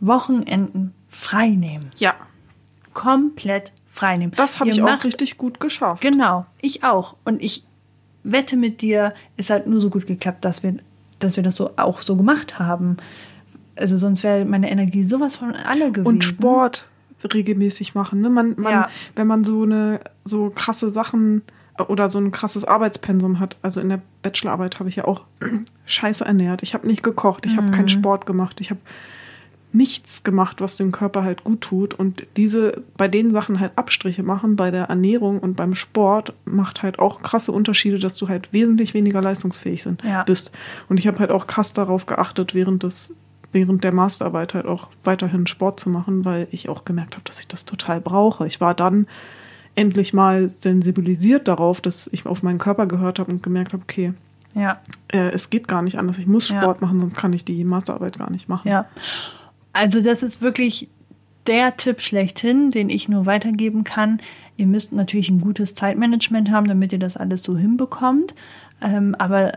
[0.00, 1.90] Wochenenden frei nehmen.
[1.96, 2.14] Ja.
[2.92, 4.32] Komplett frei nehmen.
[4.36, 6.02] Das habe ich auch richtig gut geschafft.
[6.02, 7.16] Genau, ich auch.
[7.24, 7.65] Und ich
[8.32, 10.74] wette mit dir, es hat nur so gut geklappt, dass wir,
[11.18, 12.96] dass wir das so auch so gemacht haben.
[13.76, 16.06] Also sonst wäre meine Energie sowas von alle gewesen.
[16.06, 16.88] Und Sport
[17.32, 18.20] regelmäßig machen.
[18.20, 18.28] Ne?
[18.28, 18.88] Man, man, ja.
[19.14, 21.42] Wenn man so eine so krasse Sachen
[21.88, 23.56] oder so ein krasses Arbeitspensum hat.
[23.62, 25.24] Also in der Bachelorarbeit habe ich ja auch
[25.86, 26.62] scheiße ernährt.
[26.62, 27.58] Ich habe nicht gekocht, ich mhm.
[27.58, 28.80] habe keinen Sport gemacht, ich habe
[29.76, 31.94] nichts gemacht, was dem Körper halt gut tut.
[31.94, 36.82] Und diese, bei den Sachen halt Abstriche machen, bei der Ernährung und beim Sport, macht
[36.82, 40.22] halt auch krasse Unterschiede, dass du halt wesentlich weniger leistungsfähig sind, ja.
[40.24, 40.50] bist.
[40.88, 43.14] Und ich habe halt auch krass darauf geachtet, während des
[43.52, 47.38] während der Masterarbeit halt auch weiterhin Sport zu machen, weil ich auch gemerkt habe, dass
[47.38, 48.46] ich das total brauche.
[48.46, 49.06] Ich war dann
[49.74, 54.12] endlich mal sensibilisiert darauf, dass ich auf meinen Körper gehört habe und gemerkt habe, okay,
[54.54, 54.80] ja.
[55.08, 56.18] Äh, es geht gar nicht anders.
[56.18, 56.86] Ich muss Sport ja.
[56.86, 58.68] machen, sonst kann ich die Masterarbeit gar nicht machen.
[58.68, 58.86] Ja.
[59.76, 60.88] Also das ist wirklich
[61.46, 64.20] der Tipp schlechthin, den ich nur weitergeben kann.
[64.56, 68.34] Ihr müsst natürlich ein gutes Zeitmanagement haben, damit ihr das alles so hinbekommt.
[68.80, 69.52] Ähm, aber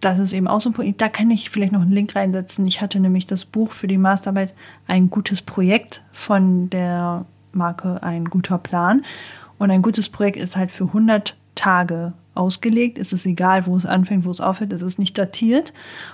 [0.00, 1.00] das ist eben auch so ein Punkt.
[1.00, 2.66] Da kann ich vielleicht noch einen Link reinsetzen.
[2.66, 4.52] Ich hatte nämlich das Buch für die Masterarbeit
[4.86, 9.06] Ein gutes Projekt von der Marke Ein guter Plan.
[9.56, 12.98] Und ein gutes Projekt ist halt für 100 Tage ausgelegt.
[12.98, 14.72] Es ist egal, wo es anfängt, wo es aufhört.
[14.72, 15.72] Es ist nicht datiert.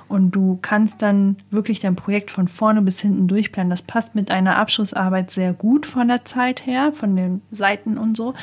[0.09, 3.71] Und du kannst dann wirklich dein Projekt von vorne bis hinten durchplanen.
[3.71, 8.17] Das passt mit einer Abschlussarbeit sehr gut von der Zeit her, von den Seiten und
[8.17, 8.35] so.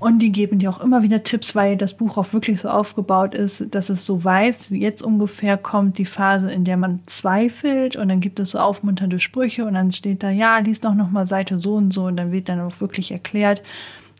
[0.00, 3.34] Und die geben dir auch immer wieder Tipps, weil das Buch auch wirklich so aufgebaut
[3.34, 8.08] ist, dass es so weiß, jetzt ungefähr kommt die Phase, in der man zweifelt und
[8.08, 11.58] dann gibt es so aufmunternde Sprüche und dann steht da, ja, lies doch nochmal Seite
[11.58, 13.62] so und so und dann wird dann auch wirklich erklärt,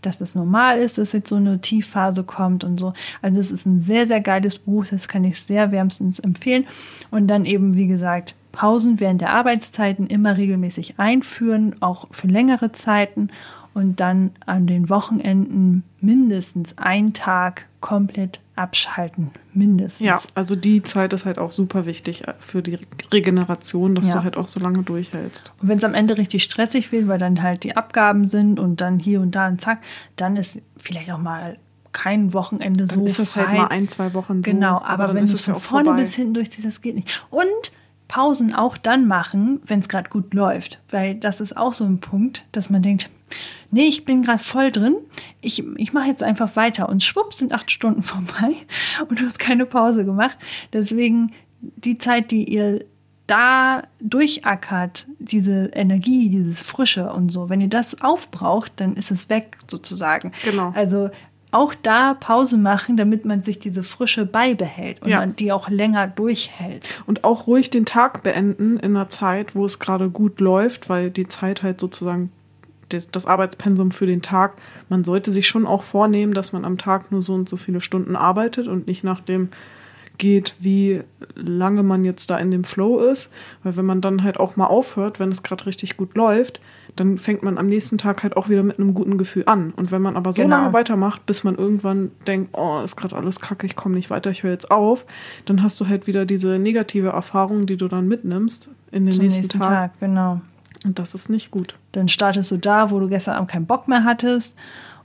[0.09, 2.95] dass das normal ist, dass jetzt so eine Tiefphase kommt und so.
[3.23, 6.67] Also es ist ein sehr, sehr geiles Buch, das kann ich sehr wärmstens empfehlen.
[7.11, 12.73] Und dann eben, wie gesagt, Pausen während der Arbeitszeiten immer regelmäßig einführen, auch für längere
[12.73, 13.29] Zeiten
[13.75, 19.31] und dann an den Wochenenden mindestens einen Tag komplett abschalten.
[19.55, 20.05] Mindestens.
[20.05, 22.79] Ja, also die Zeit ist halt auch super wichtig für die
[23.13, 24.15] Regeneration, dass ja.
[24.15, 25.53] du halt auch so lange durchhältst.
[25.61, 28.81] Und wenn es am Ende richtig stressig wird, weil dann halt die Abgaben sind und
[28.81, 29.83] dann hier und da und zack,
[30.17, 31.59] dann ist vielleicht auch mal
[31.93, 33.05] kein Wochenende dann so.
[33.07, 34.51] Ist es halt mal ein, zwei Wochen so.
[34.51, 36.03] Genau, aber, aber wenn du es von vorne vorbei.
[36.03, 37.27] bis hinten durchziehst, das geht nicht.
[37.31, 37.73] Und
[38.09, 40.81] Pausen auch dann machen, wenn es gerade gut läuft.
[40.91, 43.11] Weil das ist auch so ein Punkt, dass man denkt,
[43.71, 44.97] nee, ich bin gerade voll drin,
[45.41, 48.55] ich, ich mache jetzt einfach weiter und schwupps sind acht Stunden vorbei
[49.09, 50.39] und du hast keine Pause gemacht.
[50.73, 52.85] Deswegen die Zeit, die ihr
[53.27, 59.29] da durchackert, diese Energie, dieses Frische und so, wenn ihr das aufbraucht, dann ist es
[59.29, 60.33] weg sozusagen.
[60.45, 60.73] Genau.
[60.75, 61.11] Also
[61.51, 65.19] auch da Pause machen, damit man sich diese Frische beibehält und ja.
[65.19, 66.89] man die auch länger durchhält.
[67.07, 71.11] Und auch ruhig den Tag beenden in einer Zeit, wo es gerade gut läuft, weil
[71.11, 72.31] die Zeit halt sozusagen
[72.89, 74.55] das Arbeitspensum für den Tag.
[74.89, 77.81] Man sollte sich schon auch vornehmen, dass man am Tag nur so und so viele
[77.81, 79.51] Stunden arbeitet und nicht nach dem
[80.19, 81.03] geht, wie
[81.35, 83.33] lange man jetzt da in dem Flow ist.
[83.63, 86.61] Weil wenn man dann halt auch mal aufhört, wenn es gerade richtig gut läuft,
[86.97, 89.73] dann fängt man am nächsten Tag halt auch wieder mit einem guten Gefühl an.
[89.77, 90.57] Und wenn man aber so genau.
[90.57, 94.31] lange weitermacht, bis man irgendwann denkt, oh, ist gerade alles kacke, ich komme nicht weiter,
[94.31, 95.07] ich höre jetzt auf,
[95.45, 99.23] dann hast du halt wieder diese negative Erfahrung, die du dann mitnimmst in den Zum
[99.23, 99.93] nächsten, nächsten Tag.
[99.93, 100.01] Tag.
[100.01, 100.41] Genau.
[100.85, 101.75] Und das ist nicht gut.
[101.93, 104.57] Dann startest du da, wo du gestern Abend keinen Bock mehr hattest.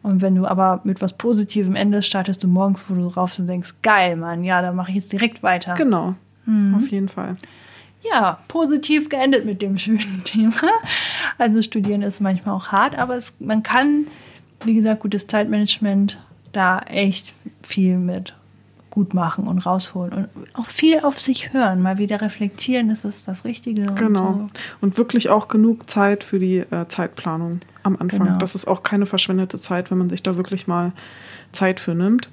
[0.03, 3.47] Und wenn du aber mit was Positivem endest, startest du morgens, wo du raufst und
[3.47, 5.73] denkst, geil, Mann, ja, dann mache ich jetzt direkt weiter.
[5.75, 6.75] Genau, mhm.
[6.75, 7.37] auf jeden Fall.
[8.11, 10.69] Ja, positiv geendet mit dem schönen Thema.
[11.37, 14.07] Also studieren ist manchmal auch hart, aber es, man kann,
[14.65, 16.19] wie gesagt, gutes Zeitmanagement
[16.51, 17.33] da echt
[17.63, 18.35] viel mit
[18.93, 23.23] gut machen und rausholen und auch viel auf sich hören, mal wieder reflektieren, ist es
[23.23, 23.87] das Richtige.
[23.95, 24.27] Genau.
[24.27, 24.75] Und, so.
[24.81, 28.27] und wirklich auch genug Zeit für die äh, Zeitplanung am Anfang.
[28.27, 28.37] Genau.
[28.37, 30.91] Das ist auch keine verschwendete Zeit, wenn man sich da wirklich mal
[31.51, 32.29] Zeit für nimmt.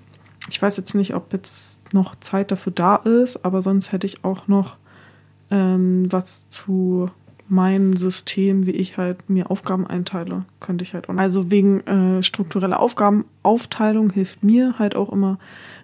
[0.50, 4.22] Ich weiß jetzt nicht, ob jetzt noch Zeit dafür da ist, aber sonst hätte ich
[4.22, 4.76] auch noch
[5.50, 7.10] ähm, was zu
[7.50, 11.16] mein System, wie ich halt mir Aufgaben einteile, könnte ich halt auch.
[11.16, 15.38] Also wegen äh, struktureller Aufgabenaufteilung hilft mir halt auch immer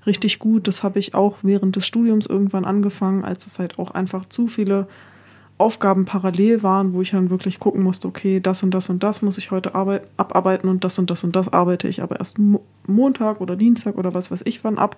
[0.07, 0.69] richtig gut.
[0.69, 4.47] Das habe ich auch während des Studiums irgendwann angefangen, als es halt auch einfach zu
[4.47, 4.87] viele
[5.59, 9.23] Aufgaben parallel waren, wo ich dann wirklich gucken musste, okay, das und das und das
[9.23, 12.39] muss ich heute arbeit abarbeiten und das und das und das arbeite ich aber erst
[12.39, 14.97] Mo Montag oder Dienstag oder was weiß ich wann ab.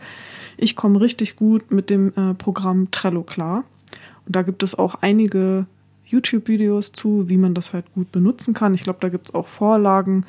[0.57, 3.65] Ich komme richtig gut mit dem äh, Programm Trello klar.
[4.27, 5.67] Und da gibt es auch einige
[6.09, 8.75] YouTube-Videos zu, wie man das halt gut benutzen kann.
[8.75, 10.25] Ich glaube, da gibt es auch Vorlagen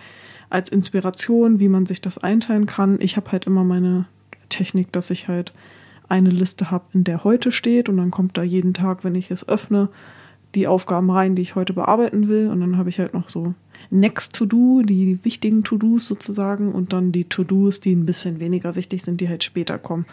[0.50, 3.00] als Inspiration, wie man sich das einteilen kann.
[3.02, 4.06] Ich habe halt immer meine
[4.50, 5.54] Technik, dass ich halt
[6.08, 9.30] eine Liste habe, in der heute steht und dann kommt da jeden Tag, wenn ich
[9.32, 9.90] es öffne,
[10.56, 13.54] die Aufgaben rein, die ich heute bearbeiten will und dann habe ich halt noch so
[13.92, 18.76] Next to Do, die wichtigen To-Dos sozusagen und dann die To-Dos, die ein bisschen weniger
[18.76, 20.06] wichtig sind, die halt später kommen.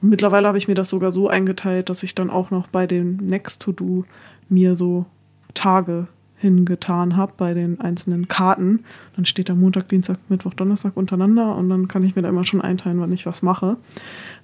[0.00, 2.86] Und mittlerweile habe ich mir das sogar so eingeteilt, dass ich dann auch noch bei
[2.86, 4.04] dem Next to Do
[4.50, 5.06] mir so
[5.54, 6.08] Tage
[6.40, 8.84] hingetan habe bei den einzelnen Karten.
[9.14, 12.44] Dann steht da Montag, Dienstag, Mittwoch, Donnerstag untereinander und dann kann ich mir da immer
[12.44, 13.76] schon einteilen, wann ich was mache.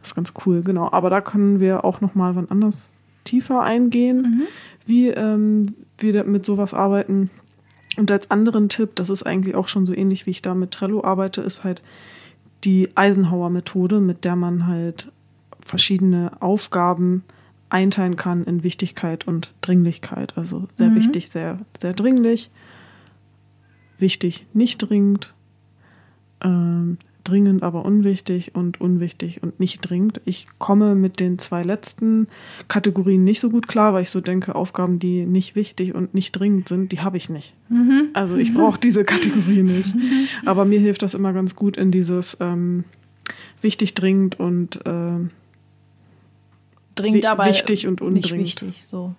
[0.01, 0.91] Das ist ganz cool, genau.
[0.93, 2.91] Aber da können wir auch noch mal wann anders
[3.25, 4.43] tiefer eingehen, mhm.
[4.85, 7.31] wie ähm, wir mit sowas arbeiten.
[7.97, 10.73] Und als anderen Tipp, das ist eigentlich auch schon so ähnlich, wie ich da mit
[10.73, 11.83] Trello arbeite, ist halt
[12.65, 15.11] die Eisenhower-Methode, mit der man halt
[15.61, 17.25] verschiedene Aufgaben
[17.69, 20.37] einteilen kann in Wichtigkeit und Dringlichkeit.
[20.37, 20.97] Also sehr mhm.
[20.97, 22.51] wichtig, sehr, sehr dringlich,
[23.99, 25.35] wichtig, nicht dringend,
[26.43, 30.21] ähm, dringend, aber unwichtig und unwichtig und nicht dringend.
[30.25, 32.29] Ich komme mit den zwei letzten
[32.69, 36.33] Kategorien nicht so gut klar, weil ich so denke, Aufgaben, die nicht wichtig und nicht
[36.33, 37.53] dringend sind, die habe ich nicht.
[37.69, 38.11] Mhm.
[38.13, 39.93] Also ich brauche diese Kategorie nicht.
[40.45, 42.85] Aber mir hilft das immer ganz gut in dieses ähm,
[43.61, 45.19] wichtig, dringend und äh,
[46.97, 48.41] dringend aber wichtig und undringend.
[48.41, 49.15] Nicht wichtig, so.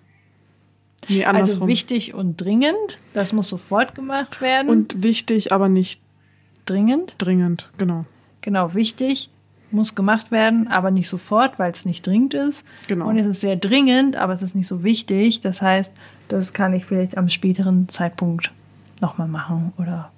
[1.08, 4.68] Nee, also wichtig und dringend, das muss sofort gemacht werden.
[4.68, 6.02] Und wichtig, aber nicht
[6.66, 7.14] dringend.
[7.18, 8.04] Dringend, genau.
[8.42, 9.30] Genau, wichtig
[9.70, 12.64] muss gemacht werden, aber nicht sofort, weil es nicht dringend ist.
[12.86, 13.08] Genau.
[13.08, 15.40] Und es ist sehr dringend, aber es ist nicht so wichtig.
[15.40, 15.92] Das heißt,
[16.28, 18.50] das kann ich vielleicht am späteren Zeitpunkt
[19.00, 20.10] nochmal machen oder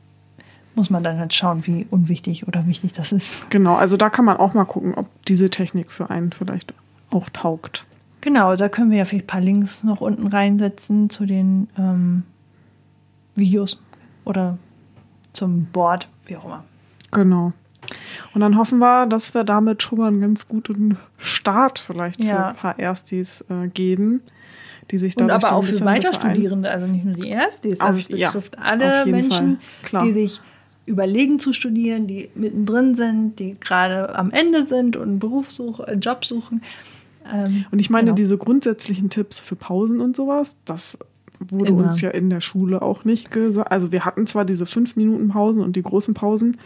[0.74, 3.50] muss man dann halt schauen, wie unwichtig oder wichtig das ist.
[3.50, 6.72] Genau, also da kann man auch mal gucken, ob diese Technik für einen vielleicht
[7.10, 7.86] auch taugt.
[8.20, 12.24] Genau, da können wir ja vielleicht ein paar Links noch unten reinsetzen zu den ähm,
[13.34, 13.80] Videos
[14.24, 14.58] oder
[15.32, 16.64] zum Board, wie auch immer.
[17.10, 17.52] Genau.
[18.34, 22.28] Und dann hoffen wir, dass wir damit schon mal einen ganz guten Start vielleicht ja.
[22.28, 24.22] für ein paar Erstis äh, geben,
[24.90, 28.56] die sich da aber auch für Weiterstudierende, also nicht nur die Erstis, also es betrifft
[28.56, 29.58] ja, alle Menschen,
[30.02, 30.40] die sich
[30.86, 36.24] überlegen zu studieren, die mittendrin sind, die gerade am Ende sind und Berufssuche, äh, Job
[36.24, 36.62] suchen.
[37.32, 38.16] Ähm, und ich meine, genau.
[38.16, 40.98] diese grundsätzlichen Tipps für Pausen und sowas, das
[41.38, 41.84] wurde Immer.
[41.84, 43.70] uns ja in der Schule auch nicht gesagt.
[43.70, 46.58] Also wir hatten zwar diese fünf Minuten Pausen und die großen Pausen,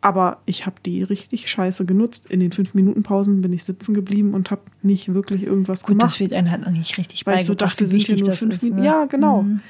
[0.00, 2.26] aber ich habe die richtig scheiße genutzt.
[2.26, 5.98] In den fünf Minuten Pausen bin ich sitzen geblieben und habe nicht wirklich irgendwas Gut,
[5.98, 6.12] gemacht.
[6.12, 8.62] das wird einem halt noch nicht richtig Weil ich so dachte, sind ja nur fünf
[8.62, 8.80] Minuten.
[8.80, 8.86] Ne?
[8.86, 9.42] Ja, genau.
[9.42, 9.60] Mhm.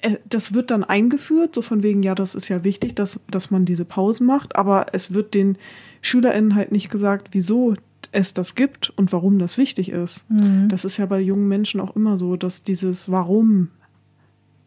[0.00, 3.50] Äh, das wird dann eingeführt, so von wegen, ja, das ist ja wichtig, dass, dass
[3.50, 5.58] man diese Pausen macht, aber es wird den
[6.02, 7.74] SchülerInnen halt nicht gesagt, wieso
[8.12, 10.28] es das gibt und warum das wichtig ist.
[10.30, 10.68] Mhm.
[10.68, 13.68] Das ist ja bei jungen Menschen auch immer so, dass dieses Warum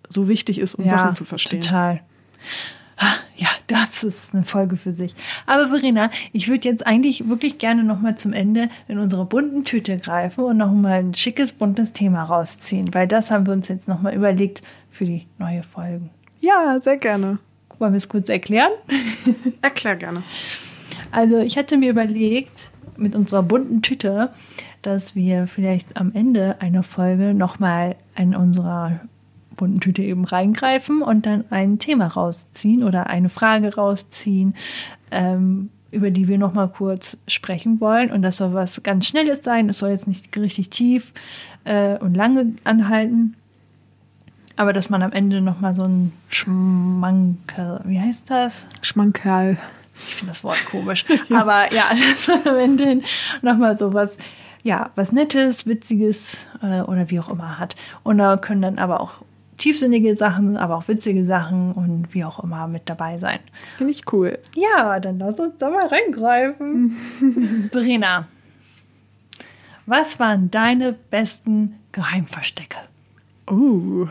[0.10, 1.62] so wichtig ist, um ja, Sachen zu verstehen.
[1.62, 2.02] Total.
[2.98, 5.16] Ah, ja, das ist eine Folge für sich.
[5.48, 9.98] Aber Verena, ich würde jetzt eigentlich wirklich gerne nochmal zum Ende in unsere bunten Tüte
[9.98, 14.14] greifen und nochmal ein schickes, buntes Thema rausziehen, weil das haben wir uns jetzt nochmal
[14.14, 16.10] überlegt für die neue Folge.
[16.40, 17.40] Ja, sehr gerne.
[17.80, 18.72] Wollen wir es kurz erklären?
[19.62, 20.24] Erklär gerne.
[21.12, 24.30] Also ich hatte mir überlegt, mit unserer bunten Tüte,
[24.82, 29.00] dass wir vielleicht am Ende einer Folge nochmal in unserer
[29.56, 34.56] bunten Tüte eben reingreifen und dann ein Thema rausziehen oder eine Frage rausziehen,
[35.12, 38.12] ähm, über die wir nochmal kurz sprechen wollen.
[38.12, 39.70] Und das soll was ganz Schnelles sein.
[39.70, 41.14] Es soll jetzt nicht richtig tief
[41.66, 43.36] äh, und lange anhalten.
[44.56, 48.68] Aber dass man am Ende nochmal so ein Schmankerl, wie heißt das?
[48.82, 49.58] Schmankerl.
[49.96, 51.06] Ich finde das Wort komisch.
[51.30, 51.38] ja.
[51.42, 53.02] Aber ja, dass man am Ende
[53.42, 54.18] nochmal so was,
[54.64, 57.76] ja, was Nettes, Witziges äh, oder wie auch immer hat.
[58.04, 59.22] Und da können dann aber auch
[59.58, 63.40] tiefsinnige Sachen, aber auch witzige Sachen und wie auch immer mit dabei sein.
[63.78, 64.40] Finde ich cool.
[64.56, 67.70] Ja, dann lass uns da mal reingreifen.
[67.72, 68.28] Verena,
[69.86, 72.78] was waren deine besten Geheimverstecke?
[73.48, 74.08] Oh.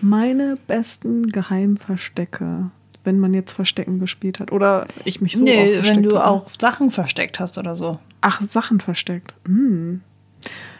[0.00, 2.70] Meine besten Geheimverstecke,
[3.06, 4.52] wenn man jetzt Verstecken gespielt hat.
[4.52, 6.26] Oder ich mich so nee, wenn du habe.
[6.26, 7.98] auch Sachen versteckt hast oder so.
[8.20, 9.34] Ach, Sachen versteckt.
[9.46, 10.02] Hm.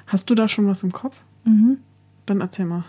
[0.07, 1.23] Hast du da schon was im Kopf?
[1.45, 1.79] Mhm.
[2.27, 2.85] Dann erzähl mal.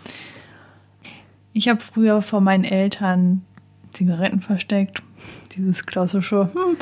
[1.52, 3.42] Ich habe früher vor meinen Eltern
[3.92, 5.02] Zigaretten versteckt.
[5.56, 6.50] Dieses klassische.
[6.52, 6.76] Hm.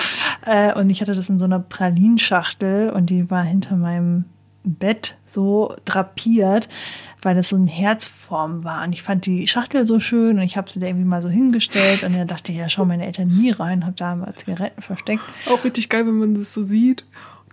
[0.45, 4.25] Äh, und ich hatte das in so einer Pralinschachtel und die war hinter meinem
[4.75, 6.69] Bett so drapiert,
[7.23, 8.85] weil das so eine Herzform war.
[8.85, 11.29] Und ich fand die Schachtel so schön und ich habe sie da irgendwie mal so
[11.29, 14.83] hingestellt und dann dachte ich, ja, schau meine Eltern nie rein, habe da mal Zigaretten
[14.83, 15.23] versteckt.
[15.49, 17.05] Auch richtig geil, wenn man das so sieht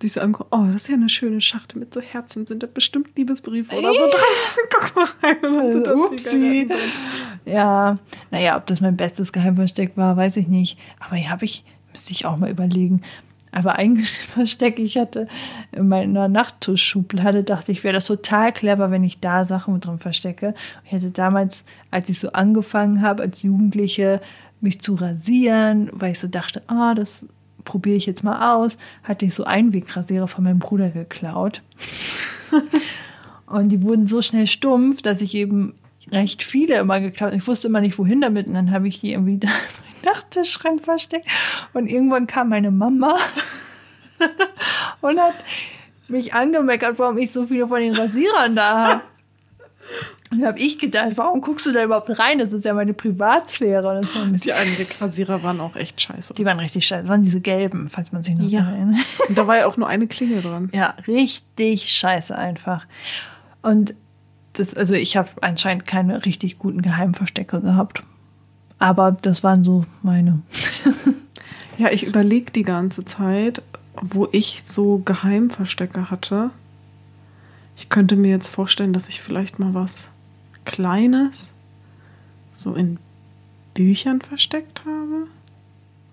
[0.04, 2.68] die so angucken, oh, das ist ja eine schöne Schachtel mit so Herzen, sind da
[2.72, 4.22] bestimmt Liebesbriefe oder so dran.
[4.70, 6.68] Guck mal rein und dann sind da Upsi.
[7.46, 7.98] Ja,
[8.32, 10.78] naja, ob das mein bestes Geheimversteck war, weiß ich nicht.
[11.00, 13.02] Aber hier habe ich, müsste ich auch mal überlegen.
[13.54, 15.28] Aber eigentlich Versteck, ich hatte
[15.72, 20.00] in meiner Nachttischschublade, dachte ich, wäre das total clever, wenn ich da Sachen mit drin
[20.00, 20.54] verstecke.
[20.86, 24.20] Ich hätte damals, als ich so angefangen habe, als Jugendliche,
[24.60, 27.28] mich zu rasieren, weil ich so dachte, ah, oh, das
[27.66, 31.62] probiere ich jetzt mal aus, hatte ich so Einwegrasierer von meinem Bruder geklaut.
[33.48, 35.76] und die wurden so schnell stumpf, dass ich eben
[36.12, 37.32] recht viele immer geklaut.
[37.32, 37.38] habe.
[37.38, 38.48] Ich wusste immer nicht, wohin damit.
[38.48, 41.28] Und dann habe ich die irgendwie da im Nachttischschrank versteckt.
[41.74, 43.18] Und irgendwann kam meine Mama
[45.02, 45.36] und hat
[46.08, 49.02] mich angemeckert, warum ich so viele von den Rasierern da habe.
[50.32, 52.40] Und da habe ich gedacht, warum guckst du da überhaupt rein?
[52.40, 54.02] Das ist ja meine Privatsphäre.
[54.02, 56.34] Das war die Einwegrasierer waren auch echt scheiße.
[56.34, 57.04] Die waren richtig scheiße.
[57.04, 58.68] Das waren diese gelben, falls man sich noch ja.
[58.68, 59.06] erinnert.
[59.28, 60.70] Und da war ja auch nur eine Klinge dran.
[60.74, 62.88] Ja, richtig scheiße einfach.
[63.62, 63.94] Und
[64.54, 68.04] das, also ich habe anscheinend keine richtig guten Geheimverstecke gehabt.
[68.80, 70.42] Aber das waren so meine.
[71.78, 73.64] ja, ich überlege die ganze Zeit,
[74.02, 76.52] wo ich so Geheimverstecke hatte.
[77.78, 80.10] Ich könnte mir jetzt vorstellen, dass ich vielleicht mal was
[80.66, 81.54] Kleines
[82.52, 83.00] so in
[83.74, 85.28] Büchern versteckt habe.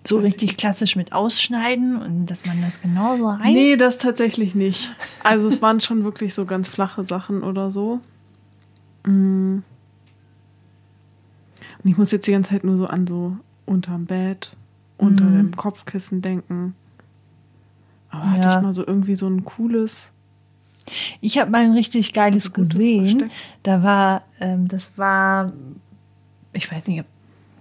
[0.03, 3.53] So richtig klassisch mit Ausschneiden und dass man das genauso rein.
[3.53, 4.95] Nee, das tatsächlich nicht.
[5.23, 7.99] Also es waren schon wirklich so ganz flache Sachen oder so.
[9.05, 9.63] Und
[11.83, 14.55] ich muss jetzt die ganze Zeit nur so an so unterm Bett,
[14.97, 15.37] unter mhm.
[15.37, 16.75] dem Kopfkissen denken.
[18.09, 18.31] Aber ja.
[18.31, 20.11] hatte ich mal so irgendwie so ein cooles
[21.19, 23.19] ich habe mal ein richtig geiles gesehen.
[23.19, 23.31] Versteck.
[23.63, 25.51] Da war, ähm, das war,
[26.53, 27.03] ich weiß nicht,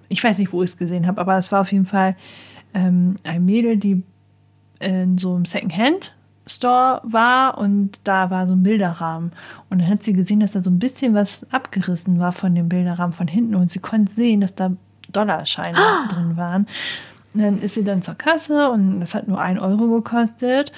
[0.08, 2.16] ich weiß nicht, wo ich es gesehen habe, aber es war auf jeden Fall
[2.74, 4.02] ähm, ein Mädel, die
[4.80, 6.14] in so einem Secondhand
[6.46, 9.32] Store war und da war so ein Bilderrahmen.
[9.68, 12.68] Und dann hat sie gesehen, dass da so ein bisschen was abgerissen war von dem
[12.68, 14.72] Bilderrahmen von hinten und sie konnte sehen, dass da
[15.12, 16.08] Dollarscheine ah!
[16.08, 16.66] drin waren.
[17.34, 20.72] Und dann ist sie dann zur Kasse und das hat nur ein Euro gekostet.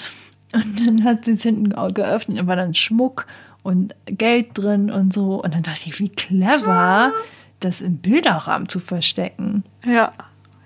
[0.55, 3.26] Und dann hat sie es hinten geöffnet und war dann Schmuck
[3.62, 5.43] und Geld drin und so.
[5.43, 7.47] Und dann dachte ich, wie clever, Was?
[7.60, 9.64] das im Bilderrahmen zu verstecken.
[9.84, 10.12] Ja,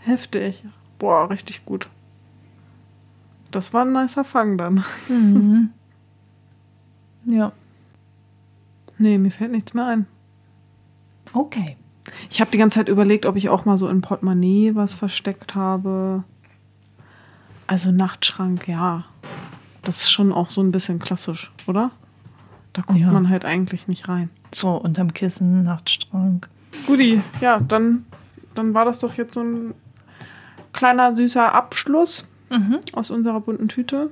[0.00, 0.64] heftig.
[0.98, 1.88] Boah, richtig gut.
[3.56, 4.84] Das war ein nicer Fang dann.
[5.08, 5.70] Mhm.
[7.24, 7.52] Ja.
[8.98, 10.06] Nee, mir fällt nichts mehr ein.
[11.32, 11.76] Okay.
[12.30, 15.54] Ich habe die ganze Zeit überlegt, ob ich auch mal so in Portemonnaie was versteckt
[15.54, 16.22] habe.
[17.66, 19.04] Also Nachtschrank, ja
[19.86, 21.90] das ist schon auch so ein bisschen klassisch, oder?
[22.72, 23.10] Da guckt ja.
[23.10, 24.30] man halt eigentlich nicht rein.
[24.52, 26.44] So, unterm Kissen, Nachtstrang.
[26.86, 28.04] Guti, ja, dann,
[28.54, 29.74] dann war das doch jetzt so ein
[30.72, 32.80] kleiner, süßer Abschluss mhm.
[32.92, 34.10] aus unserer bunten Tüte.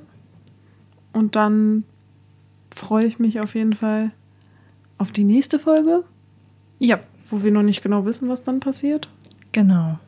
[1.13, 1.85] Und dann
[2.75, 4.11] freue ich mich auf jeden Fall
[4.99, 6.05] auf die nächste Folge.
[6.79, 6.97] Ja.
[7.27, 9.09] Wo wir noch nicht genau wissen, was dann passiert.
[9.53, 9.99] Genau.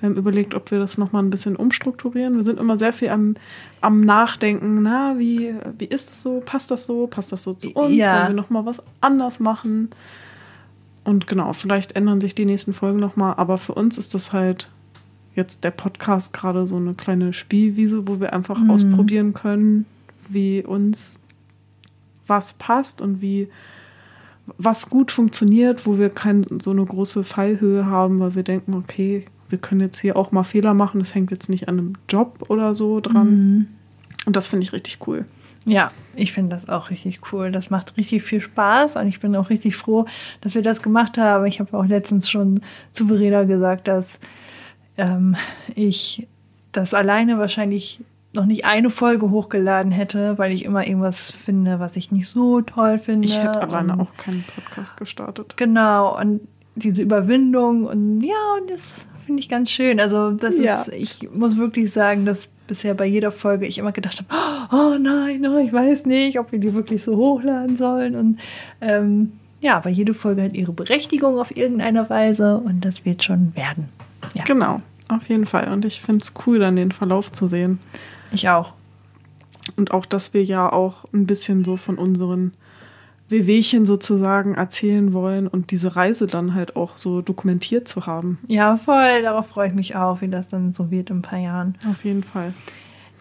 [0.00, 2.34] Wir haben überlegt, ob wir das nochmal ein bisschen umstrukturieren.
[2.34, 3.34] Wir sind immer sehr viel am,
[3.82, 6.40] am Nachdenken, na, wie, wie ist das so?
[6.40, 7.06] Passt das so?
[7.06, 7.94] Passt das so zu uns?
[7.94, 8.20] Ja.
[8.20, 9.90] Wollen wir nochmal was anders machen?
[11.04, 14.70] Und genau, vielleicht ändern sich die nächsten Folgen nochmal, aber für uns ist das halt
[15.40, 18.70] jetzt der Podcast gerade so eine kleine Spielwiese, wo wir einfach mhm.
[18.70, 19.86] ausprobieren können,
[20.28, 21.20] wie uns
[22.26, 23.48] was passt und wie
[24.58, 29.24] was gut funktioniert, wo wir keine so eine große Fallhöhe haben, weil wir denken, okay,
[29.48, 32.44] wir können jetzt hier auch mal Fehler machen, das hängt jetzt nicht an einem Job
[32.48, 33.30] oder so dran.
[33.30, 33.66] Mhm.
[34.26, 35.26] Und das finde ich richtig cool.
[35.66, 37.52] Ja, ich finde das auch richtig cool.
[37.52, 40.06] Das macht richtig viel Spaß und ich bin auch richtig froh,
[40.40, 41.44] dass wir das gemacht haben.
[41.46, 42.60] Ich habe auch letztens schon
[42.92, 44.20] zu Verena gesagt, dass
[45.00, 45.36] ähm,
[45.74, 46.26] ich
[46.72, 48.00] das alleine wahrscheinlich
[48.32, 52.60] noch nicht eine Folge hochgeladen hätte, weil ich immer irgendwas finde, was ich nicht so
[52.60, 53.26] toll finde.
[53.26, 55.56] Ich hätte alleine auch keinen Podcast gestartet.
[55.56, 56.40] Genau, und
[56.76, 59.98] diese Überwindung und ja, und das finde ich ganz schön.
[59.98, 60.80] Also, das ja.
[60.80, 64.96] ist, ich muss wirklich sagen, dass bisher bei jeder Folge ich immer gedacht habe, oh
[65.00, 68.14] nein, oh, ich weiß nicht, ob wir die wirklich so hochladen sollen.
[68.14, 68.38] Und
[68.80, 73.54] ähm, ja, aber jede Folge hat ihre Berechtigung auf irgendeine Weise und das wird schon
[73.56, 73.88] werden.
[74.34, 74.44] Ja.
[74.44, 74.80] Genau,
[75.12, 75.72] auf jeden Fall.
[75.72, 77.78] Und ich finde es cool, dann den Verlauf zu sehen.
[78.32, 78.72] Ich auch.
[79.76, 82.52] Und auch, dass wir ja auch ein bisschen so von unseren
[83.28, 88.38] Wehwehchen sozusagen erzählen wollen und diese Reise dann halt auch so dokumentiert zu haben.
[88.48, 89.22] Ja, voll.
[89.22, 91.76] Darauf freue ich mich auch, wie das dann so wird in ein paar Jahren.
[91.88, 92.52] Auf jeden Fall.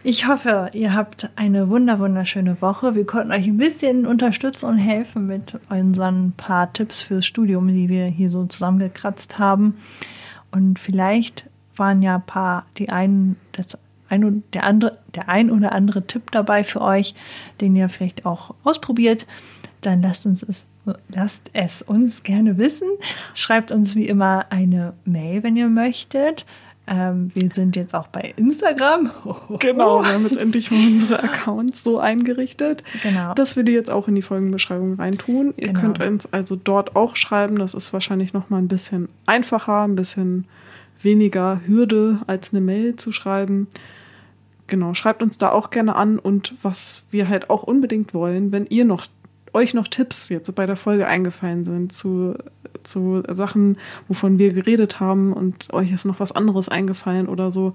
[0.02, 2.96] Ich hoffe, ihr habt eine wunder wunderschöne Woche.
[2.96, 7.90] Wir konnten euch ein bisschen unterstützen und helfen mit unseren paar Tipps fürs Studium, die
[7.90, 9.76] wir hier so zusammengekratzt haben.
[10.52, 11.49] Und vielleicht
[11.80, 13.78] waren ja ein paar, die einen, das
[14.10, 17.14] ein der andere, der ein oder andere Tipp dabei für euch,
[17.62, 19.28] den ihr vielleicht auch ausprobiert
[19.82, 20.68] dann lasst uns es,
[21.14, 22.88] lasst es uns gerne wissen.
[23.34, 26.46] Schreibt uns wie immer eine Mail, wenn ihr möchtet.
[26.88, 29.12] Ähm, wir sind jetzt auch bei Instagram.
[29.60, 33.34] Genau, wir haben jetzt endlich mal unsere Accounts so eingerichtet, genau.
[33.34, 35.54] dass wir die jetzt auch in die Folgenbeschreibung reintun.
[35.58, 35.80] Ihr genau.
[35.82, 37.58] könnt uns also dort auch schreiben.
[37.58, 40.46] Das ist wahrscheinlich noch mal ein bisschen einfacher, ein bisschen
[41.02, 43.68] weniger Hürde als eine Mail zu schreiben.
[44.68, 48.66] Genau, schreibt uns da auch gerne an und was wir halt auch unbedingt wollen, wenn
[48.68, 49.08] ihr noch
[49.54, 52.36] euch noch Tipps jetzt bei der Folge eingefallen sind zu,
[52.84, 53.78] zu Sachen,
[54.08, 57.74] wovon wir geredet haben und euch ist noch was anderes eingefallen oder so,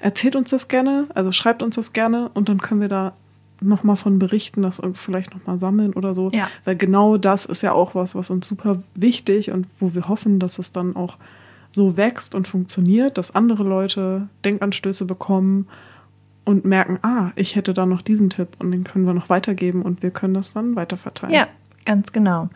[0.00, 3.12] erzählt uns das gerne, also schreibt uns das gerne und dann können wir da
[3.60, 6.30] nochmal von berichten, das vielleicht nochmal sammeln oder so.
[6.30, 6.48] Ja.
[6.64, 10.40] Weil genau das ist ja auch was, was uns super wichtig und wo wir hoffen,
[10.40, 11.18] dass es dann auch
[11.72, 15.66] so wächst und funktioniert, dass andere Leute Denkanstöße bekommen
[16.44, 19.82] und merken, ah, ich hätte da noch diesen Tipp und den können wir noch weitergeben
[19.82, 21.34] und wir können das dann weiterverteilen.
[21.34, 21.48] Ja,
[21.84, 22.48] ganz genau.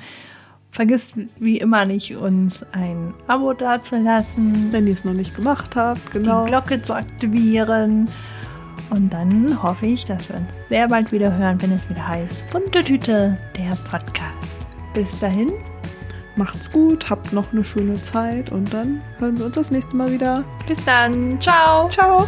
[0.70, 4.72] Vergisst wie immer nicht, uns ein Abo dazulassen.
[4.72, 6.44] Wenn ihr es noch nicht gemacht habt, genau.
[6.44, 8.09] Die Glocke zu aktivieren.
[8.90, 12.51] Und dann hoffe ich, dass wir uns sehr bald wieder hören, wenn es wieder heißt
[12.51, 14.66] Bunte Tüte, der Podcast.
[14.93, 15.51] Bis dahin.
[16.37, 20.13] Macht's gut, habt noch eine schöne Zeit und dann hören wir uns das nächste Mal
[20.13, 20.45] wieder.
[20.69, 21.41] Bis dann.
[21.41, 21.89] Ciao.
[21.89, 22.27] Ciao.